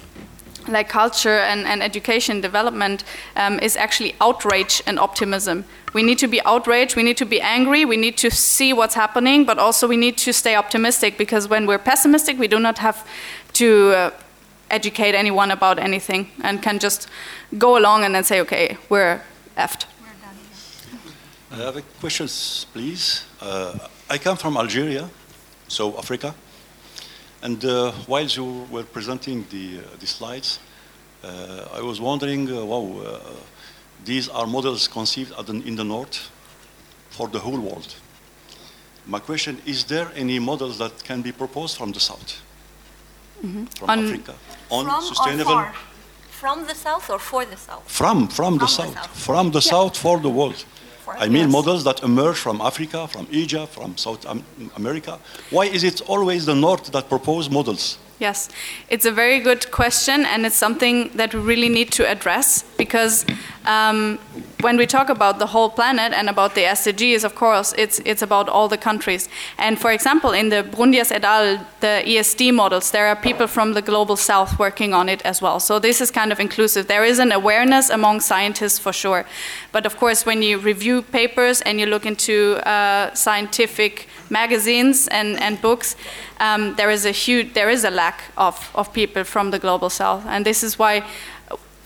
like 0.68 0.90
culture 0.90 1.40
and, 1.40 1.66
and 1.66 1.82
education 1.82 2.42
development 2.42 3.04
um, 3.36 3.60
is 3.60 3.76
actually 3.76 4.16
outrage 4.22 4.82
and 4.88 5.00
optimism. 5.00 5.66
We 5.94 6.04
need 6.04 6.20
to 6.20 6.28
be 6.28 6.42
outraged, 6.46 6.96
we 6.96 7.04
need 7.04 7.18
to 7.18 7.26
be 7.26 7.42
angry, 7.42 7.86
we 7.86 7.98
need 7.98 8.18
to 8.18 8.30
see 8.30 8.74
what's 8.74 8.96
happening, 8.96 9.46
but 9.46 9.58
also 9.58 9.88
we 9.88 9.98
need 9.98 10.18
to 10.18 10.34
stay 10.34 10.56
optimistic 10.56 11.18
because 11.18 11.48
when 11.48 11.66
we're 11.66 11.80
pessimistic, 11.80 12.38
we 12.38 12.48
do 12.48 12.60
not 12.60 12.78
have 12.80 13.08
to 13.54 13.92
uh, 13.92 14.12
educate 14.70 15.16
anyone 15.16 15.52
about 15.52 15.80
anything 15.80 16.30
and 16.44 16.62
can 16.62 16.80
just 16.80 17.08
go 17.58 17.78
along 17.78 18.04
and 18.04 18.14
then 18.14 18.24
say, 18.24 18.42
okay, 18.42 18.78
we're 18.90 19.22
effed. 19.58 19.86
I 21.52 21.56
have 21.56 21.78
a 21.78 21.82
question, 22.00 22.28
please. 22.74 23.26
Uh, 23.42 23.78
I 24.10 24.18
come 24.18 24.38
from 24.38 24.58
Algeria, 24.58 25.10
so 25.68 25.98
Africa. 25.98 26.36
And 27.42 27.64
uh, 27.64 27.92
while 28.08 28.26
you 28.26 28.68
were 28.72 28.84
presenting 28.84 29.46
the, 29.50 29.80
uh, 29.80 29.82
the 30.00 30.08
slides, 30.08 30.60
uh, 31.24 31.68
I 31.74 31.82
was 31.82 32.00
wondering, 32.02 32.52
uh, 32.52 32.66
wow, 32.66 33.02
uh, 33.02 33.20
these 34.06 34.30
are 34.30 34.48
models 34.48 34.88
conceived 34.88 35.34
in 35.50 35.76
the 35.76 35.84
north 35.84 36.32
for 37.10 37.28
the 37.28 37.40
whole 37.40 37.60
world. 37.60 37.96
My 39.06 39.20
question, 39.20 39.62
is 39.66 39.84
there 39.86 40.12
any 40.16 40.40
models 40.40 40.78
that 40.80 41.04
can 41.04 41.22
be 41.22 41.32
proposed 41.32 41.78
from 41.78 41.92
the 41.92 42.00
south? 42.00 42.42
Mm 43.44 43.54
-hmm. 43.54 43.78
From 43.78 43.90
on 43.90 44.06
Africa? 44.06 44.34
On 44.70 44.86
from 44.86 45.02
sustainable... 45.02 45.66
From 46.30 46.66
the 46.66 46.76
south 46.76 47.10
or 47.10 47.20
for 47.20 47.46
the 47.46 47.58
south? 47.58 47.84
From, 47.86 48.28
from, 48.28 48.30
from 48.36 48.54
the, 48.58 48.66
the 48.66 48.72
south. 48.72 48.94
south. 48.94 49.24
From 49.26 49.52
the 49.52 49.60
yeah. 49.60 49.72
south 49.74 49.98
for 49.98 50.22
the 50.22 50.30
world. 50.30 50.66
I 51.10 51.28
mean 51.28 51.44
yes. 51.44 51.52
models 51.52 51.84
that 51.84 52.04
emerge 52.04 52.38
from 52.38 52.62
Africa, 52.62 53.08
from 53.08 53.28
Asia, 53.32 53.68
from 53.68 53.98
South 53.98 54.26
America. 54.76 55.20
Why 55.50 55.66
is 55.66 55.84
it 55.84 56.02
always 56.02 56.46
the 56.46 56.56
North 56.56 56.92
that 56.92 57.10
propose 57.10 57.50
models? 57.50 57.98
Yes, 58.20 58.50
it's 58.90 59.06
a 59.06 59.12
very 59.12 59.40
good 59.40 59.70
question, 59.70 60.26
and 60.26 60.44
it's 60.44 60.56
something 60.56 61.10
that 61.14 61.36
we 61.36 61.40
really 61.40 61.70
need 61.70 61.92
to 61.92 62.10
address 62.10 62.64
because 62.76 63.26
um, 63.68 64.18
when 64.62 64.76
we 64.78 64.88
talk 64.88 65.10
about 65.10 65.38
the 65.38 65.46
whole 65.46 65.70
planet 65.70 66.14
and 66.14 66.28
about 66.28 66.56
the 66.56 66.62
SDGs, 66.62 67.24
of 67.24 67.36
course, 67.36 67.74
it's, 67.78 68.00
it's 68.06 68.24
about 68.24 68.50
all 68.50 68.68
the 68.68 68.78
countries. 68.78 69.30
And 69.60 69.80
for 69.80 69.92
example, 69.92 70.32
in 70.32 70.50
the 70.50 70.64
Brundiers 70.64 71.12
et 71.12 71.24
al., 71.24 71.60
the 71.80 72.02
ESD 72.06 72.54
models, 72.54 72.90
there 72.90 73.08
are 73.08 73.16
people 73.16 73.46
from 73.46 73.74
the 73.74 73.82
global 73.84 74.16
south 74.16 74.58
working 74.58 74.96
on 74.96 75.10
it 75.10 75.22
as 75.24 75.42
well. 75.42 75.60
So 75.60 75.78
this 75.78 76.02
is 76.02 76.10
kind 76.10 76.32
of 76.32 76.40
inclusive. 76.40 76.88
There 76.88 77.06
is 77.06 77.20
an 77.20 77.32
awareness 77.32 77.92
among 77.92 78.22
scientists 78.22 78.80
for 78.80 78.94
sure. 78.94 79.26
But 79.72 79.86
of 79.86 79.98
course, 79.98 80.26
when 80.26 80.42
you 80.42 80.58
review 80.58 81.04
papers 81.04 81.62
and 81.62 81.80
you 81.80 81.86
look 81.86 82.06
into 82.06 82.56
uh, 82.68 83.14
scientific 83.14 84.08
magazines 84.30 85.08
and, 85.08 85.40
and 85.42 85.62
books, 85.62 85.96
um, 86.40 86.76
there 86.76 86.90
is 86.90 87.06
a 87.06 87.12
huge, 87.12 87.54
there 87.54 87.70
is 87.70 87.84
a 87.84 87.92
lack 87.92 88.24
of, 88.38 88.72
of 88.76 88.94
people 88.94 89.24
from 89.24 89.52
the 89.52 89.60
global 89.60 89.90
south. 89.90 90.26
And 90.26 90.46
this 90.46 90.64
is 90.64 90.78
why 90.80 91.04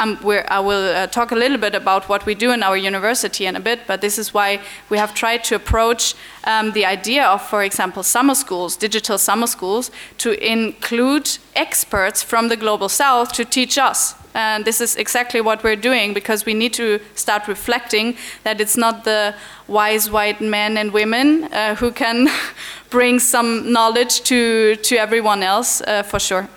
um, 0.02 0.18
I 0.50 0.60
will 0.60 0.96
uh, 0.96 1.08
talk 1.08 1.32
a 1.32 1.36
little 1.36 1.60
bit 1.60 1.76
about 1.76 2.10
what 2.10 2.26
we 2.26 2.34
do 2.34 2.52
in 2.52 2.64
our 2.64 2.76
university 2.76 3.46
in 3.46 3.56
a 3.56 3.60
bit, 3.60 3.82
but 3.86 4.02
this 4.02 4.18
is 4.18 4.34
why 4.34 4.60
we 4.90 4.98
have 4.98 5.14
tried 5.14 5.44
to 5.44 5.56
approach 5.56 6.16
um, 6.46 6.72
the 6.72 6.86
idea 6.86 7.24
of, 7.24 7.42
for 7.42 7.64
example, 7.64 8.02
summer 8.02 8.34
schools, 8.34 8.76
digital 8.76 9.20
summer 9.20 9.46
schools, 9.46 9.92
to 10.18 10.32
include 10.44 11.38
experts 11.56 12.24
from 12.24 12.48
the 12.48 12.58
global 12.58 12.90
south 12.90 13.32
to 13.34 13.46
teach 13.46 13.78
us. 13.78 14.16
And 14.34 14.64
this 14.66 14.80
is 14.82 14.96
exactly 14.96 15.42
what 15.42 15.64
we're 15.64 15.76
doing 15.76 16.14
because 16.14 16.46
we 16.46 16.54
need 16.54 16.74
to 16.74 17.00
start 17.16 17.48
reflecting 17.48 18.16
that 18.44 18.62
it's 18.62 18.78
not 18.78 19.04
the 19.04 19.34
wise 19.68 20.10
white 20.10 20.42
men 20.42 20.78
and 20.78 20.92
women 20.94 21.46
uh, 21.46 21.76
who 21.76 21.92
can 21.92 22.30
bring 22.90 23.20
some 23.20 23.72
knowledge 23.72 24.22
to, 24.22 24.76
to 24.78 24.96
everyone 24.96 25.44
else, 25.44 25.82
uh, 25.82 26.04
for 26.04 26.20
sure. 26.20 26.48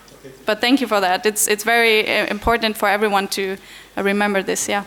But 0.47 0.61
thank 0.61 0.81
you 0.81 0.87
for 0.87 1.01
that. 1.01 1.27
It's, 1.27 1.49
it's 1.49 1.65
very 1.65 2.07
uh, 2.07 2.27
important 2.27 2.77
for 2.77 2.89
everyone 2.89 3.29
to 3.29 3.57
uh, 3.97 4.03
remember 4.03 4.43
this, 4.43 4.69
yeah. 4.69 4.85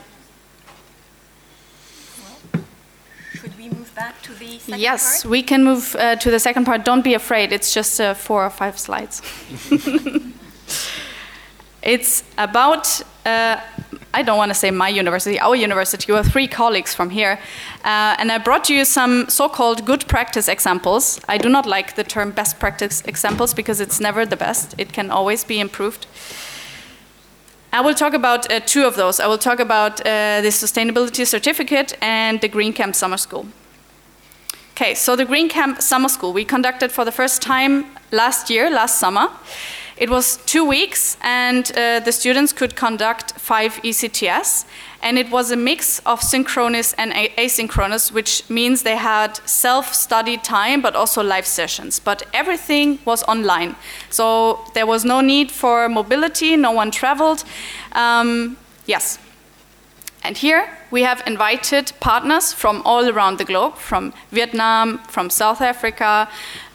Should 3.34 3.58
we 3.58 3.70
move 3.70 3.94
back 3.96 4.22
to 4.24 4.34
the 4.34 4.60
second 4.60 4.80
Yes, 4.80 5.24
part? 5.24 5.32
we 5.32 5.44
can 5.44 5.64
move 5.64 5.96
uh, 6.00 6.16
to 6.16 6.32
the 6.32 6.40
second 6.40 6.66
part. 6.66 6.86
Don't 6.86 7.04
be 7.04 7.14
afraid, 7.14 7.52
it's 7.52 7.74
just 7.74 8.00
uh, 8.00 8.14
four 8.14 8.46
or 8.46 8.50
five 8.50 8.78
slides. 8.80 9.22
it's 11.88 12.22
about, 12.38 13.02
uh, 13.26 13.62
I 14.14 14.22
don't 14.22 14.38
want 14.38 14.52
to 14.52 14.56
say 14.56 14.72
my 14.72 14.90
university, 14.90 15.40
our 15.40 15.56
university. 15.56 16.12
We 16.12 16.18
have 16.18 16.28
three 16.28 16.48
colleagues 16.48 16.94
from 16.94 17.10
here. 17.10 17.40
Uh, 17.86 18.20
and 18.20 18.30
I 18.30 18.40
brought 18.40 18.70
you 18.70 18.84
some 18.84 19.30
so 19.30 19.48
called 19.48 19.86
good 19.86 20.06
practice 20.08 20.50
examples. 20.50 21.22
I 21.30 21.38
do 21.38 21.48
not 21.48 21.66
like 21.66 21.96
the 21.96 22.04
term 22.04 22.32
best 22.32 22.60
practice 22.60 23.02
examples 23.06 23.54
because 23.54 23.80
it's 23.80 24.02
never 24.02 24.26
the 24.26 24.36
best, 24.36 24.76
it 24.78 24.92
can 24.92 25.10
always 25.10 25.46
be 25.46 25.62
improved. 25.62 26.08
I 27.72 27.80
will 27.80 27.94
talk 27.94 28.14
about 28.14 28.52
uh, 28.52 28.60
two 28.60 28.86
of 28.86 28.96
those. 28.96 29.22
I 29.22 29.28
will 29.28 29.38
talk 29.38 29.60
about 29.60 30.02
uh, 30.02 30.42
the 30.42 30.50
sustainability 30.50 31.26
certificate 31.26 31.98
and 32.02 32.42
the 32.42 32.50
Green 32.50 32.74
Camp 32.74 32.96
Summer 32.96 33.18
School. 33.18 33.46
Okay, 34.72 34.94
so 34.94 35.16
the 35.16 35.26
Green 35.26 35.48
Camp 35.48 35.82
Summer 35.82 36.10
School 36.10 36.34
we 36.34 36.44
conducted 36.44 36.92
for 36.92 37.06
the 37.06 37.12
first 37.12 37.42
time 37.42 37.86
last 38.12 38.50
year, 38.50 38.70
last 38.70 39.00
summer. 39.00 39.30
It 39.98 40.12
was 40.12 40.38
two 40.46 40.64
weeks, 40.64 41.18
and 41.22 41.72
uh, 41.76 42.00
the 42.02 42.12
students 42.12 42.54
could 42.54 42.76
conduct 42.76 43.32
five 43.34 43.74
ECTS. 43.84 44.66
And 45.02 45.18
it 45.18 45.32
was 45.32 45.52
a 45.52 45.56
mix 45.56 46.00
of 46.06 46.22
synchronous 46.22 46.94
and 46.94 47.14
asynchronous, 47.14 48.12
which 48.12 48.48
means 48.50 48.84
they 48.84 48.96
had 48.96 49.38
self 49.48 49.94
study 49.94 50.38
time 50.38 50.82
but 50.82 50.96
also 50.96 51.24
live 51.24 51.46
sessions. 51.46 52.00
But 52.00 52.24
everything 52.34 53.00
was 53.06 53.24
online. 53.24 53.76
So 54.10 54.60
there 54.74 54.86
was 54.86 55.04
no 55.04 55.22
need 55.22 55.52
for 55.52 55.90
mobility, 55.90 56.56
no 56.56 56.72
one 56.72 56.92
traveled. 56.92 57.44
Um, 57.94 58.58
yes, 58.86 59.20
and 60.24 60.38
here 60.38 60.68
we 60.92 61.04
have 61.04 61.24
invited 61.26 61.92
partners 62.00 62.52
from 62.54 62.82
all 62.86 63.10
around 63.10 63.38
the 63.38 63.46
globe 63.46 63.78
from 63.78 64.14
Vietnam, 64.32 64.98
from 65.10 65.30
South 65.30 65.62
Africa, 65.62 66.28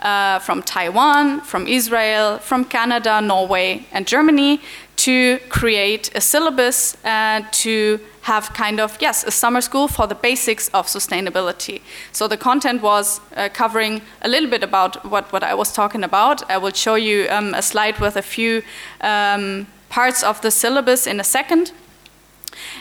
uh, 0.03 0.38
from 0.40 0.62
Taiwan, 0.62 1.40
from 1.40 1.66
Israel, 1.66 2.38
from 2.38 2.64
Canada, 2.64 3.20
Norway, 3.20 3.86
and 3.92 4.07
Germany 4.07 4.61
to 4.96 5.38
create 5.48 6.11
a 6.14 6.20
syllabus 6.20 6.96
uh, 7.05 7.42
to 7.50 7.98
have 8.22 8.53
kind 8.55 8.78
of, 8.78 8.96
yes, 9.00 9.24
a 9.24 9.30
summer 9.30 9.61
school 9.61 9.88
for 9.88 10.07
the 10.07 10.14
basics 10.14 10.68
of 10.68 10.86
sustainability. 10.86 11.80
So 12.12 12.28
the 12.28 12.36
content 12.36 12.82
was 12.82 13.20
uh, 13.36 13.48
covering 13.53 14.03
a 14.22 14.28
little 14.28 14.48
bit 14.48 14.62
about 14.62 15.05
what, 15.05 15.32
what 15.32 15.42
I 15.42 15.55
was 15.55 15.72
talking 15.72 16.05
about. 16.05 16.48
I 16.48 16.59
will 16.59 16.72
show 16.72 16.94
you 16.94 17.26
um, 17.30 17.55
a 17.55 17.62
slide 17.62 17.98
with 17.98 18.16
a 18.16 18.22
few 18.22 18.62
um, 19.00 19.66
parts 19.88 20.22
of 20.22 20.40
the 20.40 20.50
syllabus 20.50 21.07
in 21.07 21.18
a 21.20 21.24
second. 21.24 21.72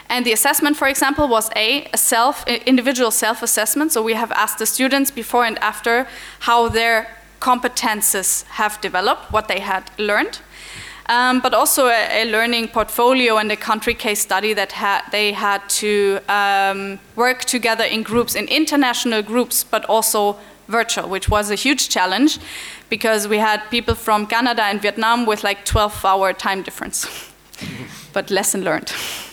And 0.10 0.26
the 0.26 0.34
assessment, 0.34 0.78
for 0.78 0.88
example, 0.88 1.28
was 1.28 1.50
A, 1.56 1.90
self, 1.96 2.46
individual 2.48 3.12
self-assessment. 3.12 3.92
So 3.92 4.02
we 4.02 4.14
have 4.14 4.32
asked 4.32 4.60
the 4.60 4.66
students 4.66 5.12
before 5.12 5.46
and 5.46 5.58
after 5.60 6.08
how 6.40 6.70
their 6.70 7.08
competences 7.40 8.44
have 8.48 8.80
developed, 8.82 9.32
what 9.32 9.48
they 9.48 9.60
had 9.60 9.92
learned. 9.98 10.40
Um, 11.08 11.42
but 11.42 11.54
also 11.54 11.88
a, 11.88 12.24
a, 12.24 12.32
learning 12.32 12.70
portfolio 12.70 13.38
and 13.38 13.52
a 13.52 13.58
country 13.58 13.94
case 13.94 14.22
study 14.22 14.54
that 14.54 14.72
ha 14.74 15.04
they 15.12 15.34
had 15.34 15.68
to 15.82 16.20
um, 16.30 17.00
work 17.16 17.44
together 17.44 17.84
in 17.84 18.04
groups, 18.04 18.36
in 18.36 18.48
international 18.48 19.22
groups, 19.24 19.64
but 19.64 19.84
also 19.86 20.38
virtual, 20.68 21.10
which 21.10 21.28
was 21.28 21.52
a 21.52 21.56
huge 21.56 21.90
challenge 21.90 22.40
because 22.90 23.28
we 23.28 23.40
had 23.40 23.60
people 23.70 23.96
from 23.96 24.26
Canada 24.26 24.64
and 24.64 24.82
Vietnam 24.82 25.26
with 25.26 25.44
like 25.44 25.66
12 25.66 26.06
hour 26.06 26.34
time 26.34 26.62
difference. 26.62 27.08
but 28.14 28.30
lesson 28.30 28.64
learned. 28.64 28.92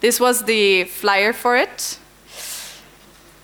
This 0.00 0.18
was 0.18 0.44
the 0.44 0.84
flyer 0.84 1.32
for 1.32 1.56
it. 1.56 1.98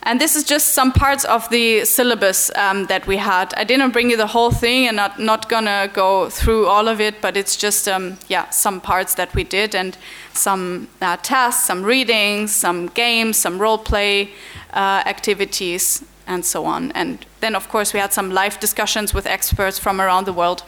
And 0.07 0.21
this 0.21 0.37
is 0.37 0.45
just 0.45 0.67
some 0.67 0.93
parts 0.93 1.25
of 1.25 1.51
the 1.51 1.85
syllabus 1.85 2.53
um, 2.55 2.87
that 2.87 3.09
we 3.09 3.17
had. 3.17 3.53
I 3.57 3.65
didn't 3.65 3.91
bring 3.91 4.09
you 4.09 4.17
the 4.17 4.29
whole 4.29 4.53
thing 4.53 4.87
and 4.87 4.97
not, 4.97 5.19
not 5.19 5.49
gonna 5.49 5.91
go 5.93 6.31
through 6.31 6.67
all 6.67 6.87
of 6.87 7.01
it, 7.01 7.21
but 7.21 7.37
it's 7.37 7.57
just, 7.57 7.89
um, 7.89 8.17
yeah, 8.29 8.49
some 8.51 8.81
parts 8.81 9.17
that 9.17 9.35
we 9.35 9.43
did 9.43 9.75
and 9.75 9.99
some 10.33 10.87
uh, 11.03 11.17
tasks, 11.17 11.65
some 11.65 11.83
readings, 11.83 12.55
some 12.55 12.87
games, 12.87 13.37
some 13.37 13.59
role 13.59 13.79
play 13.79 14.31
uh, 14.73 15.03
activities, 15.07 16.05
and 16.29 16.45
so 16.45 16.67
on. 16.67 16.93
And 16.93 17.27
then, 17.41 17.57
of 17.57 17.69
course, 17.69 17.93
we 17.93 17.99
had 17.99 18.13
some 18.13 18.31
live 18.31 18.61
discussions 18.61 19.13
with 19.13 19.27
experts 19.27 19.79
from 19.79 20.01
around 20.01 20.25
the 20.25 20.33
world. 20.33 20.63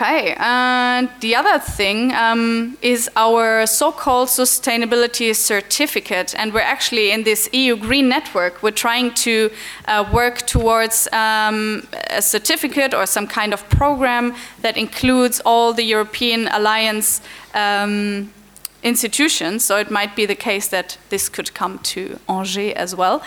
Okay, 0.00 0.36
and 0.38 1.08
the 1.18 1.34
other 1.34 1.58
thing 1.58 2.14
um, 2.14 2.78
is 2.82 3.10
our 3.16 3.66
so 3.66 3.90
called 3.90 4.28
sustainability 4.28 5.34
certificate. 5.34 6.36
And 6.38 6.54
we're 6.54 6.60
actually 6.60 7.10
in 7.10 7.24
this 7.24 7.48
EU 7.52 7.74
Green 7.74 8.08
Network, 8.08 8.62
we're 8.62 8.70
trying 8.70 9.12
to 9.14 9.50
uh, 9.88 10.08
work 10.12 10.46
towards 10.46 11.08
um, 11.12 11.82
a 12.10 12.22
certificate 12.22 12.94
or 12.94 13.06
some 13.06 13.26
kind 13.26 13.52
of 13.52 13.68
program 13.70 14.36
that 14.62 14.76
includes 14.76 15.40
all 15.44 15.72
the 15.72 15.82
European 15.82 16.46
Alliance. 16.46 17.20
Um, 17.52 18.32
institutions, 18.84 19.64
so 19.64 19.76
it 19.76 19.90
might 19.90 20.14
be 20.14 20.24
the 20.24 20.36
case 20.36 20.68
that 20.68 20.96
this 21.08 21.28
could 21.28 21.52
come 21.52 21.80
to 21.80 22.16
Angers 22.28 22.72
as 22.76 22.94
well. 22.94 23.20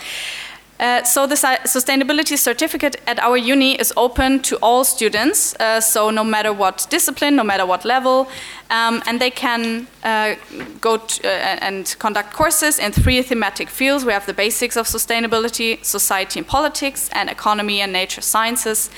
Uh, 0.82 1.04
so 1.04 1.28
the 1.28 1.36
sustainability 1.36 2.36
certificate 2.36 2.96
at 3.06 3.16
our 3.20 3.36
uni 3.36 3.78
is 3.78 3.92
open 3.96 4.40
to 4.40 4.56
all 4.56 4.82
students, 4.82 5.54
uh, 5.60 5.80
so 5.80 6.10
no 6.10 6.24
matter 6.24 6.52
what 6.52 6.88
discipline, 6.90 7.36
no 7.36 7.44
matter 7.44 7.64
what 7.64 7.84
level, 7.84 8.28
um, 8.72 9.02
and 9.06 9.20
they 9.20 9.30
can 9.30 9.86
uh, 10.02 10.34
go 10.80 10.94
uh, 10.94 11.26
and 11.26 11.94
conduct 11.98 12.32
courses 12.32 12.78
in 12.78 12.90
three 12.90 13.20
thematic 13.22 13.68
fields. 13.68 14.02
We 14.04 14.14
have 14.14 14.24
the 14.24 14.32
basics 14.32 14.76
of 14.76 14.86
sustainability, 14.86 15.84
society 15.84 16.40
and 16.40 16.48
politics, 16.48 17.10
and 17.12 17.28
economy 17.28 17.82
and 17.82 17.92
nature 17.92 18.22
sciences. 18.22 18.88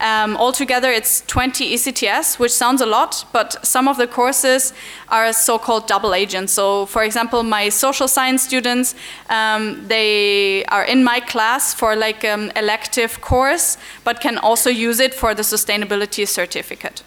Um, 0.00 0.36
altogether, 0.36 0.90
it's 0.90 1.22
20 1.28 1.74
ECTS, 1.74 2.38
which 2.38 2.52
sounds 2.52 2.82
a 2.82 2.86
lot, 2.86 3.24
but 3.32 3.64
some 3.64 3.88
of 3.88 3.96
the 3.96 4.06
courses 4.06 4.74
are 5.08 5.32
so-called 5.32 5.86
double 5.86 6.12
agents. 6.12 6.52
So, 6.52 6.84
for 6.84 7.02
example, 7.02 7.42
my 7.42 7.70
social 7.70 8.08
science 8.08 8.42
students, 8.42 8.94
um, 9.30 9.88
they 9.88 10.66
are 10.66 10.84
in 10.84 11.02
my 11.04 11.20
class 11.20 11.72
for 11.72 11.96
like 11.96 12.22
an 12.22 12.50
um, 12.50 12.52
elective 12.54 13.22
course, 13.22 13.78
but 14.04 14.20
can 14.20 14.36
also 14.36 14.68
use 14.68 15.00
it 15.00 15.14
for 15.14 15.34
the 15.34 15.42
sustainability 15.42 16.28
certificate. 16.28 17.02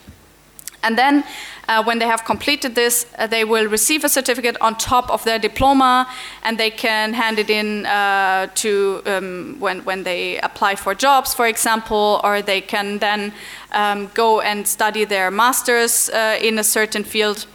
And 0.85 0.97
then 0.99 1.23
uh, 1.67 1.83
when 1.83 1.99
they 1.99 2.05
have 2.05 2.25
completed 2.25 2.75
this, 2.75 3.05
uh, 3.17 3.27
they 3.27 3.43
will 3.43 3.67
receive 3.67 4.03
a 4.03 4.09
certificate 4.09 4.57
on 4.61 4.75
top 4.75 5.09
of 5.09 5.23
their 5.23 5.39
diploma, 5.39 6.07
and 6.43 6.57
they 6.57 6.71
can 6.71 7.13
hand 7.13 7.39
it 7.39 7.49
in 7.49 7.85
uh, 7.85 8.47
to 8.55 9.01
um, 9.05 9.55
when, 9.59 9.83
when 9.85 10.03
they 10.03 10.39
apply 10.39 10.75
for 10.75 10.93
jobs, 10.93 11.33
for 11.33 11.47
example, 11.47 12.21
or 12.23 12.41
they 12.41 12.61
can 12.61 12.99
then 12.99 13.33
um, 13.71 14.09
go 14.13 14.41
and 14.41 14.67
study 14.67 15.05
their 15.05 15.31
master's 15.31 16.09
uh, 16.09 16.37
in 16.41 16.59
a 16.59 16.63
certain 16.63 17.03
field. 17.03 17.45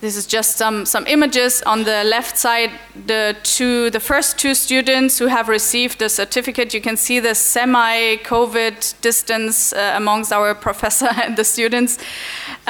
This 0.00 0.16
is 0.16 0.24
just 0.24 0.56
some, 0.56 0.86
some 0.86 1.06
images 1.06 1.60
on 1.62 1.84
the 1.84 2.04
left 2.04 2.38
side. 2.38 2.70
The 3.06 3.36
two, 3.42 3.90
the 3.90 4.00
first 4.00 4.38
two 4.38 4.54
students 4.54 5.18
who 5.18 5.26
have 5.26 5.46
received 5.46 5.98
the 5.98 6.08
certificate, 6.08 6.72
you 6.72 6.80
can 6.80 6.96
see 6.96 7.20
the 7.20 7.34
semi-COVID 7.34 9.00
distance 9.02 9.74
uh, 9.74 9.92
amongst 9.94 10.32
our 10.32 10.54
professor 10.66 11.10
and 11.22 11.36
the 11.36 11.44
students. 11.44 11.98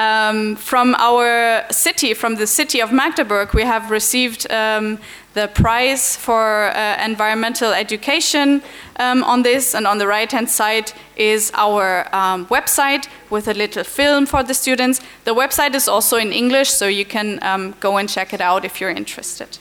Um, 0.01 0.55
from 0.55 0.95
our 0.97 1.63
city, 1.69 2.15
from 2.15 2.35
the 2.35 2.47
city 2.47 2.81
of 2.81 2.91
Magdeburg, 2.91 3.53
we 3.53 3.61
have 3.61 3.91
received 3.91 4.49
um, 4.49 4.97
the 5.35 5.47
prize 5.47 6.17
for 6.17 6.71
uh, 6.75 7.05
environmental 7.05 7.71
education 7.71 8.63
um, 8.95 9.23
on 9.23 9.43
this, 9.43 9.75
and 9.75 9.85
on 9.85 9.99
the 9.99 10.07
right 10.07 10.31
hand 10.31 10.49
side 10.49 10.91
is 11.15 11.51
our 11.53 12.07
um, 12.15 12.47
website 12.47 13.07
with 13.29 13.47
a 13.47 13.53
little 13.53 13.83
film 13.83 14.25
for 14.25 14.41
the 14.41 14.55
students. 14.55 15.01
The 15.25 15.35
website 15.35 15.75
is 15.75 15.87
also 15.87 16.17
in 16.17 16.31
English, 16.31 16.71
so 16.71 16.87
you 16.87 17.05
can 17.05 17.37
um, 17.43 17.75
go 17.79 17.97
and 17.97 18.09
check 18.09 18.33
it 18.33 18.41
out 18.41 18.65
if 18.65 18.81
you're 18.81 18.89
interested. 18.97 19.59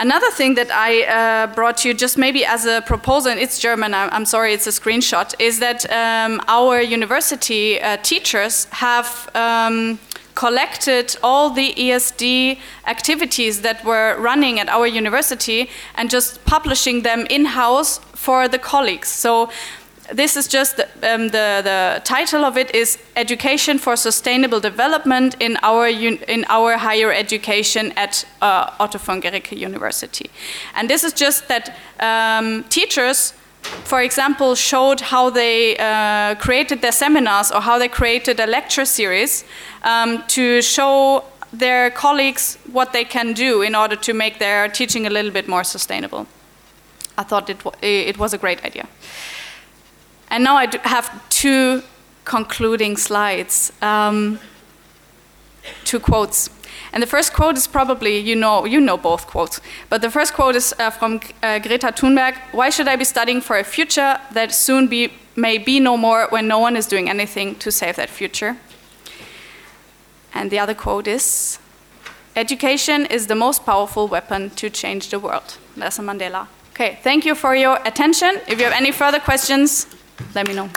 Another 0.00 0.30
thing 0.30 0.54
that 0.54 0.70
I 0.70 1.02
uh, 1.02 1.46
brought 1.48 1.84
you, 1.84 1.92
just 1.92 2.16
maybe 2.16 2.44
as 2.44 2.66
a 2.66 2.82
proposal, 2.82 3.32
and 3.32 3.40
it's 3.40 3.58
German, 3.58 3.94
I'm, 3.94 4.08
I'm 4.12 4.24
sorry, 4.24 4.54
it's 4.54 4.68
a 4.68 4.70
screenshot, 4.70 5.34
is 5.40 5.58
that 5.58 5.90
um, 5.90 6.40
our 6.46 6.80
university 6.80 7.80
uh, 7.80 7.96
teachers 7.96 8.66
have 8.66 9.28
um, 9.34 9.98
collected 10.36 11.16
all 11.20 11.50
the 11.50 11.74
ESD 11.74 12.60
activities 12.86 13.62
that 13.62 13.84
were 13.84 14.16
running 14.20 14.60
at 14.60 14.68
our 14.68 14.86
university 14.86 15.68
and 15.96 16.08
just 16.08 16.44
publishing 16.44 17.02
them 17.02 17.26
in 17.28 17.44
house 17.44 17.98
for 18.14 18.46
the 18.46 18.58
colleagues. 18.58 19.08
So 19.08 19.50
this 20.12 20.36
is 20.36 20.48
just 20.48 20.80
um, 20.80 21.28
the, 21.28 21.60
the 21.62 22.00
title 22.04 22.44
of 22.44 22.56
it 22.56 22.74
is 22.74 22.98
education 23.16 23.78
for 23.78 23.96
sustainable 23.96 24.60
development 24.60 25.36
in 25.40 25.56
our 25.62 25.86
in 25.88 26.44
our 26.48 26.76
higher 26.76 27.12
education 27.12 27.92
at 27.96 28.24
uh, 28.40 28.70
Otto 28.80 28.98
von 28.98 29.20
Guericke 29.20 29.56
University 29.56 30.30
and 30.74 30.88
this 30.88 31.04
is 31.04 31.12
just 31.12 31.48
that 31.48 31.76
um, 32.00 32.64
teachers 32.64 33.34
for 33.84 34.00
example 34.00 34.54
showed 34.54 35.00
how 35.00 35.30
they 35.30 35.76
uh, 35.76 36.34
created 36.36 36.80
their 36.80 36.92
seminars 36.92 37.50
or 37.50 37.60
how 37.60 37.78
they 37.78 37.88
created 37.88 38.40
a 38.40 38.46
lecture 38.46 38.84
series 38.84 39.44
um, 39.82 40.22
to 40.28 40.62
show 40.62 41.24
their 41.52 41.90
colleagues 41.90 42.58
what 42.72 42.92
they 42.92 43.04
can 43.04 43.32
do 43.32 43.62
in 43.62 43.74
order 43.74 43.96
to 43.96 44.14
make 44.14 44.38
their 44.38 44.68
teaching 44.68 45.06
a 45.06 45.10
little 45.10 45.30
bit 45.30 45.48
more 45.48 45.64
sustainable 45.64 46.26
I 47.18 47.24
thought 47.24 47.50
it, 47.50 47.58
it 47.82 48.16
was 48.16 48.32
a 48.32 48.38
great 48.38 48.64
idea. 48.64 48.86
And 50.30 50.44
now 50.44 50.56
I 50.56 50.68
have 50.84 51.10
two 51.28 51.82
concluding 52.24 52.96
slides, 52.96 53.72
um, 53.80 54.38
two 55.84 55.98
quotes. 55.98 56.50
And 56.92 57.02
the 57.02 57.06
first 57.06 57.32
quote 57.32 57.56
is 57.56 57.66
probably, 57.66 58.18
you 58.18 58.36
know, 58.36 58.64
you 58.64 58.80
know 58.80 58.96
both 58.96 59.26
quotes, 59.26 59.60
but 59.88 60.00
the 60.00 60.10
first 60.10 60.34
quote 60.34 60.54
is 60.54 60.74
uh, 60.78 60.90
from 60.90 61.20
uh, 61.42 61.58
Greta 61.58 61.88
Thunberg 61.88 62.36
Why 62.52 62.70
should 62.70 62.88
I 62.88 62.96
be 62.96 63.04
studying 63.04 63.40
for 63.40 63.58
a 63.58 63.64
future 63.64 64.20
that 64.32 64.52
soon 64.52 64.86
be, 64.86 65.12
may 65.36 65.58
be 65.58 65.80
no 65.80 65.96
more 65.96 66.26
when 66.30 66.46
no 66.46 66.58
one 66.58 66.76
is 66.76 66.86
doing 66.86 67.08
anything 67.08 67.56
to 67.56 67.70
save 67.70 67.96
that 67.96 68.10
future? 68.10 68.56
And 70.34 70.50
the 70.50 70.58
other 70.58 70.74
quote 70.74 71.06
is 71.06 71.58
Education 72.36 73.06
is 73.06 73.26
the 73.26 73.34
most 73.34 73.66
powerful 73.66 74.06
weapon 74.06 74.50
to 74.50 74.70
change 74.70 75.08
the 75.08 75.18
world. 75.18 75.58
Nelson 75.74 76.06
Mandela. 76.06 76.46
Okay, 76.70 76.98
thank 77.02 77.24
you 77.24 77.34
for 77.34 77.56
your 77.56 77.80
attention. 77.84 78.40
If 78.46 78.58
you 78.58 78.64
have 78.64 78.72
any 78.72 78.92
further 78.92 79.18
questions, 79.18 79.86
let 80.34 80.46
me 80.46 80.54
know. 80.54 80.70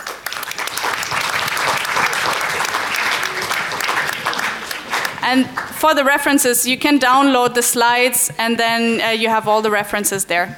And 5.23 5.47
for 5.79 5.93
the 5.93 6.03
references, 6.03 6.67
you 6.67 6.77
can 6.77 6.99
download 6.99 7.53
the 7.53 7.61
slides 7.61 8.31
and 8.37 8.57
then 8.57 9.01
uh, 9.01 9.09
you 9.09 9.29
have 9.29 9.47
all 9.47 9.61
the 9.61 9.71
references 9.71 10.25
there. 10.25 10.57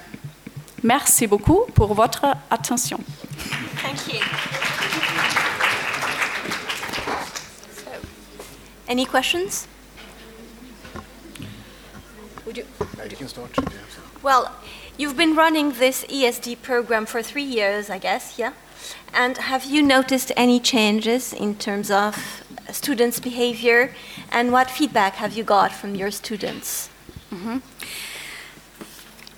Merci 0.81 1.27
beaucoup 1.27 1.67
pour 1.73 1.93
votre 1.93 2.35
attention. 2.49 3.03
Thank 3.81 4.13
you. 4.13 4.19
So, 7.71 7.91
any 8.87 9.05
questions? 9.05 9.67
Would 12.45 12.57
you? 12.57 12.65
You 13.09 13.15
can 13.15 13.27
start. 13.27 13.51
Well, 14.21 14.51
you've 14.97 15.15
been 15.15 15.35
running 15.35 15.73
this 15.73 16.03
ESD 16.05 16.61
program 16.61 17.05
for 17.05 17.21
three 17.21 17.43
years, 17.43 17.89
I 17.89 17.97
guess, 17.97 18.37
yeah? 18.37 18.53
And 19.13 19.37
have 19.37 19.65
you 19.65 19.81
noticed 19.81 20.31
any 20.35 20.59
changes 20.59 21.33
in 21.33 21.55
terms 21.55 21.91
of 21.91 22.43
students' 22.71 23.19
behavior? 23.19 23.91
And 24.31 24.51
what 24.51 24.69
feedback 24.69 25.15
have 25.15 25.33
you 25.33 25.43
got 25.43 25.71
from 25.71 25.95
your 25.95 26.11
students? 26.11 26.89
Mm-hmm. 27.31 27.57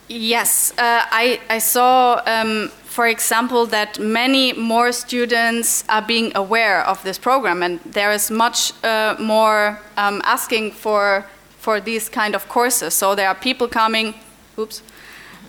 Yes, 0.07 0.71
uh, 0.77 1.01
I, 1.11 1.39
I, 1.49 1.57
saw, 1.57 2.21
um, 2.27 2.69
for 2.83 3.07
example, 3.07 3.65
that 3.67 3.97
many 3.97 4.53
more 4.53 4.91
students 4.91 5.83
are 5.89 6.01
being 6.01 6.31
aware 6.35 6.85
of 6.85 7.01
this 7.03 7.17
program, 7.17 7.63
and 7.63 7.79
there 7.85 8.11
is 8.11 8.29
much 8.29 8.71
uh, 8.83 9.15
more 9.19 9.79
um, 9.97 10.21
asking 10.23 10.71
for 10.71 11.25
for 11.65 11.81
these 11.81 12.09
kind 12.09 12.35
of 12.35 12.47
courses. 12.47 12.93
So 12.93 13.15
there 13.15 13.27
are 13.27 13.33
people 13.33 13.67
coming. 13.67 14.13
Oops. 14.55 14.83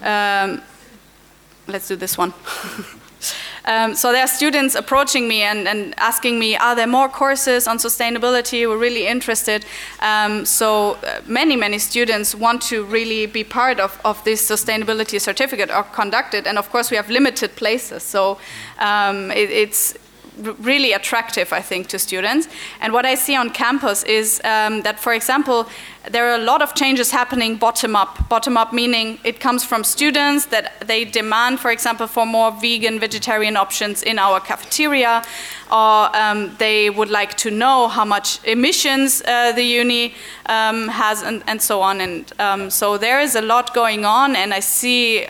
Um, 0.02 0.62
let's 1.66 1.88
do 1.88 1.96
this 1.96 2.16
one. 2.16 2.32
Um, 3.66 3.94
so 3.94 4.12
there 4.12 4.22
are 4.22 4.28
students 4.28 4.74
approaching 4.74 5.26
me 5.26 5.42
and, 5.42 5.66
and, 5.66 5.94
asking 5.98 6.38
me, 6.38 6.56
are 6.56 6.76
there 6.76 6.86
more 6.86 7.08
courses 7.08 7.66
on 7.66 7.78
sustainability? 7.78 8.68
We're 8.68 8.78
really 8.78 9.06
interested. 9.06 9.64
Um, 10.00 10.44
so 10.44 10.94
uh, 10.94 11.20
many, 11.26 11.56
many 11.56 11.78
students 11.78 12.34
want 12.34 12.62
to 12.62 12.84
really 12.84 13.26
be 13.26 13.42
part 13.42 13.80
of, 13.80 14.00
of 14.04 14.22
this 14.24 14.48
sustainability 14.48 15.20
certificate 15.20 15.70
or 15.70 15.82
conduct 15.82 16.34
it. 16.34 16.46
And 16.46 16.58
of 16.58 16.70
course, 16.70 16.90
we 16.90 16.96
have 16.96 17.10
limited 17.10 17.56
places. 17.56 18.02
So 18.02 18.38
um, 18.78 19.30
it, 19.32 19.50
it's 19.50 19.94
really 20.36 20.92
attractive, 20.92 21.52
I 21.52 21.60
think, 21.60 21.88
to 21.88 21.98
students. 21.98 22.48
And 22.80 22.92
what 22.92 23.06
I 23.06 23.14
see 23.14 23.36
on 23.36 23.50
campus 23.50 24.02
is 24.04 24.40
um, 24.44 24.82
that, 24.82 25.00
for 25.00 25.12
example, 25.12 25.68
there 26.10 26.30
are 26.30 26.36
a 26.36 26.44
lot 26.44 26.62
of 26.62 26.74
changes 26.74 27.10
happening 27.10 27.56
bottom 27.56 27.96
up. 27.96 28.28
Bottom 28.28 28.56
up 28.56 28.72
meaning 28.72 29.18
it 29.24 29.40
comes 29.40 29.64
from 29.64 29.82
students 29.82 30.46
that 30.46 30.86
they 30.86 31.04
demand, 31.04 31.58
for 31.60 31.70
example, 31.70 32.06
for 32.06 32.24
more 32.24 32.52
vegan, 32.52 33.00
vegetarian 33.00 33.56
options 33.56 34.02
in 34.02 34.18
our 34.18 34.38
cafeteria, 34.40 35.24
or 35.70 36.16
um, 36.16 36.54
they 36.58 36.90
would 36.90 37.10
like 37.10 37.36
to 37.38 37.50
know 37.50 37.88
how 37.88 38.04
much 38.04 38.38
emissions 38.44 39.22
uh, 39.22 39.52
the 39.52 39.64
uni 39.64 40.14
um, 40.46 40.88
has, 40.88 41.22
and, 41.22 41.42
and, 41.46 41.60
so 41.60 41.82
on. 41.82 42.00
And 42.00 42.32
um, 42.38 42.70
so 42.70 42.98
there 42.98 43.20
is 43.20 43.34
a 43.34 43.42
lot 43.42 43.74
going 43.74 44.04
on, 44.04 44.36
and 44.36 44.54
I 44.54 44.60
see. 44.60 45.26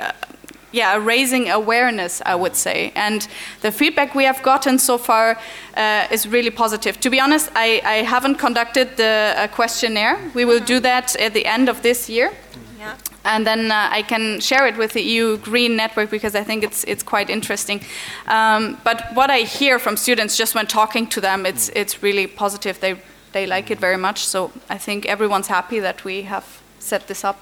Yeah, 0.76 0.98
raising 1.02 1.48
awareness, 1.48 2.20
I 2.26 2.34
would 2.34 2.54
say. 2.54 2.92
And 2.94 3.26
the 3.62 3.72
feedback 3.72 4.14
we 4.14 4.24
have 4.24 4.42
gotten 4.42 4.78
so 4.78 4.98
far 4.98 5.38
uh, 5.74 6.06
is 6.10 6.28
really 6.28 6.50
positive. 6.50 7.00
To 7.00 7.08
be 7.08 7.18
honest, 7.18 7.50
I, 7.54 7.80
I 7.82 8.02
haven't 8.02 8.34
conducted 8.34 8.98
the 8.98 9.32
uh, 9.36 9.48
questionnaire. 9.48 10.18
We 10.34 10.44
will 10.44 10.60
do 10.60 10.78
that 10.80 11.16
at 11.16 11.32
the 11.32 11.46
end 11.46 11.70
of 11.70 11.80
this 11.80 12.10
year. 12.10 12.30
Yeah. 12.78 12.94
And 13.24 13.46
then 13.46 13.72
uh, 13.72 13.88
I 13.90 14.02
can 14.02 14.38
share 14.40 14.66
it 14.66 14.76
with 14.76 14.92
the 14.92 15.00
EU 15.00 15.38
Green 15.38 15.76
Network 15.76 16.10
because 16.10 16.34
I 16.34 16.44
think 16.44 16.62
it's, 16.62 16.84
it's 16.84 17.02
quite 17.02 17.30
interesting. 17.30 17.80
Um, 18.26 18.76
but 18.84 19.14
what 19.14 19.30
I 19.30 19.38
hear 19.44 19.78
from 19.78 19.96
students 19.96 20.36
just 20.36 20.54
when 20.54 20.66
talking 20.66 21.06
to 21.06 21.22
them, 21.22 21.46
it's, 21.46 21.70
it's 21.70 22.02
really 22.02 22.26
positive. 22.26 22.80
They, 22.80 22.96
they 23.32 23.46
like 23.46 23.70
it 23.70 23.80
very 23.80 23.96
much. 23.96 24.26
So 24.26 24.52
I 24.68 24.76
think 24.76 25.06
everyone's 25.06 25.48
happy 25.48 25.80
that 25.80 26.04
we 26.04 26.24
have 26.24 26.60
set 26.80 27.08
this 27.08 27.24
up. 27.24 27.40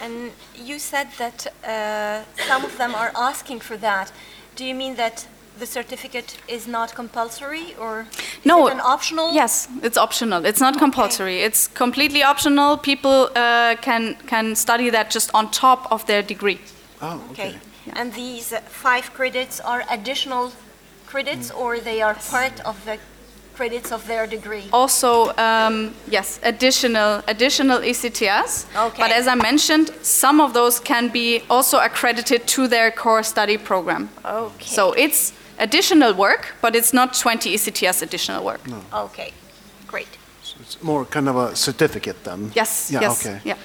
And 0.00 0.32
you 0.54 0.78
said 0.78 1.08
that 1.18 1.46
uh, 1.64 2.24
some 2.48 2.64
of 2.64 2.76
them 2.78 2.94
are 2.94 3.12
asking 3.14 3.60
for 3.60 3.76
that. 3.78 4.12
Do 4.56 4.64
you 4.64 4.74
mean 4.74 4.96
that 4.96 5.26
the 5.58 5.66
certificate 5.66 6.38
is 6.48 6.66
not 6.66 6.94
compulsory 6.94 7.74
or 7.78 8.06
no, 8.44 8.66
it 8.66 8.72
an 8.72 8.80
optional? 8.80 9.32
Yes, 9.32 9.68
it's 9.82 9.98
optional. 9.98 10.46
It's 10.46 10.60
not 10.60 10.74
okay. 10.74 10.80
compulsory. 10.80 11.42
It's 11.42 11.68
completely 11.68 12.22
optional. 12.22 12.78
People 12.78 13.28
uh, 13.36 13.76
can 13.82 14.16
can 14.26 14.56
study 14.56 14.90
that 14.90 15.10
just 15.10 15.30
on 15.34 15.50
top 15.50 15.90
of 15.92 16.06
their 16.06 16.22
degree. 16.22 16.60
Oh, 17.02 17.22
okay. 17.32 17.48
okay. 17.48 17.58
Yeah. 17.86 18.00
And 18.00 18.12
these 18.14 18.54
five 18.68 19.12
credits 19.12 19.60
are 19.60 19.84
additional 19.90 20.52
credits, 21.06 21.50
mm. 21.50 21.60
or 21.60 21.80
they 21.80 22.02
are 22.02 22.14
part 22.14 22.60
of 22.64 22.84
the 22.84 22.98
credits 23.60 23.92
of 23.92 24.06
their 24.06 24.26
degree? 24.26 24.64
Also, 24.72 25.10
um, 25.36 25.92
yes, 26.16 26.40
additional 26.42 27.12
additional 27.34 27.78
ECTS. 27.90 28.50
Okay. 28.86 29.02
But 29.02 29.10
as 29.20 29.26
I 29.34 29.36
mentioned, 29.50 29.86
some 30.02 30.36
of 30.46 30.50
those 30.52 30.80
can 30.80 31.04
be 31.12 31.42
also 31.50 31.76
accredited 31.88 32.40
to 32.54 32.68
their 32.68 32.90
core 33.02 33.22
study 33.22 33.58
program. 33.58 34.08
Okay. 34.24 34.74
So 34.76 34.82
it's 35.04 35.32
additional 35.58 36.12
work, 36.14 36.42
but 36.62 36.74
it's 36.74 36.92
not 36.92 37.08
20 37.12 37.54
ECTS 37.56 38.02
additional 38.02 38.42
work. 38.44 38.62
No. 38.66 38.80
Okay, 39.06 39.30
great. 39.86 40.12
So 40.42 40.56
it's 40.60 40.76
more 40.82 41.04
kind 41.04 41.28
of 41.28 41.36
a 41.36 41.54
certificate 41.54 42.24
then. 42.24 42.50
Yes. 42.54 42.90
Yeah. 42.90 43.00
Yes, 43.02 43.26
okay. 43.26 43.40
Yeah. 43.44 43.56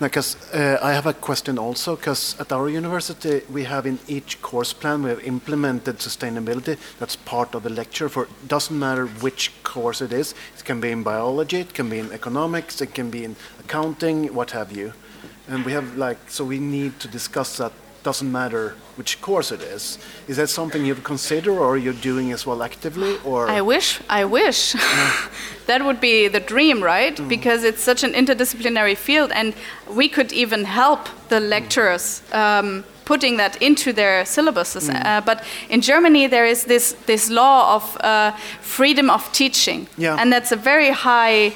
Because 0.00 0.36
uh, 0.54 0.78
I 0.80 0.92
have 0.92 1.06
a 1.06 1.12
question 1.12 1.58
also, 1.58 1.96
because 1.96 2.38
at 2.38 2.52
our 2.52 2.68
university 2.68 3.42
we 3.50 3.64
have 3.64 3.84
in 3.84 3.98
each 4.06 4.40
course 4.40 4.72
plan 4.72 5.02
we 5.02 5.10
have 5.10 5.24
implemented 5.24 5.98
sustainability. 5.98 6.78
That's 7.00 7.16
part 7.16 7.54
of 7.56 7.64
the 7.64 7.70
lecture. 7.70 8.08
For 8.08 8.28
doesn't 8.46 8.78
matter 8.78 9.06
which 9.06 9.50
course 9.64 10.00
it 10.00 10.12
is. 10.12 10.34
It 10.56 10.64
can 10.64 10.80
be 10.80 10.92
in 10.92 11.02
biology, 11.02 11.58
it 11.58 11.74
can 11.74 11.90
be 11.90 11.98
in 11.98 12.12
economics, 12.12 12.80
it 12.80 12.94
can 12.94 13.10
be 13.10 13.24
in 13.24 13.34
accounting, 13.58 14.32
what 14.32 14.52
have 14.52 14.70
you. 14.70 14.92
And 15.48 15.64
we 15.64 15.72
have 15.72 15.96
like 15.96 16.30
so 16.30 16.44
we 16.44 16.60
need 16.60 17.00
to 17.00 17.08
discuss 17.08 17.56
that. 17.56 17.72
Doesn't 18.08 18.32
matter 18.32 18.74
which 18.96 19.20
course 19.20 19.52
it 19.52 19.60
is. 19.60 19.98
Is 20.28 20.38
that 20.38 20.48
something 20.48 20.82
you've 20.86 21.04
considered, 21.04 21.58
or 21.58 21.76
you're 21.76 22.00
doing 22.10 22.32
as 22.32 22.46
well 22.46 22.62
actively, 22.62 23.18
or? 23.22 23.50
I 23.50 23.60
wish, 23.60 24.00
I 24.08 24.24
wish. 24.24 24.72
that 25.66 25.84
would 25.84 26.00
be 26.00 26.26
the 26.26 26.40
dream, 26.40 26.82
right? 26.82 27.16
Because 27.28 27.64
it's 27.64 27.82
such 27.82 28.02
an 28.04 28.14
interdisciplinary 28.14 28.96
field, 28.96 29.30
and 29.32 29.52
we 29.90 30.08
could 30.08 30.32
even 30.32 30.64
help 30.64 31.00
the 31.28 31.38
lecturers 31.38 32.22
um, 32.32 32.82
putting 33.08 33.38
that 33.38 33.56
into 33.62 33.92
their 33.92 34.24
syllabuses. 34.24 34.88
Uh, 34.90 35.20
but 35.24 35.38
in 35.70 35.80
Germany, 35.80 36.28
there 36.28 36.46
is 36.50 36.64
this, 36.64 36.94
this 37.06 37.30
law 37.30 37.74
of 37.76 37.96
uh, 38.00 38.32
freedom 38.60 39.10
of 39.10 39.22
teaching, 39.32 39.86
Yeah. 39.96 40.20
and 40.20 40.30
that's 40.32 40.52
a 40.52 40.56
very 40.56 40.90
high, 40.90 41.52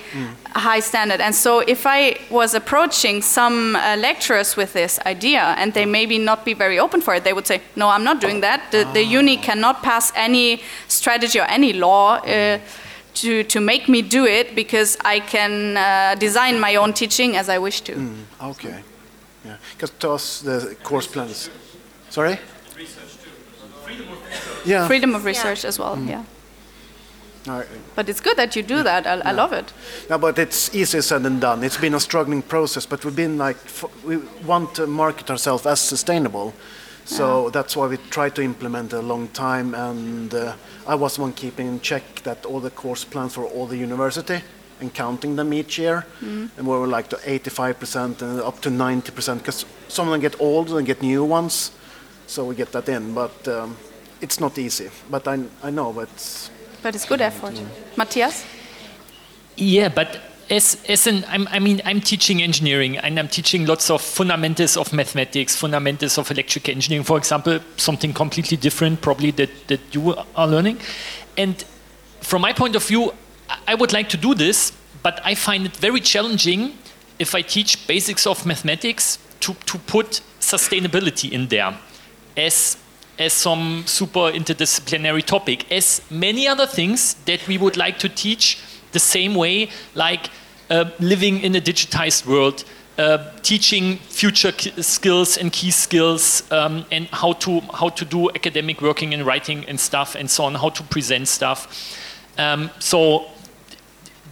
high 0.56 0.80
standard. 0.80 1.20
And 1.20 1.34
so, 1.34 1.60
if 1.60 1.84
I 1.86 2.16
was 2.30 2.54
approaching 2.54 3.22
some 3.22 3.76
uh, 3.76 3.96
lecturers 3.96 4.56
with 4.56 4.72
this 4.72 4.98
idea, 5.06 5.42
and 5.58 5.72
they 5.72 5.86
maybe 5.86 6.18
not 6.18 6.44
be 6.44 6.54
very 6.54 6.78
open 6.78 7.00
for 7.02 7.14
it, 7.14 7.22
they 7.24 7.32
would 7.32 7.46
say, 7.46 7.60
"No, 7.76 7.86
I'm 7.94 8.04
not 8.04 8.20
doing 8.20 8.40
that. 8.42 8.60
The, 8.70 8.84
the 8.92 9.04
uni 9.18 9.36
cannot 9.36 9.82
pass 9.82 10.12
any 10.16 10.60
strategy 10.88 11.38
or 11.40 11.46
any 11.48 11.72
law." 11.72 12.16
Uh, 12.26 12.58
to, 13.14 13.44
to 13.44 13.60
make 13.60 13.88
me 13.88 14.00
do 14.02 14.24
it 14.24 14.54
because 14.54 14.96
I 15.14 15.20
can 15.20 15.76
uh, 15.76 16.14
design 16.18 16.58
my 16.60 16.76
own 16.76 16.92
teaching 16.92 17.36
as 17.36 17.48
I 17.48 17.58
wish 17.58 17.82
to. 17.82 17.92
Okay. 18.40 18.82
Yeah. 19.44 19.56
Because 19.74 19.90
to 19.98 20.10
us 20.10 20.40
the 20.40 20.76
course 20.82 21.06
plans. 21.06 21.50
Sorry. 22.10 22.38
Yeah. 24.64 24.86
Freedom 24.86 25.14
of 25.14 25.24
research 25.24 25.64
as 25.64 25.78
well, 25.78 25.98
yeah. 25.98 26.24
No, 27.44 27.64
But 27.96 28.08
it's 28.08 28.20
good 28.20 28.36
that 28.36 28.54
you 28.54 28.62
do 28.62 28.84
that. 28.84 29.04
I, 29.04 29.14
I 29.30 29.32
love 29.32 29.52
it. 29.52 29.72
No, 30.08 30.16
but 30.16 30.38
it's 30.38 30.72
easier 30.72 31.02
said 31.02 31.24
than 31.24 31.40
done. 31.40 31.64
It's 31.64 31.76
been 31.76 31.94
a 31.94 31.98
struggling 32.00 32.40
process, 32.42 32.86
but 32.86 33.04
we've 33.04 33.16
been 33.16 33.36
like, 33.36 33.56
f- 33.64 34.04
we 34.04 34.18
want 34.46 34.76
to 34.76 34.86
market 34.86 35.28
ourselves 35.28 35.66
as 35.66 35.80
sustainable. 35.80 36.54
So 37.04 37.50
that's 37.50 37.76
why 37.76 37.88
we 37.88 37.96
try 37.96 38.28
to 38.30 38.42
implement 38.42 38.92
a 38.92 39.02
long 39.02 39.26
time. 39.28 39.74
And 39.74 40.32
uh, 40.32 40.54
I 40.86 40.94
was 40.94 41.18
one 41.18 41.32
keeping 41.32 41.66
in 41.66 41.80
check 41.80 42.22
that 42.22 42.46
all 42.46 42.60
the 42.60 42.70
course 42.70 43.02
plans 43.04 43.34
for 43.34 43.44
all 43.44 43.66
the 43.66 43.76
university 43.76 44.40
and 44.82 44.92
counting 44.92 45.36
them 45.36 45.54
each 45.54 45.78
year. 45.78 46.04
And 46.20 46.66
we 46.66 46.76
were 46.76 46.86
like 46.86 47.08
to 47.10 47.16
85% 47.16 48.20
and 48.20 48.40
up 48.40 48.60
to 48.62 48.68
90% 48.68 49.38
because 49.38 49.64
some 49.88 50.08
of 50.08 50.12
them 50.12 50.20
get 50.20 50.38
old 50.40 50.70
and 50.70 50.86
get 50.86 51.00
new 51.00 51.24
ones. 51.24 51.70
So 52.26 52.44
we 52.44 52.54
get 52.54 52.72
that 52.72 52.88
in. 52.88 53.14
But 53.14 53.48
um, 53.48 53.76
it's 54.20 54.40
not 54.40 54.58
easy. 54.58 54.90
But 55.08 55.26
I, 55.26 55.44
I 55.62 55.70
know, 55.70 55.92
but 55.92 56.10
But 56.82 56.94
it's 56.94 57.06
good 57.06 57.20
effort. 57.20 57.54
Matthias? 57.96 58.44
Yeah, 59.56 59.88
but 59.88 60.20
as, 60.50 60.82
as 60.88 61.06
an, 61.06 61.24
I'm, 61.28 61.46
I 61.48 61.58
mean, 61.58 61.80
I'm 61.84 62.00
teaching 62.00 62.42
engineering 62.42 62.98
and 62.98 63.18
I'm 63.18 63.28
teaching 63.28 63.66
lots 63.66 63.90
of 63.90 64.02
fundamentals 64.02 64.76
of 64.76 64.92
mathematics, 64.92 65.56
fundamentals 65.56 66.18
of 66.18 66.30
electrical 66.30 66.72
engineering, 66.74 67.04
for 67.04 67.18
example, 67.18 67.60
something 67.76 68.12
completely 68.12 68.56
different 68.56 69.00
probably 69.00 69.30
that, 69.32 69.50
that 69.68 69.80
you 69.94 70.14
are 70.34 70.48
learning. 70.48 70.78
And 71.36 71.64
from 72.20 72.42
my 72.42 72.52
point 72.52 72.76
of 72.76 72.84
view, 72.84 73.12
I- 73.66 73.74
would 73.74 73.92
like 73.92 74.08
to 74.10 74.16
do 74.16 74.34
this, 74.34 74.72
but 75.02 75.20
I 75.24 75.34
find 75.34 75.66
it 75.66 75.76
very 75.76 76.00
challenging 76.00 76.72
if 77.18 77.34
I 77.34 77.42
teach 77.42 77.86
basics 77.86 78.26
of 78.26 78.46
mathematics 78.46 79.18
to, 79.40 79.54
to 79.66 79.78
put 79.78 80.20
sustainability 80.40 81.30
in 81.30 81.48
there 81.48 81.74
as 82.36 82.76
as 83.18 83.32
some 83.32 83.84
super 83.86 84.32
interdisciplinary 84.32 85.22
topic, 85.22 85.70
as 85.70 86.00
many 86.10 86.48
other 86.48 86.66
things 86.66 87.14
that 87.26 87.46
we 87.46 87.58
would 87.58 87.76
like 87.76 87.98
to 87.98 88.08
teach 88.08 88.58
the 88.92 88.98
same 88.98 89.34
way, 89.34 89.68
like 89.94 90.30
uh, 90.70 90.86
living 90.98 91.40
in 91.40 91.54
a 91.54 91.60
digitized 91.60 92.26
world, 92.26 92.64
uh, 92.98 93.18
teaching 93.42 93.98
future 93.98 94.52
skills 94.82 95.36
and 95.36 95.52
key 95.52 95.70
skills, 95.70 96.42
um, 96.50 96.84
and 96.90 97.06
how 97.08 97.32
to 97.34 97.60
how 97.74 97.90
to 97.90 98.04
do 98.04 98.30
academic 98.30 98.80
working 98.80 99.14
and 99.14 99.24
writing 99.26 99.64
and 99.68 99.78
stuff, 99.78 100.14
and 100.14 100.30
so 100.30 100.44
on, 100.44 100.54
how 100.54 100.70
to 100.70 100.82
present 100.84 101.28
stuff. 101.28 101.68
Um, 102.38 102.70
so 102.78 103.26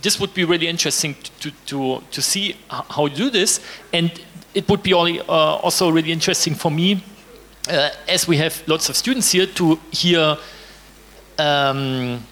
this 0.03 0.19
would 0.21 0.35
be 0.35 0.45
really 0.45 0.67
interesting 0.67 1.15
to, 1.41 1.51
to, 1.67 2.03
to 2.11 2.23
see 2.23 2.57
how 2.69 3.07
you 3.07 3.17
do 3.17 3.31
this. 3.31 3.61
And 3.93 4.11
it 4.55 4.69
would 4.69 4.83
be 4.83 4.95
only, 4.95 5.21
uh, 5.21 5.25
also 5.25 5.91
really 5.91 6.13
interesting 6.13 6.55
for 6.55 6.71
me, 6.71 7.03
uh, 7.69 7.91
as 8.09 8.27
we 8.27 8.37
have 8.39 8.63
lots 8.67 8.89
of 8.89 8.97
students 8.97 9.33
here, 9.33 9.47
to 9.47 9.79
hear 9.91 10.37
um, 11.39 12.25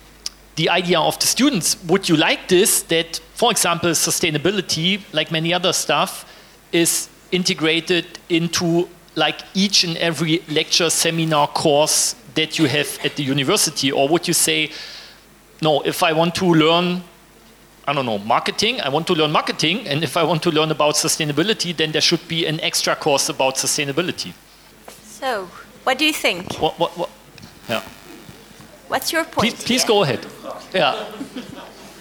the 0.57 0.69
idea 0.71 0.99
of 0.99 1.19
the 1.19 1.27
students. 1.27 1.83
Would 1.85 2.09
you 2.09 2.17
like 2.17 2.49
this? 2.49 2.83
That, 2.83 3.21
for 3.35 3.51
example, 3.51 3.91
sustainability, 3.91 5.01
like 5.13 5.31
many 5.31 5.55
other 5.55 5.73
stuff, 5.73 6.25
is 6.73 7.09
integrated 7.31 8.19
into 8.29 8.89
like 9.15 9.41
each 9.55 9.85
and 9.85 9.97
every 9.99 10.43
lecture, 10.49 10.91
seminar, 10.91 11.49
course 11.49 12.15
that 12.35 12.59
you 12.59 12.67
have 12.67 12.99
at 13.05 13.17
the 13.17 13.23
university? 13.23 13.91
Or 13.93 14.09
would 14.09 14.29
you 14.29 14.35
say, 14.35 14.71
no, 15.61 15.81
if 15.83 16.03
I 16.03 16.13
want 16.13 16.35
to 16.37 16.47
learn 16.47 17.03
I 17.89 17.95
don't 17.95 18.05
know, 18.05 18.19
marketing. 18.19 18.83
I 18.83 18.91
want 18.91 19.07
to 19.07 19.15
learn 19.15 19.33
marketing, 19.33 19.89
and 19.89 20.05
if 20.05 20.19
I 20.19 20.23
want 20.23 20.43
to 20.43 20.51
learn 20.51 20.71
about 20.71 20.97
sustainability, 20.97 21.75
then 21.75 21.91
there 21.91 22.03
should 22.03 22.29
be 22.29 22.45
an 22.45 22.61
extra 22.61 22.95
course 22.95 23.31
about 23.31 23.55
sustainability. 23.55 24.35
So, 25.05 25.47
what 25.85 25.97
do 25.97 26.05
you 26.05 26.13
think? 26.13 26.53
What, 26.61 26.79
what, 26.79 26.91
what? 26.99 27.09
Yeah. 27.67 27.83
What's 28.89 29.11
your 29.11 29.25
point? 29.25 29.55
Please, 29.55 29.65
please 29.65 29.85
go 29.87 30.03
ahead. 30.03 30.27
Yeah. 30.75 31.03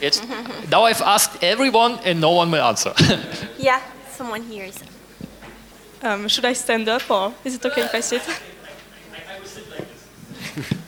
It's, 0.01 0.21
now 0.69 0.83
I've 0.83 1.01
asked 1.01 1.41
everyone, 1.41 1.99
and 2.03 2.19
no 2.19 2.31
one 2.31 2.51
will 2.51 2.63
answer. 2.63 2.93
Yeah, 3.57 3.81
someone 4.11 4.43
here 4.43 4.65
is. 4.65 4.83
Um, 6.03 6.27
should 6.27 6.45
I 6.45 6.53
stand 6.53 6.89
up 6.89 7.09
or 7.09 7.33
is 7.45 7.55
it 7.55 7.65
okay 7.65 7.83
if 7.83 7.95
I 7.95 8.01
sit? 8.01 8.21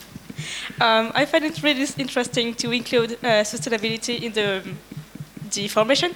um, 0.82 1.12
I 1.14 1.26
find 1.26 1.46
it 1.46 1.62
really 1.62 1.86
interesting 1.98 2.54
to 2.56 2.72
include 2.72 3.14
uh, 3.14 3.44
sustainability 3.44 4.22
in 4.22 4.32
the, 4.34 4.64
the 5.52 5.68
formation 5.68 6.14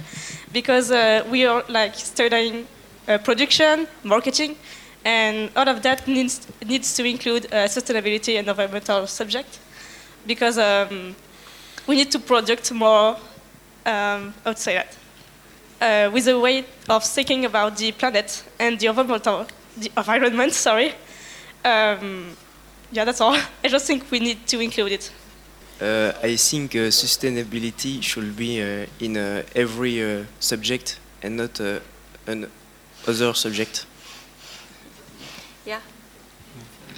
because 0.52 0.92
uh, 0.92 1.26
we 1.30 1.46
are 1.46 1.64
like 1.68 1.96
studying 1.96 2.66
uh, 3.08 3.18
production, 3.18 3.88
marketing, 4.04 4.56
and 5.04 5.52
all 5.56 5.68
of 5.68 5.82
that 5.82 6.08
needs, 6.08 6.48
needs 6.66 6.96
to 6.96 7.04
include 7.04 7.46
uh, 7.48 7.68
sustainability 7.68 8.40
and 8.40 8.48
environmental 8.48 9.06
subject 9.08 9.60
because 10.26 10.58
um, 10.58 11.16
we 11.88 11.96
need 11.98 12.12
to 12.12 12.20
produce 12.20 12.72
more, 12.72 13.18
um, 13.86 14.34
say 14.56 14.76
that, 14.76 14.98
uh, 15.82 16.12
with 16.12 16.28
a 16.30 16.40
way 16.40 16.64
of 16.88 17.04
thinking 17.04 17.44
about 17.44 17.76
the 17.76 17.92
planet 17.92 18.44
and 18.60 18.80
the 18.80 18.88
environmental, 18.88 19.46
the 19.78 19.92
environment. 19.98 20.54
Sorry. 20.54 20.94
Um, 21.66 22.38
yeah, 22.94 23.06
that's 23.06 23.22
all. 23.22 23.34
I 23.64 23.68
just 23.68 23.86
think 23.88 24.10
we 24.12 24.20
need 24.20 24.48
to 24.48 24.60
include 24.60 24.92
it. 24.92 25.12
Uh, 25.82 26.14
I 26.24 26.36
think 26.38 26.76
uh, 26.76 26.90
sustainability 26.92 28.02
should 28.02 28.36
be 28.36 28.62
uh, 28.62 28.86
in 29.00 29.18
uh, 29.18 29.44
every 29.56 30.02
uh, 30.02 30.24
subject 30.40 31.00
and 31.22 31.36
not 31.38 31.60
uh, 31.60 31.80
an 32.28 32.48
other 33.08 33.34
subject. 33.34 33.86
Yeah. 35.66 35.80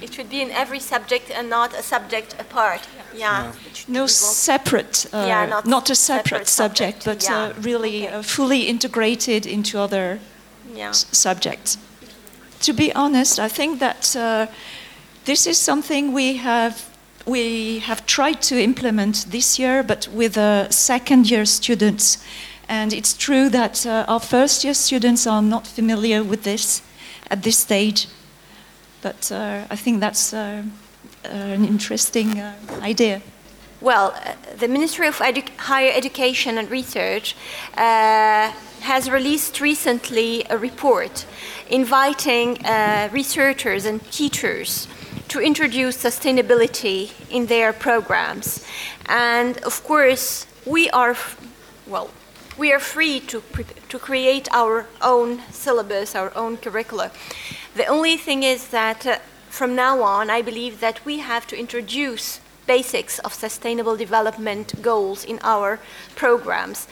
It 0.02 0.12
should 0.12 0.28
be 0.28 0.42
in 0.42 0.50
every 0.50 0.78
subject 0.80 1.30
and 1.30 1.48
not 1.48 1.72
a 1.74 1.82
subject 1.82 2.36
apart. 2.38 2.80
Yeah. 3.14 3.52
It 3.66 3.76
should 3.76 3.88
No 3.88 4.06
separate, 4.06 5.06
uh, 5.12 5.24
Yeah, 5.26 5.46
not, 5.46 5.66
not 5.66 5.90
a 5.90 5.94
separate, 5.94 6.46
separate 6.46 6.48
subject, 6.48 7.02
subject, 7.02 7.26
but 7.28 7.30
yeah. 7.30 7.44
uh, 7.44 7.52
really 7.62 8.06
Okay. 8.06 8.14
uh, 8.18 8.22
fully 8.22 8.68
integrated 8.68 9.46
into 9.46 9.78
other 9.78 10.18
Yeah. 10.76 10.90
s- 10.90 11.06
subjects. 11.12 11.78
To 12.60 12.72
be 12.74 12.92
honest, 12.94 13.38
I 13.38 13.48
think 13.48 13.78
that 13.80 14.14
uh, 14.16 14.46
this 15.26 15.46
is 15.46 15.58
something 15.58 16.12
we 16.12 16.36
have 16.36 16.88
we 17.26 17.80
have 17.80 18.06
tried 18.06 18.40
to 18.40 18.54
implement 18.62 19.26
this 19.30 19.58
year, 19.58 19.82
but 19.82 20.08
with 20.14 20.38
uh, 20.38 20.70
second 20.70 21.28
year 21.28 21.44
students. 21.44 22.18
And 22.68 22.92
it's 22.92 23.14
true 23.14 23.48
that 23.48 23.84
uh, 23.84 24.04
our 24.06 24.20
first 24.20 24.62
year 24.62 24.74
students 24.74 25.26
are 25.26 25.42
not 25.42 25.66
familiar 25.66 26.22
with 26.22 26.44
this 26.44 26.82
at 27.28 27.42
this 27.42 27.58
stage. 27.58 28.06
But 29.02 29.32
uh, 29.32 29.64
I 29.68 29.76
think 29.76 29.98
that's 30.00 30.32
uh, 30.32 30.62
an 31.24 31.64
interesting 31.64 32.38
uh, 32.38 32.54
idea. 32.80 33.22
Well, 33.80 34.14
uh, 34.14 34.34
the 34.58 34.68
Ministry 34.68 35.08
of 35.08 35.18
Edu- 35.18 35.56
Higher 35.58 35.92
Education 35.92 36.58
and 36.58 36.70
Research 36.70 37.34
has 37.74 39.10
released 39.10 39.60
recently 39.60 40.44
a 40.48 40.56
report 40.56 41.26
inviting 41.68 42.58
researchers 43.12 43.84
and 43.84 44.00
teachers 44.12 44.86
to 45.28 45.40
introduce 45.40 45.96
sustainability 45.96 47.12
in 47.30 47.46
their 47.46 47.72
programs. 47.72 48.64
And 49.06 49.58
of 49.58 49.82
course, 49.84 50.46
we 50.64 50.90
are, 50.90 51.16
well, 51.86 52.10
we 52.58 52.72
are 52.72 52.78
free 52.78 53.20
to, 53.20 53.42
to 53.88 53.98
create 53.98 54.48
our 54.52 54.86
own 55.02 55.42
syllabus, 55.50 56.14
our 56.14 56.32
own 56.34 56.56
curricula. 56.56 57.10
The 57.74 57.86
only 57.86 58.16
thing 58.16 58.42
is 58.42 58.68
that 58.68 59.06
uh, 59.06 59.18
from 59.50 59.74
now 59.74 60.02
on, 60.02 60.30
I 60.30 60.42
believe 60.42 60.80
that 60.80 61.04
we 61.04 61.18
have 61.18 61.46
to 61.48 61.58
introduce 61.58 62.40
basics 62.66 63.18
of 63.20 63.32
sustainable 63.32 63.96
development 63.96 64.82
goals 64.82 65.24
in 65.24 65.38
our 65.42 65.78
programs. 66.14 66.88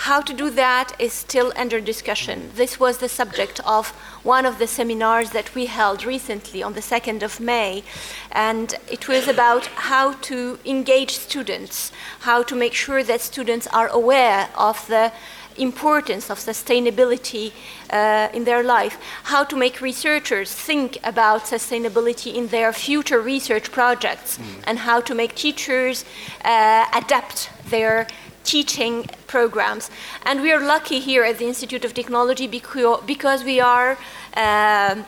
How 0.00 0.20
to 0.20 0.34
do 0.34 0.50
that 0.50 0.94
is 0.98 1.14
still 1.14 1.54
under 1.56 1.80
discussion. 1.80 2.50
This 2.54 2.78
was 2.78 2.98
the 2.98 3.08
subject 3.08 3.60
of 3.64 3.88
one 4.22 4.44
of 4.44 4.58
the 4.58 4.66
seminars 4.66 5.30
that 5.30 5.54
we 5.54 5.66
held 5.66 6.04
recently 6.04 6.62
on 6.62 6.74
the 6.74 6.82
2nd 6.82 7.22
of 7.22 7.40
May, 7.40 7.82
and 8.30 8.74
it 8.90 9.08
was 9.08 9.26
about 9.26 9.66
how 9.66 10.12
to 10.28 10.58
engage 10.66 11.12
students, 11.12 11.92
how 12.20 12.42
to 12.42 12.54
make 12.54 12.74
sure 12.74 13.02
that 13.02 13.22
students 13.22 13.66
are 13.68 13.88
aware 13.88 14.50
of 14.54 14.86
the 14.86 15.12
importance 15.56 16.28
of 16.30 16.38
sustainability 16.38 17.52
uh, 17.88 18.28
in 18.34 18.44
their 18.44 18.62
life, 18.62 18.98
how 19.24 19.44
to 19.44 19.56
make 19.56 19.80
researchers 19.80 20.52
think 20.52 20.98
about 21.04 21.44
sustainability 21.44 22.34
in 22.34 22.48
their 22.48 22.70
future 22.70 23.22
research 23.22 23.72
projects, 23.72 24.36
mm. 24.36 24.44
and 24.64 24.78
how 24.80 25.00
to 25.00 25.14
make 25.14 25.34
teachers 25.34 26.04
uh, 26.44 26.84
adapt 26.94 27.48
their 27.70 28.06
teaching 28.46 29.04
programs. 29.26 29.90
And 30.24 30.40
we 30.40 30.52
are 30.52 30.60
lucky 30.60 31.00
here 31.00 31.24
at 31.24 31.38
the 31.38 31.46
Institute 31.46 31.84
of 31.84 31.92
Technology 31.92 32.46
because 32.46 33.44
we 33.44 33.60
are 33.60 33.98
uh, 34.36 35.02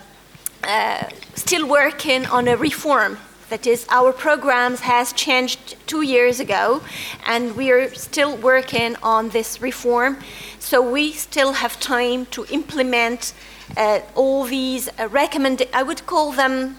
uh, 0.64 1.08
still 1.34 1.66
working 1.66 2.26
on 2.26 2.48
a 2.48 2.56
reform. 2.56 3.18
That 3.48 3.66
is, 3.66 3.86
our 3.88 4.12
programs 4.12 4.80
has 4.80 5.14
changed 5.14 5.76
two 5.86 6.02
years 6.02 6.38
ago, 6.38 6.82
and 7.26 7.56
we 7.56 7.70
are 7.70 7.88
still 7.94 8.36
working 8.36 8.94
on 9.02 9.30
this 9.30 9.62
reform. 9.62 10.18
So 10.58 10.82
we 10.82 11.12
still 11.12 11.52
have 11.52 11.80
time 11.80 12.26
to 12.26 12.44
implement 12.50 13.32
uh, 13.74 14.00
all 14.14 14.44
these 14.44 14.90
uh, 14.98 15.08
recommend. 15.08 15.62
I 15.72 15.82
would 15.82 16.04
call 16.04 16.32
them 16.32 16.76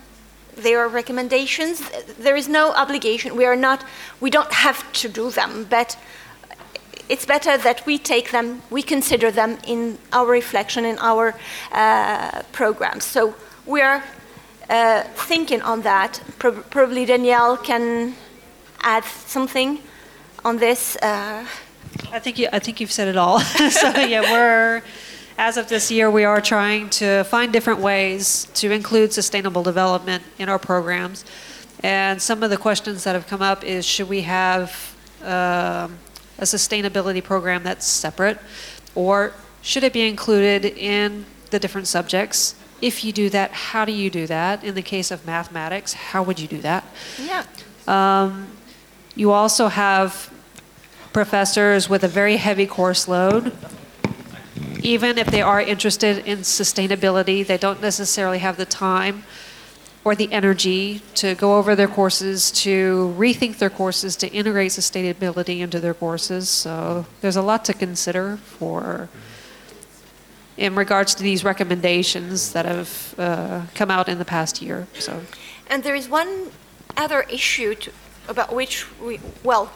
they 0.56 0.76
are 0.76 0.88
recommendations. 0.88 1.82
There 2.20 2.36
is 2.36 2.48
no 2.48 2.74
obligation. 2.74 3.36
We 3.36 3.46
are 3.46 3.56
not. 3.56 3.84
We 4.20 4.30
don't 4.30 4.52
have 4.52 4.92
to 5.02 5.10
do 5.10 5.32
them, 5.32 5.66
but 5.70 5.98
it's 7.10 7.26
better 7.26 7.58
that 7.58 7.86
we 7.86 7.98
take 7.98 8.32
them, 8.32 8.62
we 8.70 8.84
consider 8.84 9.32
them 9.32 9.58
in 9.66 9.98
our 10.14 10.28
reflection, 10.28 10.86
in 10.86 10.98
our 11.00 11.36
uh, 11.72 12.44
programs. 12.52 13.04
So 13.04 13.34
we 13.66 13.82
are 13.82 14.04
uh, 14.70 15.04
thinking 15.28 15.62
on 15.62 15.82
that. 15.82 16.22
Pro 16.38 16.52
probably 16.52 17.06
Danielle 17.06 17.58
can 17.58 18.16
add 18.82 19.04
something 19.04 19.80
on 20.46 20.58
this. 20.58 20.96
Uh, 20.98 21.46
I 22.12 22.20
think 22.20 22.38
you, 22.38 22.48
I 22.54 22.60
think 22.60 22.80
you've 22.80 22.92
said 22.92 23.08
it 23.08 23.18
all. 23.18 23.40
so 23.72 23.90
yeah, 23.98 24.22
we're 24.22 24.84
as 25.40 25.56
of 25.56 25.70
this 25.70 25.90
year, 25.90 26.12
we 26.12 26.26
are 26.26 26.42
trying 26.42 26.90
to 26.90 27.24
find 27.24 27.54
different 27.54 27.80
ways 27.80 28.48
to 28.56 28.72
include 28.72 29.14
sustainable 29.14 29.64
development 29.64 30.22
in 30.38 30.50
our 30.50 30.60
programs. 30.60 31.24
And 31.82 32.22
some 32.22 32.44
of 32.44 32.50
the 32.50 32.58
questions 32.58 33.06
that 33.06 33.16
have 33.16 33.26
come 33.26 33.42
up 33.42 33.64
is 33.64 33.86
should 33.86 34.10
we 34.10 34.24
have 34.24 34.94
um, 35.24 35.98
a 36.40 36.44
sustainability 36.46 37.24
program 37.24 37.64
that's 37.64 37.86
separate? 37.86 38.40
Or 38.96 39.34
should 39.62 39.84
it 39.84 39.94
be 39.94 40.08
included 40.08 40.66
in 40.66 41.26
the 41.52 41.60
different 41.60 41.88
subjects? 41.88 42.56
If 42.82 43.04
you 43.04 43.12
do 43.12 43.30
that, 43.30 43.52
how 43.52 43.86
do 43.86 43.92
you 43.92 44.10
do 44.10 44.26
that? 44.28 44.64
In 44.64 44.76
the 44.76 44.82
case 44.82 45.12
of 45.12 45.26
mathematics, 45.26 45.94
how 45.94 46.24
would 46.24 46.40
you 46.40 46.48
do 46.48 46.62
that? 46.62 46.86
Yeah. 47.22 47.46
Um, 47.88 48.48
you 49.16 49.32
also 49.32 49.68
have 49.68 50.32
professors 51.12 51.90
with 51.90 52.04
a 52.04 52.08
very 52.08 52.38
heavy 52.38 52.66
course 52.66 53.08
load. 53.08 53.56
Even 54.82 55.18
if 55.18 55.28
they 55.28 55.42
are 55.42 55.62
interested 55.62 56.26
in 56.26 56.40
sustainability, 56.40 57.46
they 57.46 57.58
don't 57.58 57.82
necessarily 57.82 58.40
have 58.40 58.56
the 58.56 58.66
time 58.66 59.24
or 60.10 60.16
the 60.16 60.34
energy 60.34 61.04
to 61.14 61.36
go 61.36 61.60
over 61.60 61.76
their 61.76 61.88
courses, 61.88 62.50
to 62.50 63.14
rethink 63.16 63.60
their 63.60 63.70
courses, 63.70 64.16
to 64.16 64.28
integrate 64.32 64.72
sustainability 64.72 65.60
into 65.60 65.80
their 65.80 65.94
courses. 65.94 66.50
So 66.50 67.06
there's 67.22 67.36
a 67.36 67.44
lot 67.44 67.64
to 67.66 67.74
consider 67.74 68.38
for 68.38 69.08
in 70.58 70.74
regards 70.74 71.14
to 71.14 71.22
these 71.22 71.44
recommendations 71.44 72.54
that 72.54 72.66
have 72.66 73.14
uh, 73.20 73.62
come 73.76 73.92
out 73.92 74.10
in 74.10 74.18
the 74.18 74.26
past 74.26 74.64
year. 74.64 74.88
So, 74.98 75.22
and 75.68 75.84
there 75.84 75.94
is 75.94 76.10
one 76.10 76.50
other 76.98 77.22
issue 77.30 77.76
to, 77.76 77.92
about 78.28 78.52
which 78.52 78.88
we 79.00 79.20
well. 79.44 79.72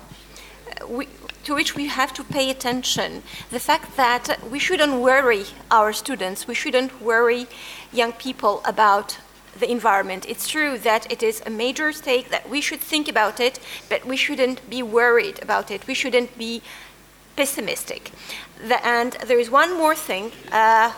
We, 0.90 1.08
to 1.44 1.54
which 1.54 1.76
we 1.76 1.88
have 1.88 2.12
to 2.14 2.24
pay 2.24 2.50
attention. 2.50 3.22
The 3.52 3.60
fact 3.60 3.98
that 3.98 4.40
we 4.50 4.58
shouldn't 4.58 4.96
worry 5.00 5.46
our 5.70 5.94
students, 5.94 6.48
we 6.48 6.56
shouldn't 6.56 7.02
worry 7.02 7.46
young 7.92 8.14
people 8.14 8.62
about 8.66 9.18
the 9.60 9.70
environment. 9.70 10.26
It's 10.28 10.48
true 10.48 10.78
that 10.80 11.12
it 11.12 11.24
is 11.24 11.42
a 11.46 11.50
major 11.50 11.92
stake, 11.92 12.30
that 12.30 12.50
we 12.50 12.62
should 12.62 12.80
think 12.80 13.08
about 13.08 13.40
it, 13.40 13.60
but 13.90 14.06
we 14.06 14.18
shouldn't 14.18 14.68
be 14.70 14.82
worried 14.84 15.42
about 15.42 15.72
it. 15.72 15.86
We 15.88 15.94
shouldn't 15.94 16.38
be 16.38 16.62
pessimistic. 17.36 18.12
The, 18.68 18.86
and 18.86 19.14
there 19.26 19.40
is 19.40 19.50
one 19.50 19.78
more 19.78 19.96
thing. 19.96 20.32
Uh, 20.52 20.92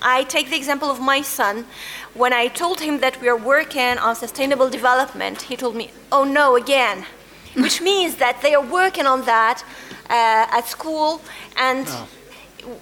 I 0.00 0.24
take 0.24 0.50
the 0.50 0.56
example 0.56 0.90
of 0.90 1.00
my 1.00 1.22
son. 1.22 1.66
When 2.14 2.32
I 2.32 2.48
told 2.48 2.80
him 2.80 3.00
that 3.00 3.20
we 3.20 3.28
are 3.28 3.36
working 3.36 3.98
on 3.98 4.14
sustainable 4.14 4.70
development, 4.70 5.42
he 5.42 5.56
told 5.56 5.74
me, 5.74 5.90
oh 6.12 6.24
no, 6.24 6.56
again. 6.56 7.04
Which 7.56 7.80
means 7.80 8.16
that 8.16 8.42
they 8.42 8.54
are 8.54 8.64
working 8.64 9.06
on 9.06 9.24
that 9.24 9.64
uh, 10.08 10.56
at 10.58 10.66
school 10.66 11.20
and. 11.56 11.86
Oh 11.88 12.08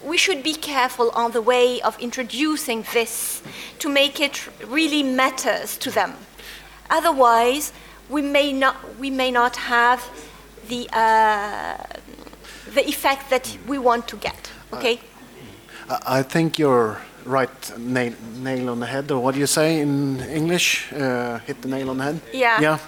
we 0.05 0.17
should 0.17 0.43
be 0.43 0.55
careful 0.55 1.11
on 1.15 1.33
the 1.33 1.43
way 1.43 1.81
of 1.83 1.99
introducing 1.99 2.85
this 2.93 3.43
to 3.79 3.89
make 3.89 4.21
it 4.21 4.49
really 4.67 5.03
matters 5.03 5.77
to 5.79 5.91
them. 5.91 6.15
Otherwise, 6.91 7.73
we 8.09 8.23
may 8.23 8.53
not, 8.53 8.77
we 8.99 9.11
may 9.11 9.31
not 9.31 9.57
have 9.57 10.01
the, 10.69 10.89
uh, 10.93 11.77
the 12.75 12.87
effect 12.89 13.31
that 13.31 13.57
we 13.67 13.79
want 13.79 14.07
to 14.09 14.17
get. 14.17 14.51
Okay? 14.73 15.01
Uh, 15.89 15.99
I 16.07 16.23
think 16.23 16.59
you're 16.59 16.99
right, 17.25 17.79
nail, 17.79 18.13
nail 18.37 18.71
on 18.71 18.81
the 18.81 18.87
head, 18.87 19.11
or 19.11 19.21
what 19.21 19.35
do 19.35 19.41
you 19.41 19.47
say 19.47 19.81
in 19.81 20.21
English? 20.21 20.93
Uh, 20.93 21.39
hit 21.41 21.63
the 21.63 21.69
nail 21.69 21.91
on 21.91 21.99
the 21.99 22.05
head? 22.05 22.21
Yeah. 22.33 22.61
Yeah. 22.61 22.79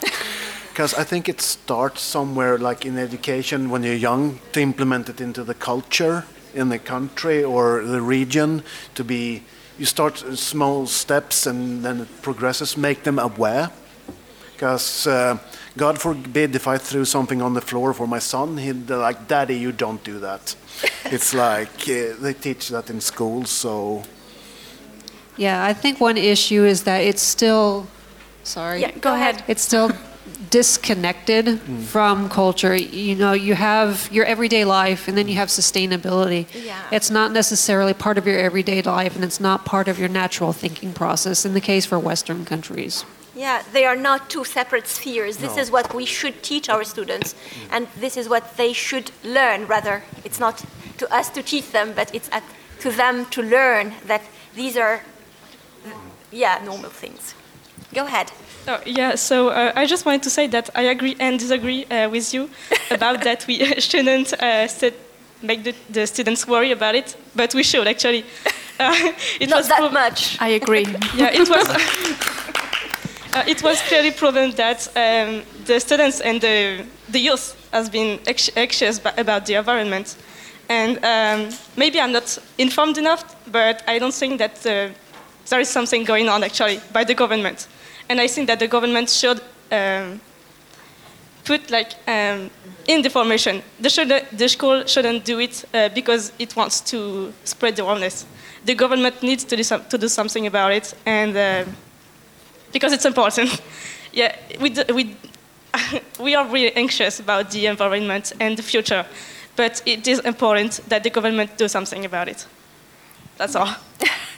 Because 0.69 0.95
I 0.95 1.03
think 1.03 1.29
it 1.29 1.41
starts 1.41 2.03
somewhere 2.03 2.57
like 2.57 2.87
in 2.87 2.99
education 2.99 3.69
when 3.69 3.83
you're 3.83 3.95
young 3.95 4.39
to 4.53 4.61
implement 4.61 5.09
it 5.09 5.21
into 5.21 5.43
the 5.43 5.55
culture 5.55 6.25
in 6.55 6.69
the 6.69 6.79
country 6.79 7.43
or 7.45 7.83
the 7.83 8.01
region 8.01 8.63
to 8.95 9.05
be 9.05 9.43
you 9.79 9.87
start 9.87 10.19
small 10.19 10.87
steps 10.87 11.47
and 11.47 11.85
then 11.85 12.01
it 12.01 12.23
progresses. 12.23 12.77
Make 12.77 13.05
them 13.05 13.19
aware. 13.19 13.71
Because 14.53 15.07
uh, 15.07 15.39
god 15.77 16.01
forbid 16.01 16.57
if 16.57 16.67
i 16.67 16.77
threw 16.77 17.05
something 17.05 17.41
on 17.41 17.55
the 17.55 17.61
floor 17.61 17.95
for 17.95 18.09
my 18.09 18.19
son 18.19 18.57
he'd 18.57 18.91
like 18.91 19.29
daddy 19.29 19.57
you 19.57 19.73
don't 19.73 20.03
do 20.03 20.19
that. 20.19 20.57
It's 21.05 21.33
like 21.33 21.89
uh, 21.89 22.21
they 22.21 22.35
teach 22.35 22.69
that 22.71 22.91
in 22.91 23.01
school 23.01 23.45
so. 23.45 24.03
Yeah 25.37 25.65
i 25.65 25.73
think 25.73 26.01
one 26.01 26.17
issue 26.17 26.65
is 26.65 26.83
that 26.83 26.99
it's 26.99 27.23
still 27.23 27.87
sorry. 28.49 28.81
Yeah, 28.81 28.93
go 28.99 29.15
ahead. 29.15 29.45
It's 29.47 29.63
still 29.63 29.91
disconnected 30.51 31.47
mm. 31.47 31.83
from 31.83 32.29
culture. 32.29 32.75
You 32.77 33.15
know, 33.15 33.33
you 33.33 33.55
have 33.55 34.09
your 34.13 34.25
everyday 34.25 34.65
life 34.65 35.09
and 35.09 35.19
then 35.19 35.29
you 35.29 35.35
have 35.35 35.49
sustainability. 35.49 36.47
Yeah. 36.65 36.81
It's 36.93 37.11
not 37.11 37.33
necessarily 37.33 37.95
part 37.95 38.19
of 38.19 38.27
your 38.27 38.39
everyday 38.39 38.83
life 38.83 39.15
and 39.17 39.25
it's 39.25 39.41
not 39.41 39.65
part 39.65 39.89
of 39.89 39.99
your 39.99 40.09
natural 40.09 40.53
thinking 40.53 40.93
process 40.93 41.45
in 41.45 41.55
the 41.55 41.61
case 41.61 41.87
for 41.87 41.99
Western 41.99 42.45
countries. 42.45 43.05
Yeah, 43.35 43.63
they 43.73 43.85
are 43.85 43.95
not 43.95 44.31
two 44.31 44.45
separate 44.45 44.89
spheres. 44.89 45.37
This 45.37 45.55
no. 45.55 45.63
is 45.63 45.71
what 45.71 45.95
we 45.95 46.05
should 46.05 46.43
teach 46.43 46.69
our 46.69 46.83
students, 46.83 47.35
mm. 47.35 47.69
and 47.71 47.87
this 47.97 48.17
is 48.17 48.29
what 48.29 48.57
they 48.57 48.73
should 48.73 49.13
learn, 49.23 49.69
rather. 49.69 50.03
It's 50.25 50.41
not 50.41 50.65
to 50.97 51.15
us 51.15 51.29
to 51.31 51.43
teach 51.45 51.71
them, 51.71 51.93
but 51.95 52.13
it's 52.13 52.29
at, 52.33 52.43
to 52.81 52.91
them 52.91 53.27
to 53.27 53.41
learn 53.41 53.95
that 54.07 54.23
these 54.57 54.77
are, 54.77 55.03
yeah, 56.33 56.61
normal 56.65 56.91
things. 56.91 57.35
Go 57.95 58.05
ahead. 58.05 58.31
Oh, 58.67 58.81
yeah, 58.85 59.15
so 59.15 59.49
uh, 59.49 59.73
I 59.75 59.87
just 59.87 60.05
wanted 60.05 60.23
to 60.25 60.31
say 60.31 60.47
that 60.49 60.69
I 60.75 60.83
agree 60.83 61.17
and 61.19 61.39
disagree 61.39 61.87
uh, 61.87 62.11
with 62.11 62.35
you 62.35 62.51
about 62.91 63.23
that 63.25 63.47
we 63.47 63.65
shouldn't 63.81 64.35
uh, 64.43 64.69
make 65.43 65.65
the, 65.65 65.75
the, 65.89 66.07
students 66.07 66.47
worry 66.47 66.73
about 66.73 66.95
it, 66.95 67.17
but 67.35 67.55
we 67.55 67.63
should 67.63 67.87
actually. 67.87 68.25
Uh, 68.81 68.95
it 69.41 69.49
Not 69.51 69.57
was 69.57 69.69
that 69.69 69.93
much. 69.93 70.41
I 70.41 70.51
agree. 70.51 70.87
yeah, 71.17 71.33
it 71.33 71.49
was. 71.49 71.69
Uh, 73.35 73.43
it 73.47 73.63
was 73.63 73.81
clearly 73.83 74.11
proven 74.11 74.53
that 74.53 74.87
um, 74.97 75.43
the 75.67 75.81
students 75.81 76.21
and 76.21 76.41
the, 76.41 76.85
the 77.09 77.19
youth 77.19 77.57
has 77.73 77.91
been 77.91 78.21
anxious 78.57 79.01
about 79.17 79.47
the 79.47 79.55
environment. 79.55 80.17
And 80.69 81.05
um, 81.05 81.55
maybe 81.77 82.01
I'm 82.01 82.13
not 82.13 82.39
informed 82.57 82.99
enough, 82.99 83.37
but 83.51 83.83
I 83.87 83.99
don't 83.99 84.15
think 84.15 84.39
that 84.39 84.65
uh, 84.65 84.93
there 85.49 85.61
is 85.61 85.69
something 85.69 86.05
going 86.05 86.29
on 86.29 86.43
actually 86.43 86.81
by 86.93 87.05
the 87.05 87.15
government. 87.15 87.67
And 88.09 88.21
I 88.21 88.27
think 88.27 88.47
that 88.49 88.59
the 88.59 88.69
government 88.69 89.11
should 89.11 89.41
um, 89.71 90.21
put 91.45 91.71
like 91.71 91.93
um, 92.07 92.51
in 92.87 93.03
the 93.03 93.11
formation. 93.11 93.63
The, 93.81 93.91
should, 93.91 94.09
the 94.33 94.49
school 94.49 94.85
shouldn't 94.87 95.25
do 95.25 95.41
it 95.41 95.65
uh, 95.75 95.89
because 95.91 96.33
it 96.39 96.57
wants 96.57 96.81
to 96.93 97.33
spread 97.45 97.77
the 97.77 97.83
awareness. 97.83 98.27
The 98.65 98.75
government 98.75 99.23
needs 99.23 99.45
to 99.45 99.57
do, 99.57 99.63
some, 99.63 99.85
to 99.89 99.99
do 99.99 100.09
something 100.09 100.47
about 100.47 100.73
it, 100.73 100.95
and 101.07 101.37
uh, 101.37 101.65
because 102.73 102.93
it's 102.93 103.07
important. 103.07 103.63
yeah, 104.13 104.35
we, 104.61 104.71
d- 104.71 104.93
we, 104.93 105.17
we 106.21 106.35
are 106.35 106.47
really 106.47 106.75
anxious 106.77 107.21
about 107.21 107.51
the 107.51 107.67
environment 107.67 108.33
and 108.41 108.57
the 108.57 108.63
future, 108.63 109.07
but 109.57 109.83
it 109.87 110.07
is 110.07 110.19
important 110.21 110.81
that 110.89 111.03
the 111.03 111.11
government 111.11 111.57
do 111.57 111.69
something 111.69 112.05
about 112.05 112.29
it. 112.29 112.47
That's 113.37 113.55
all. 113.55 113.75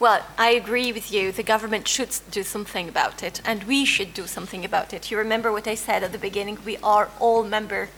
Well, 0.00 0.24
I 0.38 0.50
agree 0.50 0.92
with 0.92 1.10
you. 1.10 1.32
The 1.32 1.42
government 1.42 1.88
should 1.88 2.10
do 2.30 2.44
something 2.44 2.88
about 2.88 3.24
it, 3.24 3.40
and 3.44 3.64
we 3.64 3.84
should 3.84 4.14
do 4.14 4.28
something 4.28 4.64
about 4.64 4.92
it. 4.92 5.10
You 5.10 5.18
remember 5.18 5.50
what 5.50 5.66
I 5.66 5.74
said 5.74 6.04
at 6.04 6.12
the 6.12 6.18
beginning? 6.18 6.58
We 6.64 6.76
are 6.84 7.08
all 7.18 7.42
member 7.42 7.88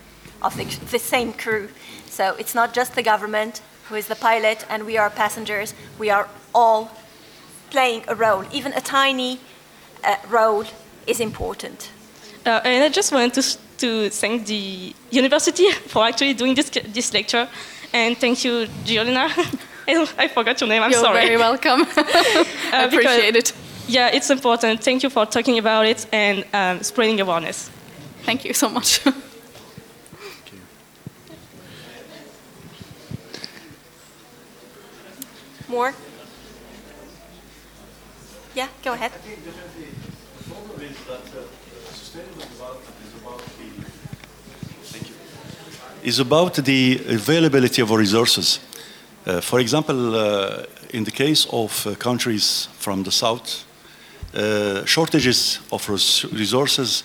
of 0.41 0.57
the, 0.57 0.65
the 0.89 0.97
same 0.97 1.31
crew. 1.31 1.69
So 2.07 2.35
it's 2.39 2.55
not 2.55 2.73
just 2.73 2.95
the 2.95 3.03
government 3.03 3.61
who 3.87 3.95
is 3.95 4.07
the 4.07 4.15
pilot, 4.15 4.65
and 4.67 4.83
we 4.87 4.97
are 4.97 5.11
passengers. 5.11 5.75
We 5.99 6.09
are 6.09 6.27
all 6.55 6.89
playing 7.69 8.05
a 8.07 8.15
role. 8.15 8.45
Even 8.51 8.73
a 8.73 8.81
tiny 8.81 9.39
uh, 10.03 10.15
role 10.27 10.65
is 11.05 11.19
important. 11.19 11.91
Uh, 12.47 12.61
and 12.63 12.83
I 12.83 12.89
just 12.89 13.11
wanted 13.11 13.35
to, 13.35 13.57
to 13.77 14.09
thank 14.09 14.47
the 14.47 14.95
university 15.11 15.71
for 15.87 16.03
actually 16.03 16.33
doing 16.33 16.55
this, 16.55 16.71
this 16.71 17.13
lecture, 17.13 17.47
and 17.93 18.17
thank 18.17 18.43
you, 18.43 18.65
Giolina. 18.85 19.29
I 20.17 20.27
forgot 20.27 20.59
your 20.61 20.67
name. 20.69 20.83
I'm 20.83 20.91
You're 20.91 21.01
sorry. 21.01 21.21
very 21.25 21.37
welcome. 21.37 21.81
I 21.97 22.03
Uh, 22.73 22.87
because- 22.89 22.93
appreciate 22.93 23.35
it. 23.35 23.53
Yeah, 23.87 24.07
it's 24.13 24.29
important. 24.29 24.83
Thank 24.83 25.03
you 25.03 25.09
for 25.09 25.25
talking 25.25 25.57
about 25.57 25.85
it 25.85 26.05
and 26.13 26.45
um, 26.53 26.81
spreading 26.83 27.19
awareness. 27.19 27.69
Thank 28.23 28.45
you 28.45 28.53
so 28.53 28.69
much. 28.69 29.01
More? 35.67 35.93
Yeah, 38.55 38.67
go 38.83 38.93
ahead. 38.93 39.11
I 39.13 39.17
think 39.17 39.45
definitely 39.45 39.87
the 40.37 40.43
problem 40.53 40.81
is 40.81 40.97
that 41.07 41.25
uh, 41.39 41.43
sustainable 41.93 42.41
development 42.41 42.95
is 43.07 43.13
about 43.21 43.39
the, 43.59 43.69
thank 44.91 45.07
you, 45.09 45.15
is 46.03 46.19
about 46.19 46.53
the 46.55 47.01
availability 47.07 47.81
of 47.81 47.91
resources. 47.91 48.59
Uh, 49.25 49.39
for 49.39 49.59
example, 49.59 50.15
uh, 50.15 50.63
in 50.93 51.03
the 51.03 51.11
case 51.11 51.45
of 51.51 51.85
uh, 51.85 51.95
countries 51.95 52.67
from 52.79 53.03
the 53.03 53.11
south, 53.11 53.65
shortages 54.85 55.59
of 55.71 55.89
res- 55.89 56.25
resources 56.31 57.03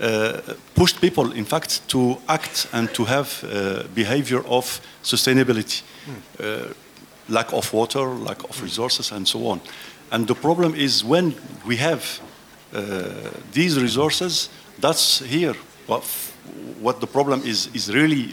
uh, 0.00 0.40
pushed 0.74 1.00
people, 1.00 1.32
in 1.32 1.44
fact, 1.44 1.88
to 1.88 2.18
act 2.28 2.66
and 2.72 2.92
to 2.92 3.04
have 3.04 3.44
uh, 3.44 3.84
behavior 3.94 4.44
of 4.46 4.80
sustainability, 5.02 5.82
uh, 6.40 6.74
lack 7.28 7.52
of 7.52 7.72
water, 7.72 8.00
lack 8.00 8.42
of 8.42 8.60
resources, 8.60 9.12
and 9.12 9.28
so 9.28 9.46
on. 9.46 9.60
And 10.10 10.26
the 10.26 10.34
problem 10.34 10.74
is 10.74 11.04
when 11.04 11.34
we 11.64 11.76
have 11.76 12.20
these 13.52 13.80
resources, 13.80 14.48
that's 14.80 15.20
here 15.20 15.54
what, 15.86 16.02
what 16.80 17.00
the 17.00 17.06
problem 17.06 17.42
is, 17.44 17.68
is 17.72 17.88
really 17.94 18.32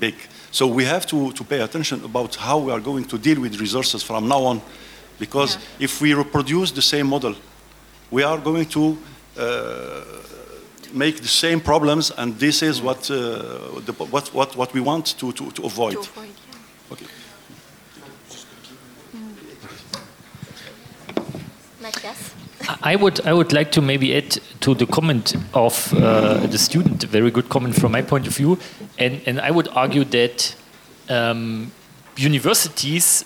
big. 0.00 0.14
So 0.56 0.66
we 0.66 0.86
have 0.86 1.04
to, 1.08 1.32
to 1.32 1.44
pay 1.44 1.60
attention 1.60 2.02
about 2.02 2.34
how 2.34 2.56
we 2.56 2.72
are 2.72 2.80
going 2.80 3.04
to 3.08 3.18
deal 3.18 3.38
with 3.42 3.60
resources 3.60 4.02
from 4.02 4.26
now 4.26 4.42
on. 4.42 4.62
Because 5.18 5.58
if 5.78 6.00
we 6.00 6.14
reproduce 6.14 6.70
the 6.72 6.80
same 6.80 7.08
model, 7.08 7.34
we 8.10 8.22
are 8.22 8.38
going 8.38 8.64
to 8.70 8.96
uh, 9.36 10.00
make 10.94 11.20
the 11.20 11.28
same 11.28 11.60
problems, 11.60 12.10
and 12.10 12.38
this 12.38 12.62
is 12.62 12.80
what, 12.80 13.10
uh, 13.10 13.80
the, 13.84 13.92
what, 14.10 14.32
what, 14.32 14.56
what 14.56 14.72
we 14.72 14.80
want 14.80 15.18
to, 15.18 15.30
to, 15.32 15.50
to 15.50 15.66
avoid. 15.66 15.92
To 15.92 15.98
avoid, 15.98 16.28
yeah. 16.28 16.92
Okay. 16.92 17.06
Matthias? 21.82 22.35
I 22.82 22.96
would 22.96 23.20
I 23.26 23.32
would 23.32 23.52
like 23.52 23.70
to 23.72 23.82
maybe 23.82 24.16
add 24.16 24.38
to 24.60 24.74
the 24.74 24.86
comment 24.86 25.36
of 25.54 25.92
uh, 25.94 26.46
the 26.46 26.58
student, 26.58 27.04
a 27.04 27.06
very 27.06 27.30
good 27.30 27.48
comment 27.48 27.76
from 27.76 27.92
my 27.92 28.02
point 28.02 28.26
of 28.26 28.36
view, 28.36 28.58
and 28.98 29.20
and 29.26 29.40
I 29.40 29.50
would 29.50 29.68
argue 29.68 30.04
that 30.04 30.54
um, 31.08 31.72
universities 32.16 33.24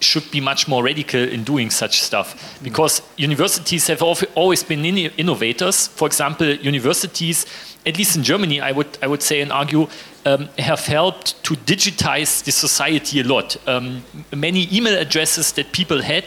should 0.00 0.30
be 0.30 0.40
much 0.40 0.68
more 0.68 0.84
radical 0.84 1.20
in 1.20 1.42
doing 1.42 1.70
such 1.70 2.02
stuff 2.02 2.58
because 2.62 3.02
universities 3.16 3.88
have 3.88 4.00
always 4.36 4.62
been 4.62 4.84
in- 4.84 5.10
innovators. 5.16 5.88
For 5.88 6.06
example, 6.06 6.46
universities, 6.46 7.46
at 7.84 7.98
least 7.98 8.16
in 8.16 8.22
Germany, 8.22 8.60
I 8.60 8.72
would 8.72 8.98
I 9.02 9.06
would 9.08 9.22
say 9.22 9.40
and 9.40 9.52
argue, 9.52 9.88
um, 10.24 10.48
have 10.58 10.86
helped 10.86 11.42
to 11.44 11.54
digitize 11.54 12.44
the 12.44 12.52
society 12.52 13.20
a 13.20 13.24
lot. 13.24 13.56
Um, 13.66 14.04
many 14.32 14.68
email 14.72 14.96
addresses 14.96 15.52
that 15.52 15.72
people 15.72 16.02
had 16.02 16.24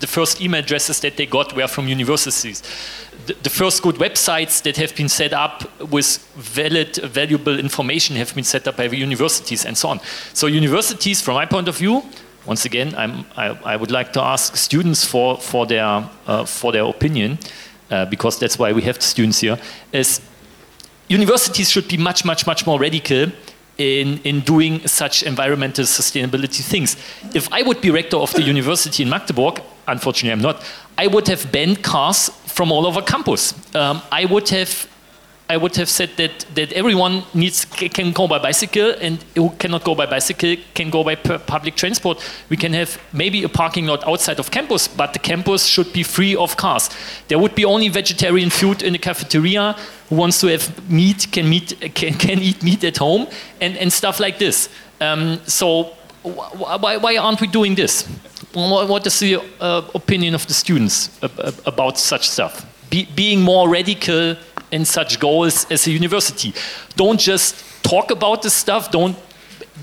the 0.00 0.06
first 0.06 0.40
email 0.40 0.60
addresses 0.60 1.00
that 1.00 1.16
they 1.16 1.26
got 1.26 1.54
were 1.56 1.68
from 1.68 1.88
universities. 1.88 2.62
The, 3.26 3.34
the 3.42 3.50
first 3.50 3.82
good 3.82 3.96
websites 3.96 4.62
that 4.62 4.76
have 4.76 4.94
been 4.94 5.08
set 5.08 5.32
up 5.32 5.80
with 5.90 6.18
valid, 6.36 6.96
valuable 6.96 7.58
information 7.58 8.16
have 8.16 8.34
been 8.34 8.44
set 8.44 8.68
up 8.68 8.76
by 8.76 8.88
the 8.88 8.96
universities 8.96 9.64
and 9.66 9.76
so 9.76 9.88
on. 9.88 10.00
So 10.32 10.46
universities, 10.46 11.20
from 11.20 11.34
my 11.34 11.46
point 11.46 11.68
of 11.68 11.76
view, 11.76 12.02
once 12.46 12.64
again, 12.64 12.94
I'm, 12.96 13.26
I, 13.36 13.48
I 13.64 13.76
would 13.76 13.90
like 13.90 14.12
to 14.14 14.22
ask 14.22 14.56
students 14.56 15.04
for, 15.04 15.36
for, 15.36 15.66
their, 15.66 16.08
uh, 16.26 16.44
for 16.44 16.72
their 16.72 16.84
opinion, 16.84 17.38
uh, 17.90 18.06
because 18.06 18.38
that's 18.38 18.58
why 18.58 18.72
we 18.72 18.82
have 18.82 18.96
the 18.96 19.02
students 19.02 19.40
here, 19.40 19.58
is 19.92 20.20
universities 21.08 21.70
should 21.70 21.88
be 21.88 21.98
much, 21.98 22.24
much, 22.24 22.46
much 22.46 22.66
more 22.66 22.78
radical 22.78 23.26
in, 23.76 24.18
in 24.24 24.40
doing 24.40 24.86
such 24.86 25.22
environmental 25.22 25.84
sustainability 25.84 26.62
things. 26.62 26.96
If 27.34 27.52
I 27.52 27.62
would 27.62 27.80
be 27.80 27.90
rector 27.90 28.16
of 28.16 28.32
the 28.32 28.42
university 28.54 29.02
in 29.02 29.10
Magdeburg, 29.10 29.60
unfortunately 29.88 30.32
I'm 30.32 30.42
not, 30.42 30.64
I 30.96 31.06
would 31.06 31.28
have 31.28 31.50
banned 31.50 31.82
cars 31.82 32.28
from 32.46 32.72
all 32.72 32.86
over 32.86 33.02
campus. 33.02 33.54
Um, 33.74 34.02
I 34.12 34.24
would 34.24 34.48
have 34.50 34.88
I 35.50 35.56
would 35.56 35.76
have 35.76 35.88
said 35.88 36.10
that, 36.18 36.44
that 36.56 36.72
everyone 36.74 37.22
needs 37.32 37.64
can 37.64 38.12
go 38.12 38.28
by 38.28 38.38
bicycle 38.38 38.90
and 39.00 39.24
who 39.34 39.48
cannot 39.58 39.82
go 39.82 39.94
by 39.94 40.04
bicycle 40.04 40.56
can 40.74 40.90
go 40.90 41.02
by 41.02 41.14
pu- 41.14 41.38
public 41.38 41.74
transport. 41.74 42.18
We 42.50 42.58
can 42.58 42.74
have 42.74 43.00
maybe 43.14 43.42
a 43.44 43.48
parking 43.48 43.86
lot 43.86 44.06
outside 44.06 44.38
of 44.40 44.50
campus, 44.50 44.88
but 44.88 45.14
the 45.14 45.18
campus 45.18 45.64
should 45.64 45.90
be 45.94 46.02
free 46.02 46.36
of 46.36 46.58
cars. 46.58 46.90
There 47.28 47.38
would 47.38 47.54
be 47.54 47.64
only 47.64 47.88
vegetarian 47.88 48.50
food 48.50 48.82
in 48.82 48.92
the 48.92 48.98
cafeteria. 48.98 49.74
Who 50.10 50.16
wants 50.16 50.38
to 50.42 50.48
have 50.48 50.90
meat 50.90 51.28
can 51.32 51.48
meat 51.48 51.72
can, 51.94 52.12
can 52.12 52.40
eat 52.40 52.62
meat 52.62 52.84
at 52.84 52.98
home 52.98 53.26
and, 53.62 53.74
and 53.78 53.90
stuff 53.90 54.20
like 54.20 54.38
this. 54.38 54.68
Um, 55.00 55.40
so 55.46 55.84
wh- 56.24 56.82
why, 56.82 56.98
why 56.98 57.16
aren't 57.16 57.40
we 57.40 57.46
doing 57.46 57.74
this? 57.74 58.06
What, 58.52 58.88
what 58.88 59.06
is 59.06 59.18
the 59.20 59.36
uh, 59.60 59.82
opinion 59.94 60.34
of 60.34 60.46
the 60.46 60.54
students 60.54 61.10
ab- 61.22 61.38
ab- 61.40 61.60
about 61.66 61.98
such 61.98 62.28
stuff? 62.28 62.66
Be, 62.90 63.06
being 63.14 63.42
more 63.42 63.68
radical 63.68 64.36
in 64.70 64.84
such 64.84 65.20
goals 65.20 65.66
as 65.70 65.86
a 65.86 65.90
university. 65.90 66.54
Don't 66.96 67.20
just 67.20 67.82
talk 67.82 68.10
about 68.10 68.42
the 68.42 68.50
stuff. 68.50 68.90
Don't, 68.90 69.16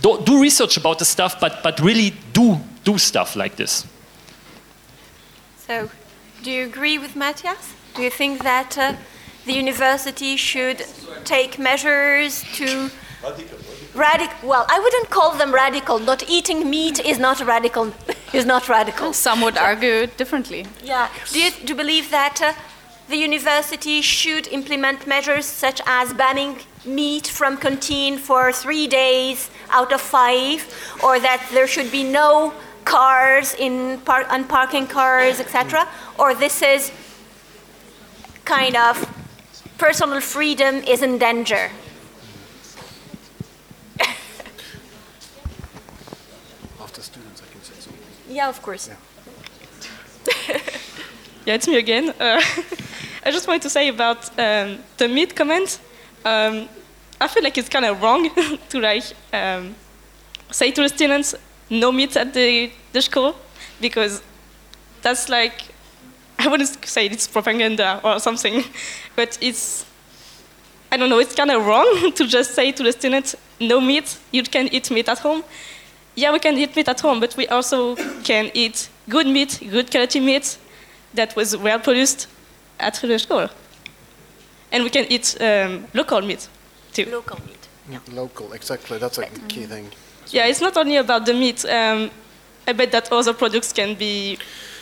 don't 0.01 0.25
do 0.25 0.41
research 0.41 0.77
about 0.77 0.99
the 0.99 1.05
stuff, 1.05 1.39
but 1.39 1.61
but 1.63 1.79
really 1.79 2.13
do 2.33 2.59
do 2.83 2.97
stuff 2.97 3.35
like 3.35 3.55
this. 3.55 3.85
So, 5.57 5.89
do 6.43 6.51
you 6.51 6.65
agree 6.65 6.97
with 6.99 7.15
Matthias? 7.15 7.73
Do 7.95 8.01
you 8.03 8.11
think 8.11 8.43
that 8.43 8.77
uh, 8.77 8.93
the 9.45 9.53
university 9.53 10.37
should 10.37 10.85
take 11.23 11.57
measures 11.57 12.43
to 12.55 12.91
radical? 13.95 14.49
Well, 14.49 14.65
I 14.69 14.79
wouldn't 14.79 15.09
call 15.09 15.37
them 15.37 15.53
radical. 15.53 15.99
Not 15.99 16.29
eating 16.29 16.69
meat 16.69 16.99
is 16.99 17.17
not 17.17 17.39
radical. 17.39 17.93
is 18.35 18.45
not 18.45 18.67
radical. 18.69 19.13
Some 19.13 19.41
would 19.41 19.57
argue 19.57 20.07
differently. 20.07 20.65
Yeah. 20.83 21.09
Do 21.31 21.41
you, 21.41 21.51
do 21.51 21.67
you 21.73 21.75
believe 21.75 22.11
that 22.11 22.41
uh, 22.41 22.53
the 23.07 23.17
university 23.17 24.01
should 24.01 24.47
implement 24.47 25.07
measures 25.07 25.45
such 25.45 25.79
as 25.85 26.13
banning 26.13 26.57
meat 26.85 27.27
from 27.27 27.57
canteen 27.57 28.17
for 28.17 28.51
three 28.51 28.87
days 28.87 29.49
out 29.69 29.91
of 29.93 30.01
five, 30.01 30.65
or 31.03 31.19
that 31.19 31.45
there 31.53 31.67
should 31.67 31.91
be 31.91 32.03
no 32.03 32.53
cars 32.83 33.55
in 33.55 33.99
park 34.01 34.31
on 34.31 34.43
parking 34.43 34.87
cars, 34.87 35.39
etc.? 35.39 35.87
Or 36.19 36.35
this 36.35 36.61
is 36.61 36.91
kind 38.43 38.75
of 38.75 38.97
personal 39.77 40.21
freedom 40.21 40.75
is 40.75 41.01
in 41.01 41.17
danger? 41.17 41.69
After 46.79 47.01
students, 47.01 47.41
I 47.41 47.51
can 47.51 47.61
say 47.63 47.73
something. 47.79 48.14
Yeah, 48.29 48.49
of 48.49 48.61
course. 48.61 48.89
Yeah, 51.45 51.53
it's 51.53 51.67
me 51.67 51.77
again. 51.77 52.09
Uh, 52.19 52.41
I 53.23 53.29
just 53.29 53.47
wanted 53.47 53.61
to 53.61 53.69
say 53.69 53.87
about 53.87 54.27
um, 54.39 54.79
the 54.97 55.07
meat 55.07 55.35
comment. 55.35 55.79
Um, 56.25 56.67
I 57.21 57.27
feel 57.27 57.43
like 57.43 57.55
it's 57.59 57.69
kind 57.69 57.85
of 57.85 58.01
wrong 58.01 58.31
to 58.69 58.79
like 58.79 59.03
um, 59.31 59.75
say 60.49 60.71
to 60.71 60.81
the 60.81 60.89
students 60.89 61.35
no 61.69 61.91
meat 61.91 62.17
at 62.17 62.33
the, 62.33 62.71
the 62.93 63.01
school 63.01 63.35
because 63.79 64.23
that's 65.03 65.29
like 65.29 65.65
I 66.39 66.47
wouldn't 66.47 66.85
say 66.85 67.05
it's 67.05 67.27
propaganda 67.27 68.01
or 68.03 68.19
something, 68.19 68.63
but 69.15 69.37
it's, 69.39 69.85
I 70.91 70.97
don't 70.97 71.09
know, 71.09 71.19
it's 71.19 71.35
kind 71.35 71.51
of 71.51 71.65
wrong 71.65 72.11
to 72.11 72.27
just 72.27 72.55
say 72.55 72.71
to 72.71 72.83
the 72.83 72.91
students, 72.91 73.35
no 73.59 73.79
meat, 73.79 74.17
you 74.31 74.43
can 74.43 74.67
eat 74.69 74.89
meat 74.91 75.07
at 75.07 75.19
home. 75.19 75.43
Yeah, 76.15 76.31
we 76.31 76.39
can 76.39 76.57
eat 76.57 76.75
meat 76.75 76.87
at 76.87 77.01
home, 77.01 77.19
but 77.19 77.35
we 77.35 77.47
also 77.47 77.95
can 78.23 78.49
eat 78.53 78.89
good 79.09 79.27
meat, 79.27 79.59
good 79.69 79.91
quality 79.91 80.19
meat 80.19 80.57
that 81.13 81.35
was 81.35 81.57
well 81.57 81.79
produced 81.79 82.27
at 82.79 82.95
the 83.01 83.19
school. 83.19 83.49
And 84.71 84.83
we 84.83 84.89
can 84.89 85.05
eat 85.09 85.35
um, 85.41 85.85
local 85.93 86.21
meat 86.21 86.47
too. 86.93 87.05
Local 87.05 87.37
meat. 87.45 87.67
Yeah. 87.89 87.99
Local, 88.13 88.53
exactly. 88.53 88.97
That's 88.97 89.17
a 89.17 89.25
key 89.47 89.65
thing. 89.65 89.91
Yeah, 90.27 90.47
it's 90.47 90.61
not 90.61 90.77
only 90.77 90.97
about 90.97 91.25
the 91.25 91.33
meat. 91.33 91.65
Um, 91.65 92.09
I 92.67 92.73
bet 92.73 92.91
that 92.91 93.11
other 93.11 93.33
products 93.33 93.71
can 93.73 93.95
be 93.95 94.37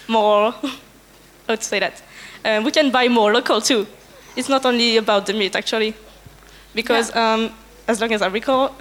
more, 0.07 0.51
how 1.47 1.55
to 1.55 1.61
say 1.61 1.79
that? 1.79 2.01
Um, 2.45 2.63
we 2.63 2.71
can 2.71 2.91
buy 2.91 3.07
more 3.07 3.33
local 3.33 3.59
too. 3.59 3.87
It's 4.35 4.49
not 4.49 4.65
only 4.65 4.97
about 4.97 5.25
the 5.25 5.33
meat 5.33 5.55
actually. 5.55 5.95
Because 6.75 7.15
um, 7.15 7.51
as 7.87 7.99
long 8.01 8.11
as 8.13 8.21
I 8.21 8.27
recall, 8.27 8.73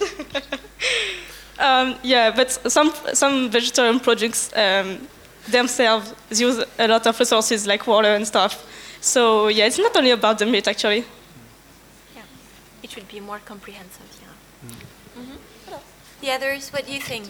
um, 1.58 1.96
yeah, 2.02 2.30
but 2.30 2.50
some, 2.50 2.92
some 3.12 3.50
vegetarian 3.50 4.00
projects 4.00 4.50
um, 4.56 5.08
themselves 5.48 6.14
use 6.30 6.64
a 6.78 6.88
lot 6.88 7.06
of 7.06 7.18
resources 7.18 7.66
like 7.66 7.86
water 7.86 8.14
and 8.14 8.26
stuff. 8.26 8.64
So 9.00 9.48
yeah, 9.48 9.66
it's 9.66 9.78
not 9.78 9.96
only 9.96 10.10
about 10.10 10.38
the 10.38 10.46
meat 10.46 10.66
actually. 10.66 11.04
Yeah. 12.14 12.22
It 12.82 12.90
should 12.90 13.08
be 13.08 13.20
more 13.20 13.40
comprehensive, 13.44 14.08
yeah. 14.22 14.70
Mhm. 15.22 15.38
The 16.20 16.30
others, 16.30 16.72
what 16.72 16.86
do 16.86 16.92
you 16.92 17.00
think? 17.00 17.26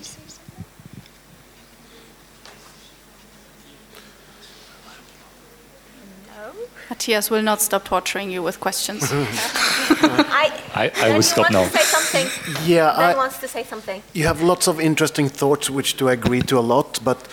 No? 6.37 6.53
Matthias 6.91 7.31
will 7.31 7.43
not 7.43 7.61
stop 7.63 7.85
torturing 7.85 8.31
you 8.31 8.43
with 8.43 8.61
questions. 8.61 9.03
I, 9.13 10.53
I- 10.75 10.93
I 11.03 11.15
will 11.15 11.23
stop 11.23 11.51
now. 11.51 11.65
say 11.69 11.83
something. 11.83 12.27
Yeah, 12.67 12.93
Dan 12.97 13.15
I- 13.15 13.17
wants 13.17 13.39
to 13.39 13.49
say 13.49 13.65
something. 13.65 14.03
You 14.13 14.27
have 14.27 14.43
lots 14.43 14.67
of 14.69 14.79
interesting 14.81 15.29
thoughts, 15.29 15.71
which 15.71 15.97
do 15.97 16.09
I 16.09 16.13
agree 16.13 16.43
to 16.43 16.59
a 16.59 16.61
lot, 16.75 16.99
but 17.05 17.27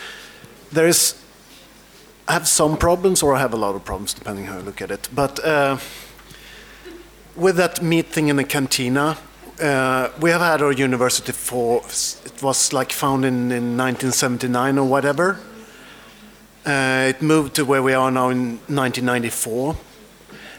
there 0.72 0.86
is. 0.88 1.14
I 2.28 2.32
have 2.34 2.46
some 2.46 2.76
problems, 2.76 3.22
or 3.22 3.34
I 3.34 3.40
have 3.40 3.52
a 3.52 3.56
lot 3.56 3.74
of 3.74 3.84
problems, 3.84 4.14
depending 4.14 4.46
how 4.46 4.56
you 4.58 4.62
look 4.64 4.80
at 4.80 4.90
it. 4.90 5.08
But 5.14 5.44
uh, 5.44 5.76
with 7.36 7.56
that 7.56 7.82
meat 7.82 8.06
thing 8.06 8.28
in 8.28 8.36
the 8.36 8.44
cantina, 8.44 9.18
uh, 9.60 10.08
we 10.20 10.30
have 10.30 10.40
had 10.40 10.62
our 10.62 10.72
university 10.72 11.32
for. 11.32 11.82
It 12.24 12.42
was 12.42 12.72
like 12.72 12.92
founded 12.92 13.28
in, 13.32 13.52
in 13.52 13.76
1979 13.76 14.78
or 14.78 14.86
whatever. 14.88 15.38
Uh, 16.64 17.06
it 17.08 17.20
moved 17.20 17.54
to 17.56 17.64
where 17.64 17.82
we 17.82 17.92
are 17.92 18.10
now 18.10 18.28
in 18.28 18.58
1994. 18.68 19.76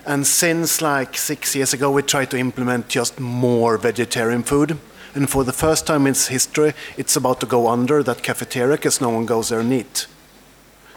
And 0.05 0.27
since 0.27 0.81
like 0.81 1.15
six 1.15 1.55
years 1.55 1.73
ago, 1.73 1.89
we 1.91 2.01
tried 2.01 2.29
to 2.31 2.37
implement 2.37 2.89
just 2.89 3.19
more 3.19 3.77
vegetarian 3.77 4.43
food. 4.43 4.77
And 5.15 5.29
for 5.29 5.43
the 5.43 5.53
first 5.53 5.87
time 5.87 6.01
in 6.01 6.11
its 6.11 6.27
history, 6.27 6.73
it's 6.97 7.15
about 7.15 7.39
to 7.39 7.45
go 7.45 7.69
under 7.69 8.03
that 8.03 8.23
cafeteria 8.23 8.75
because 8.75 8.99
no 8.99 9.09
one 9.09 9.25
goes 9.25 9.49
there 9.49 9.59
and 9.59 9.71
eat. 9.71 10.07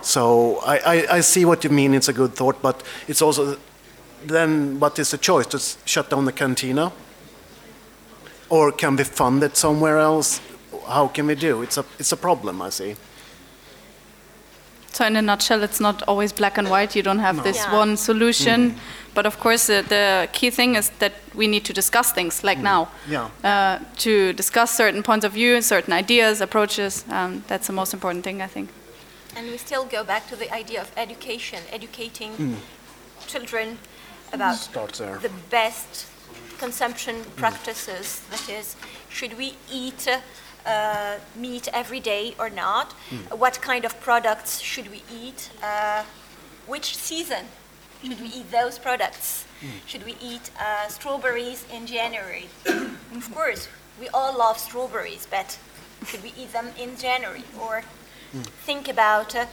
So 0.03 0.59
I, 0.67 0.79
I, 0.79 1.17
I 1.17 1.21
see 1.21 1.45
what 1.45 1.63
you 1.63 1.71
mean. 1.71 1.95
It's 1.95 2.09
a 2.09 2.13
good 2.13 2.35
thought, 2.35 2.61
but 2.63 2.83
it's 3.07 3.23
also 3.23 3.59
then 4.25 4.81
what 4.81 4.99
is 4.99 5.11
the 5.11 5.19
choice? 5.19 5.47
To 5.49 5.59
shut 5.85 6.11
down 6.11 6.25
the 6.25 6.33
cantina, 6.33 6.93
or 8.49 8.73
can 8.73 8.97
be 8.97 9.05
funded 9.05 9.57
somewhere 9.57 9.99
else? 9.99 10.41
How 10.89 11.09
can 11.09 11.27
we 11.27 11.35
do? 11.35 11.63
It's 11.63 11.77
a 11.77 11.85
it's 11.99 12.13
a 12.13 12.17
problem. 12.17 12.63
I 12.63 12.71
see. 12.71 12.97
So, 14.97 15.05
in 15.05 15.15
a 15.15 15.21
nutshell, 15.21 15.63
it's 15.63 15.79
not 15.79 16.03
always 16.09 16.33
black 16.33 16.57
and 16.57 16.71
white. 16.71 16.97
You 16.97 17.03
don't 17.03 17.19
have 17.19 17.43
this 17.43 17.57
Yeah. 17.59 17.75
one 17.81 17.97
solution. 17.99 18.77
But 19.13 19.27
of 19.27 19.39
course, 19.39 19.67
the, 19.67 19.85
the 19.87 20.27
key 20.33 20.49
thing 20.51 20.75
is 20.77 20.89
that 21.01 21.13
we 21.35 21.47
need 21.47 21.65
to 21.67 21.73
discuss 21.75 22.13
things 22.13 22.43
like 22.43 22.59
now. 22.59 22.89
Yeah. 23.07 23.29
Uh, 23.45 23.79
to 23.99 24.33
discuss 24.33 24.71
certain 24.75 25.03
points 25.03 25.27
of 25.27 25.33
view, 25.33 25.61
certain 25.61 25.93
ideas, 25.93 26.41
approaches. 26.41 27.05
Um, 27.11 27.45
that's 27.47 27.67
the 27.67 27.75
most 27.75 27.93
important 27.93 28.25
thing, 28.25 28.41
I 28.41 28.47
think. 28.47 28.71
And 29.37 29.47
we 29.51 29.59
still 29.59 29.85
go 29.85 30.03
back 30.03 30.29
to 30.31 30.37
the 30.37 30.51
idea 30.55 30.81
of 30.81 30.91
education, 30.97 31.59
educating 31.71 32.33
Mm. 32.39 32.55
children 33.27 33.79
about 34.33 34.57
Starts 34.57 34.99
there. 34.99 35.19
the 35.21 35.33
best 35.51 36.07
consumption 36.59 37.17
practices. 37.37 38.21
That 38.31 38.49
is, 38.49 38.77
should 39.11 39.37
we 39.37 39.57
eat 39.71 40.09
uh, 40.09 40.21
meat 41.37 41.69
every 41.73 42.01
day 42.01 42.35
or 42.39 42.51
not? 42.51 42.95
Mm. 43.11 43.39
What 43.39 43.61
kind 43.61 43.85
of 43.85 44.01
products 44.01 44.61
should 44.61 44.91
we 44.91 45.03
eat? 45.13 45.51
Uh, 45.63 46.05
which 46.67 46.97
season 46.97 47.47
should 48.03 48.21
we 48.21 48.29
eat 48.29 48.51
those 48.51 48.79
products? 48.79 49.45
Should 49.87 50.05
we 50.05 50.17
eat 50.21 50.51
uh, 50.61 50.89
strawberries 50.89 51.65
in 51.73 51.87
January? 51.87 52.49
of 52.67 53.35
course, 53.35 53.69
we 53.99 54.09
all 54.09 54.37
love 54.37 54.59
strawberries, 54.59 55.27
but 55.31 55.59
should 56.07 56.23
we 56.23 56.33
eat 56.37 56.53
them 56.53 56.69
in 56.79 56.97
January? 56.97 57.45
Or 57.61 57.83
think 58.65 58.89
about 58.89 59.35
uh, 59.35 59.47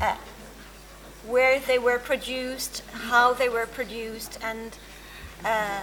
uh, 0.00 0.16
where 1.26 1.60
they 1.60 1.78
were 1.78 1.98
produced, 1.98 2.82
how 2.92 3.32
they 3.32 3.48
were 3.48 3.66
produced, 3.66 4.38
and 4.42 4.76
uh, 5.44 5.80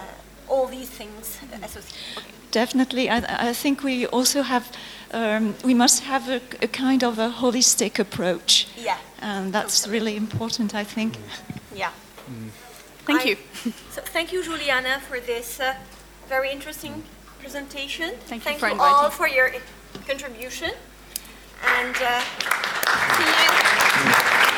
all 0.48 0.66
these 0.66 0.90
things 0.90 1.38
associated. 1.62 2.18
Okay. 2.18 2.39
Definitely, 2.50 3.08
I, 3.08 3.50
I 3.50 3.52
think 3.52 3.82
we 3.82 4.06
also 4.06 4.42
have, 4.42 4.72
um, 5.12 5.54
we 5.64 5.74
must 5.74 6.02
have 6.02 6.28
a, 6.28 6.40
a 6.62 6.68
kind 6.68 7.04
of 7.04 7.18
a 7.18 7.28
holistic 7.30 7.98
approach. 7.98 8.66
Yeah. 8.76 8.98
And 9.20 9.52
that's 9.52 9.86
really 9.86 10.16
important, 10.16 10.74
I 10.74 10.84
think. 10.84 11.16
Yeah. 11.74 11.90
Thank 13.06 13.20
I- 13.20 13.24
you. 13.24 13.36
So 13.90 14.02
thank 14.02 14.32
you, 14.32 14.42
Juliana, 14.42 15.00
for 15.00 15.20
this 15.20 15.60
uh, 15.60 15.74
very 16.28 16.50
interesting 16.50 17.02
presentation. 17.40 18.14
Thank 18.26 18.44
you 18.44 18.50
thank 18.50 18.60
for 18.60 18.68
you 18.68 18.80
all 18.80 19.06
inviting. 19.06 19.16
for 19.16 19.28
your 19.28 19.50
contribution. 20.06 20.70
And 21.62 21.96
uh, 22.00 22.20
see 23.16 24.44
you. 24.44 24.49